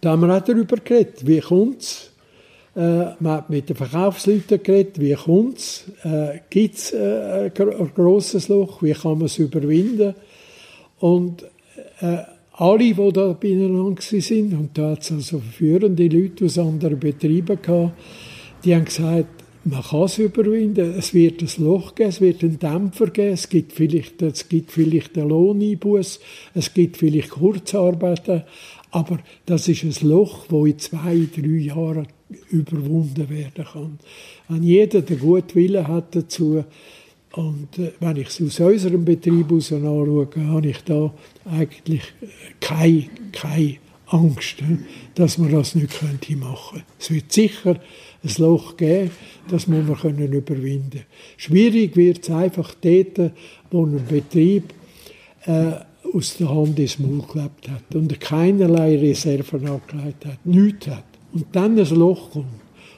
[0.00, 2.10] Da haben wir auch darüber geredet, wie kommt es.
[2.74, 5.84] Äh, man hat mit den Verkaufsleuten geredet, wie kommt es.
[6.02, 10.14] Äh, Gibt es äh, ein grosses Loch, wie kann man es überwinden.
[11.00, 11.42] Und
[12.00, 12.16] äh,
[12.52, 17.60] alle, die da beieinander sind, und da hat es also führende Leute aus anderen Betrieben
[17.60, 17.92] gehabt,
[18.64, 22.58] die haben gesagt, man kann es überwinden, es wird ein Loch geben, es wird einen
[22.58, 26.20] Dämpfer geben, es gibt vielleicht, es gibt vielleicht einen Lohneinbuß,
[26.54, 28.42] es gibt vielleicht Kurzarbeiten,
[28.90, 32.08] aber das ist ein Loch, das in zwei, drei Jahren
[32.50, 33.98] überwunden werden kann.
[34.48, 36.64] Wenn jeder den guten Willen hat dazu,
[37.32, 41.14] und äh, wenn ich es aus unserem Betrieb heraus anschaue, habe ich da
[41.44, 42.02] eigentlich
[42.60, 43.76] keine, keine
[44.06, 44.56] Angst,
[45.14, 46.84] dass man das nicht machen könnte.
[46.98, 47.78] Es wird sicher
[48.22, 49.10] ein Loch geben,
[49.48, 51.04] das muss man können überwinden
[51.36, 53.32] Schwierig wird es einfach dort,
[53.70, 54.74] wo ein Betrieb
[55.46, 55.72] äh,
[56.12, 61.04] aus der Hand ins Maul geklebt hat und keinerlei Reserven angelegt hat, nichts hat.
[61.32, 62.46] Und dann ein Loch kommt.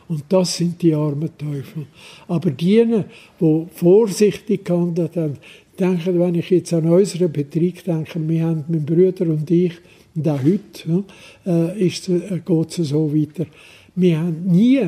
[0.09, 1.86] Und das sind die armen Teufel.
[2.28, 3.05] Aber diejenigen,
[3.40, 5.39] die vorsichtig gehandelt haben,
[5.78, 9.73] denken, wenn ich jetzt an unseren Betrieb denke, wir haben, mein Bruder und ich,
[10.15, 11.05] und auch heute
[11.47, 13.47] äh, äh, geht es so weiter,
[13.94, 14.86] wir haben nie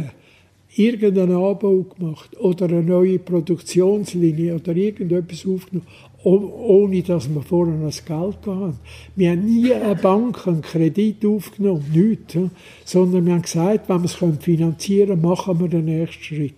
[0.76, 5.86] irgendeinen Anbau gemacht oder eine neue Produktionslinie oder irgendetwas aufgenommen,
[6.24, 8.78] ohne dass wir vorher das Geld hatten.
[9.14, 12.36] Wir haben nie eine Bank einen Kredit aufgenommen, nichts,
[12.84, 16.54] sondern wir haben gesagt, wenn wir es finanzieren können, machen wir den nächsten Schritt.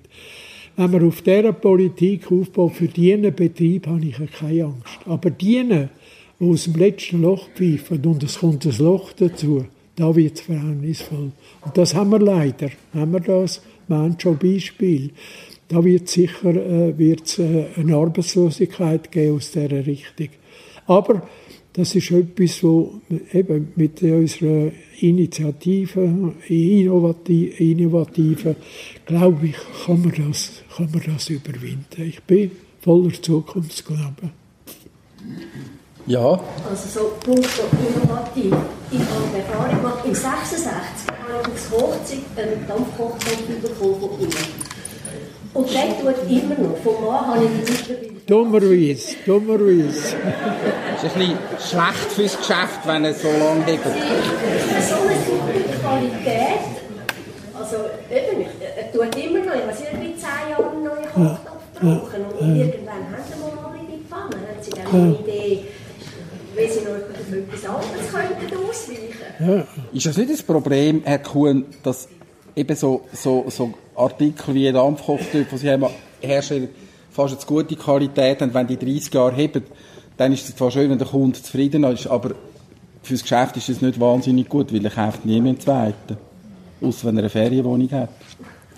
[0.77, 4.99] Wenn wir auf dieser Politik aufbauen, für diesen Betrieb habe ich keine Angst.
[5.07, 5.89] Aber diejenigen,
[6.39, 9.65] die aus dem letzten Loch pfeifen und es kommt ein Loch dazu,
[9.97, 11.33] da wird es verhängnisvoll.
[11.65, 13.63] Und das haben wir leider, haben wir das.
[13.89, 15.11] Haben schon Beispiele.
[15.69, 20.29] Da wird sicher äh, wird's, äh, eine Arbeitslosigkeit geben aus dieser Richtung.
[20.87, 21.23] Aber
[21.73, 23.01] das ist etwas, wo
[23.33, 28.57] eben mit unserer Initiative, innovative, innovative
[29.05, 32.03] glaube ich, kann man, das, kann man das überwinden.
[32.03, 32.51] Ich bin
[32.81, 34.31] voller Zukunftsglauben.
[36.07, 36.41] Ja.
[36.71, 37.47] Also so Punkt
[37.95, 38.55] innovativ.
[38.91, 41.06] Ich habe Erfahrung gemacht, im 66
[41.43, 44.77] das Hochzeit, einen Dampfkochtopf bekommen von Ihnen.
[45.55, 46.77] Und der tut immer noch.
[46.85, 48.17] Vom Mann habe ich die mittlerweile.
[48.27, 50.17] Dummerweise, dummerweise.
[50.95, 53.85] Das ist ein bisschen schlecht fürs Geschäft, wenn es so lange liegt.
[53.85, 56.65] So eine super Qualität.
[57.59, 57.77] Also,
[58.11, 58.47] eben,
[58.77, 59.55] er tut immer noch.
[59.55, 62.25] Ich weiß nicht, wie zehn Jahre einen neuen Kochtopf brauchen.
[62.39, 64.37] Und irgendwann haben sie mal alle die Pfanne.
[64.37, 65.65] Haben sie dann eine Idee,
[66.55, 67.06] wie sie noch
[67.67, 69.67] anderes könnten ausweichen ja.
[69.93, 72.09] Ist das nicht das Problem, Herr Kuhn, dass
[72.55, 75.87] eben so, so, so Artikel wie Dampfkochtöpfe, die sie haben,
[76.21, 76.69] herstellen
[77.17, 79.63] fast eine gute Qualität und wenn die 30 Jahre haben,
[80.19, 82.33] dann ist es zwar schön, wenn der Kunde zufrieden ist, aber
[83.03, 86.19] fürs Geschäft ist es nicht wahnsinnig gut, weil er kauft nie mehr einen zweiten.
[86.83, 88.11] Außer wenn er eine Ferienwohnung hat.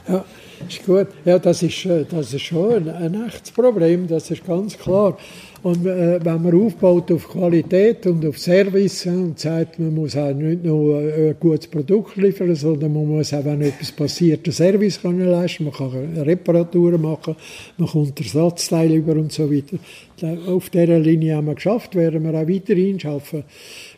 [0.08, 0.24] Ja,
[0.68, 1.08] ist gut.
[1.24, 5.16] Ja, das ist, äh, das ist schon ein, ein echtes Problem, das ist ganz klar.
[5.62, 10.32] Und äh, wenn man aufbaut auf Qualität und auf Service und sagt, man muss auch
[10.32, 15.02] nicht nur ein gutes Produkt liefern, sondern man muss auch, wenn etwas passiert, einen Service
[15.02, 17.34] können leisten, man kann Reparaturen machen,
[17.76, 19.78] man kommt Ersatzteile über und so weiter.
[20.24, 23.44] Auf dieser Linie haben wir geschafft, werden wir auch weiterhin schaffen.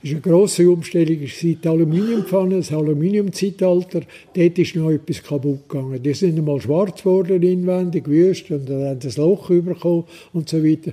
[0.03, 4.03] Das ist eine grosse Umstellung, ist die Aluminiumpfanne, das Aluminiumzeitalter,
[4.35, 6.03] dort ist noch etwas kaputt gegangen.
[6.03, 10.63] Die sind einmal schwarz geworden inwendig, wüst, und dann haben das Loch bekommen und so
[10.63, 10.93] weiter.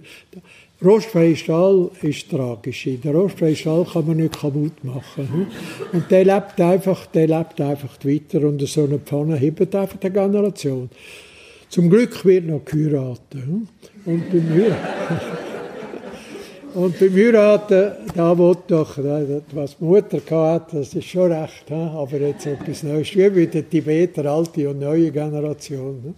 [0.83, 2.83] Rostfreier Stahl ist tragisch.
[2.83, 5.27] Den rostfreien Stahl kann man nicht kaputt machen.
[5.31, 5.47] Hm?
[5.91, 10.11] Und der lebt einfach, der lebt einfach weiter und so eine Pfanne hebt einfach eine
[10.11, 10.89] Generation.
[11.69, 13.43] Zum Glück wird noch geheiratet.
[14.07, 14.75] Und bei mir.
[16.73, 18.97] Und beim Heiraten, da will doch,
[19.53, 23.15] was die Mutter hatte, das ist schon recht, aber jetzt etwas Neues.
[23.15, 26.13] Wie bei den Tibeter, alte und neue Generation.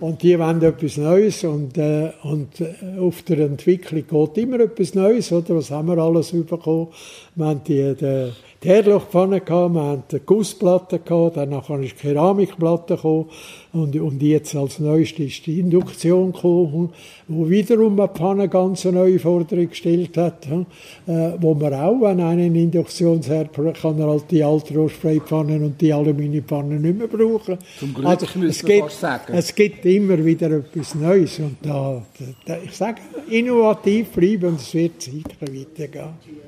[0.00, 4.94] Und die wollen etwas Neues und, äh, und äh, auf der Entwicklung geht immer etwas
[4.94, 5.56] Neues, oder?
[5.56, 6.88] Was haben wir alles bekommen?
[7.34, 8.32] Wir haben die, die
[8.62, 13.26] die Herdlochpfanne gehabt, wir hatten die Gussplatte gehabt, dann nachher ist die Keramikplatte gekommen
[13.72, 16.90] und, und jetzt als neuestes ist die Induktion gekommen,
[17.28, 22.20] wo wiederum eine Pfanne ganz eine neue Forderung gestellt hat, äh, wo man auch, wenn
[22.20, 27.58] einen Induktionsherd kann er halt die alten Rostbreipfannen und die Aluminiumpfannen nicht mehr brauchen.
[27.78, 29.34] Zum Glück, also, es, gibt, sagen.
[29.34, 32.02] es gibt immer wieder etwas Neues und da,
[32.44, 36.47] da ich sage, innovativ bleiben und es wird sicher weitergehen.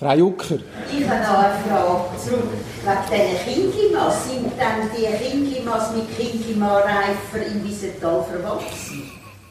[0.00, 0.58] Frau Jucker.
[0.90, 2.44] Ich habe noch eine Frage zurück
[2.84, 4.30] wegen diesen Kinkimas.
[4.30, 9.02] Sind dann die Kinkimas mit Kinkima-Reifer in Wiesenthal verwachsen?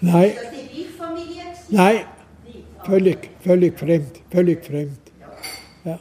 [0.01, 0.31] Nein.
[0.31, 1.43] Ist das die Familie?
[1.69, 1.97] Nein.
[2.83, 4.21] Völlig, völlig fremd.
[4.31, 4.97] Völlig fremd.
[5.85, 5.99] Ja.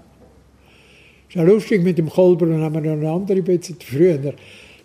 [1.29, 4.33] Ist ja lustig, mit dem Kolbern haben wir noch eine andere bisschen früher.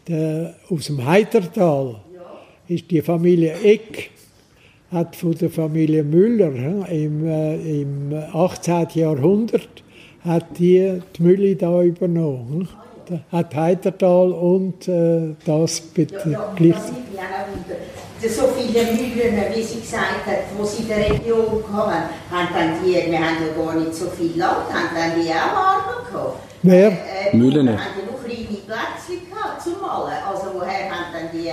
[0.06, 2.02] Der, aus dem Heitertal
[2.68, 4.11] ist die Familie Eck
[4.94, 6.52] hat von der Familie Müller
[6.90, 8.88] im, äh, im 18.
[8.94, 9.84] Jahrhundert
[10.24, 12.70] hat die die Mühle da übernommen.
[13.10, 20.26] Da hat Heitertal und äh, das bitte ja, ja, so viele Mühlen, wie sie gesagt
[20.26, 23.94] hat, wo sie in der Region kommen, haben dann die, wir haben ja gar nicht
[23.94, 26.38] so viel Land, haben dann die auch Arme gehabt.
[26.61, 26.88] Wer?
[26.88, 27.68] Äh, äh Mühlen.
[27.68, 30.18] Haben die noch kleine Plätzchen gehabt zum Malen.
[30.26, 31.49] Also woher haben dann die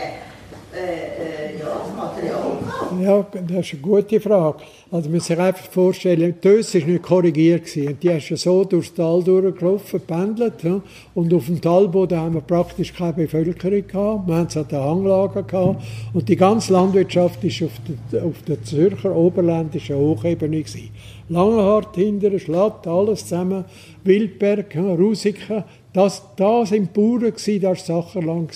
[0.75, 2.59] äh, ja, das Material
[3.01, 4.59] Ja, das ist eine gute Frage.
[4.91, 7.67] Also man muss sich einfach vorstellen, die Döse war nicht korrigiert.
[7.67, 7.99] Gewesen.
[8.01, 10.63] Die ist so durchs Tal durchgelaufen, pendelt.
[10.63, 10.81] Ja.
[11.15, 14.29] Und auf dem Talboden haben wir praktisch keine Bevölkerung gehabt.
[14.29, 15.83] Wir haben es an den Hanglagen gehabt.
[16.13, 17.73] Und die ganze Landwirtschaft war auf
[18.13, 20.63] der, auf der Zürcher oberländischen Hochebene.
[20.63, 20.91] Gewesen.
[21.29, 23.65] Langenhart, Hindern, Schlatt, alles zusammen.
[24.05, 25.65] Wildberg, Rusiken.
[25.93, 28.53] Das, das sind Bauern, das war Sacherland.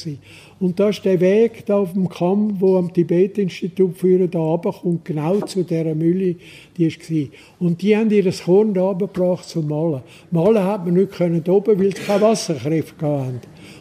[0.61, 5.05] Und da ist der Weg da auf dem Kamm, wo am Tibet-Institut führen, da runterkommt,
[5.05, 6.37] genau zu dieser Mühle,
[6.77, 7.29] die war.
[7.59, 10.03] Und die haben ihr Korn da runtergebracht zum Malen.
[10.31, 13.41] Malen hat man nicht können oben, weil sie keine Wasserkräfte hatten.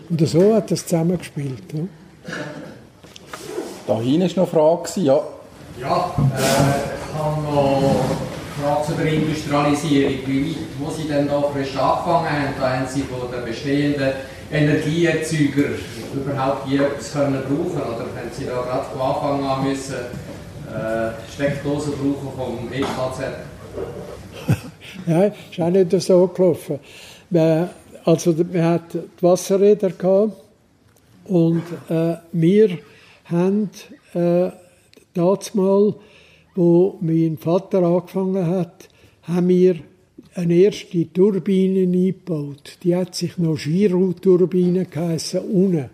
[0.10, 1.64] Und so hat das zusammengespielt.
[1.74, 2.34] Ja.
[3.86, 5.22] Da hinten war noch eine Frage, ja.
[5.82, 8.06] Ja, äh, ich habe noch
[8.62, 10.14] Frage zu der Industrialisierung.
[10.26, 14.12] Wie weit, wo Sie denn da frisch angefangen haben, da haben Sie von den bestehenden
[14.52, 15.76] Energieerzeuger
[16.14, 21.12] überhaupt je etwas können brauchen oder haben Sie da gerade von Anfang an müssen äh,
[21.34, 23.20] Steckdosen brauchen vom EKZ?
[25.06, 26.80] Nein, ist auch nicht so gelaufen.
[28.06, 29.92] Also wir hatten die Wasserräder
[31.26, 32.78] und äh, wir
[33.26, 33.70] haben
[34.14, 34.50] äh,
[35.54, 35.96] mal,
[36.56, 38.90] wo mein Vater angefangen hat,
[39.24, 39.76] haben wir
[40.36, 42.78] eine erste Turbine eingebaut.
[42.84, 45.90] Die hat sich noch Giro-Turbine geheissen, unten.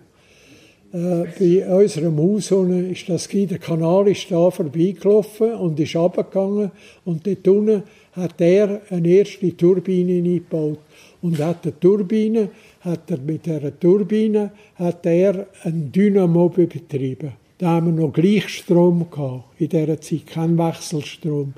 [0.92, 6.72] Äh, bei unserem Haus unten ist das der Kanal ist da vorbeigelaufen und ist runtergegangen
[7.06, 7.84] und dort unten
[8.14, 10.80] hat er eine erste Turbine eingebaut
[11.22, 12.50] und hat die Turbine,
[12.82, 17.34] hat er mit dieser Turbine hat er einen Dynamo betrieben.
[17.60, 21.54] Da haben wir noch Gleichstrom gehabt, in dieser Zeit, kein Wechselstrom.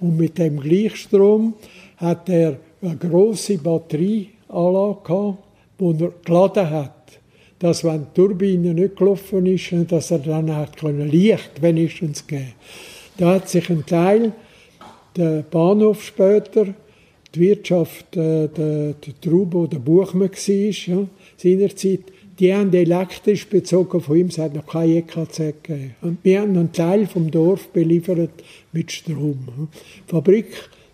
[0.00, 1.54] Und mit dem Gleichstrom
[1.98, 5.38] hat er eine grosse Batterieanlage gehabt,
[5.78, 7.01] die er geladen hat.
[7.62, 12.54] Dass, wenn die Turbine nicht gelaufen ist, dass er dann hat können Licht wenigstens geben
[13.18, 14.32] Da hat sich ein Teil,
[15.16, 16.74] der Bahnhof später,
[17.32, 21.06] die Wirtschaft, äh, der, der Traubo, der Buchmann war, ja,
[21.36, 22.00] seinerzeit,
[22.40, 25.94] die haben elektrisch bezogen von ihm, es hat noch kein EKZ gegeben.
[26.02, 29.68] Und wir haben einen Teil vom Dorf beliefert mit Strom.
[30.08, 30.48] Die Fabrik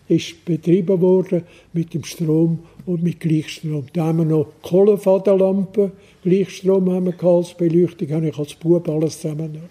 [0.07, 1.43] ist betrieben worden
[1.73, 3.85] mit dem Strom und mit Gleichstrom.
[3.93, 5.91] Da haben wir noch Kohlefadenlampen,
[6.23, 9.61] Gleichstrom haben wir als Beleuchtung, habe ich als Bub alles zusammen noch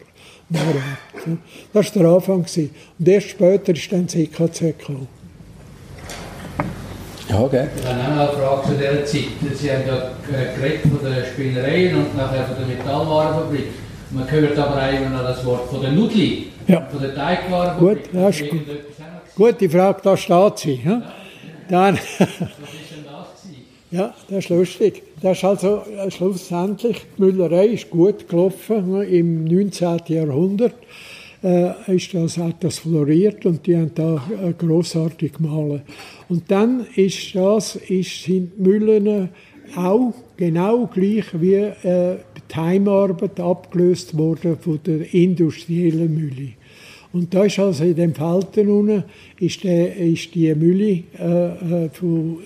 [1.72, 2.46] Das war der Anfang.
[2.98, 5.08] Und erst später ist dann das EKZ gekommen.
[7.28, 7.66] Ja, okay.
[7.84, 9.54] Dann auch noch eine Frage zu dieser Zeit.
[9.54, 13.64] Sie haben ja geredet von den Spinnereien und nachher von der Metallwarenfabrik.
[14.10, 16.88] Man hört aber auch immer noch das Wort von der Nudli, ja.
[16.90, 18.10] von der Teigwarenfabrik.
[18.10, 18.60] Gut, ja, ist gut.
[19.36, 20.80] Gute Frage, da steht sie.
[20.82, 21.02] Ja?
[21.68, 21.98] Dann,
[23.90, 25.02] ja, das ist lustig.
[25.22, 30.00] Das ist also äh, schlussendlich, die Müllerei ist gut gelaufen ne, im 19.
[30.08, 30.74] Jahrhundert.
[31.42, 35.82] Äh, ist das, hat das floriert und die haben da äh, grossartig gemahlen.
[36.28, 39.30] Und dann ist das, ist, sind Müllen
[39.76, 42.16] auch genau gleich wie äh,
[42.50, 46.52] die Heimarbeit abgelöst worden von der industriellen Mühle.
[47.12, 49.04] Und da ist also in dem Falten unten,
[49.38, 52.38] ist, der, ist die Mühle äh, äh von,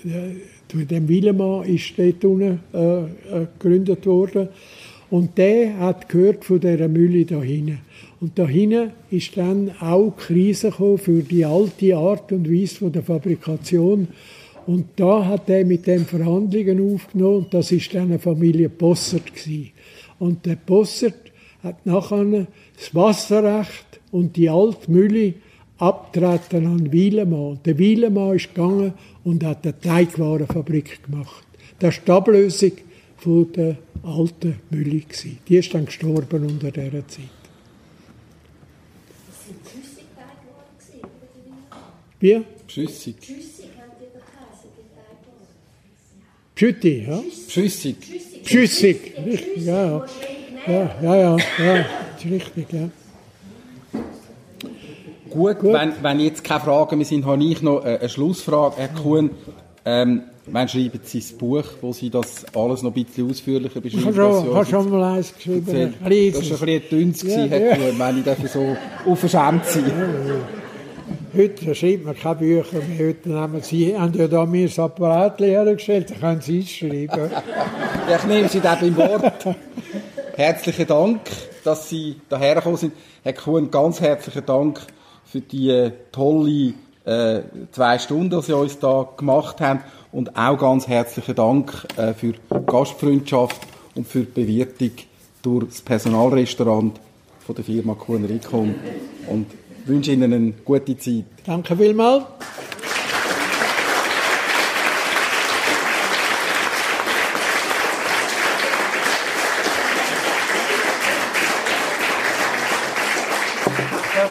[0.73, 4.49] von dem Willemann ist dort unten äh, äh, gegründet worden.
[5.09, 7.79] Und der hat gehört von dieser Mühle da hinten.
[8.19, 12.91] Und da hinten ist dann auch die Krise für die alte Art und Weise von
[12.91, 14.07] der Fabrikation.
[14.65, 19.35] Und da hat er mit den Verhandlungen aufgenommen und das ist dann eine Familie Bossert
[19.35, 19.71] gewesen.
[20.19, 21.31] Und der Bossert
[21.61, 25.33] hat nachher das Wasserrecht und die alte Mühle
[25.77, 27.59] abtreten an Wielemann.
[27.65, 28.93] Der Wielemann ist gegangen
[29.23, 31.45] und hat eine Teigwarenfabrik gemacht.
[31.79, 32.71] Das war die Ablösung
[33.17, 35.01] von der alten Mühle.
[35.47, 37.29] Die ist dann gestorben unter dieser Zeit.
[39.27, 40.75] Das sind Schüssig-Teigwaren
[42.19, 42.41] Wie?
[42.67, 43.15] Schüssig.
[43.21, 45.47] Schüssig haben die geheißen, die Teigwaren.
[46.55, 47.23] Pschütti, ja?
[47.47, 47.97] Schüssig.
[48.45, 49.13] Schüssig,
[49.57, 50.05] ja.
[50.65, 51.85] Ja, ja, ja, ja,
[52.15, 52.89] das ist richtig, ja.
[55.33, 55.73] Gut, Gut.
[55.73, 58.75] Wenn, wenn jetzt keine Fragen mehr sind, habe ich noch eine Schlussfrage.
[58.77, 59.31] Herr Kuhn,
[59.85, 63.95] ähm, wann schreiben Sie das Buch, wo Sie das alles noch ein bisschen ausführlicher Ich
[63.95, 64.15] beschreiben?
[64.15, 65.67] schon, Sie habe schon mal eins geschrieben.
[65.67, 65.93] erzählt?
[66.03, 66.31] ein.
[66.33, 67.75] Das war ein bisschen dünn, Ja, Herr ja.
[67.75, 69.91] Kuhn, wenn ich dafür so unverschämt sein
[71.35, 73.07] Heute schreibt man keine Bücher mehr.
[73.07, 77.31] Heute nehmen Sie, haben ja da mir das Apparat hergestellt, dann können Sie es schreiben.
[78.09, 79.45] Ja, ich nehme Sie da beim Wort.
[80.35, 81.21] Herzlichen Dank,
[81.63, 82.93] dass Sie daher gekommen sind.
[83.23, 84.81] Herr Kuhn, ganz herzlichen Dank
[85.33, 86.73] für die tolle
[87.05, 87.41] äh,
[87.71, 89.79] zwei Stunden, die Sie uns da gemacht haben.
[90.11, 93.59] Und auch ganz herzlichen Dank äh, für die Gastfreundschaft
[93.95, 94.91] und für die Bewirtung
[95.41, 96.99] durch das Personalrestaurant
[97.39, 98.75] von der Firma Kuhn Ricom.
[99.27, 99.47] Und
[99.85, 101.25] wünsche Ihnen eine gute Zeit.
[101.47, 102.25] Danke vielmals.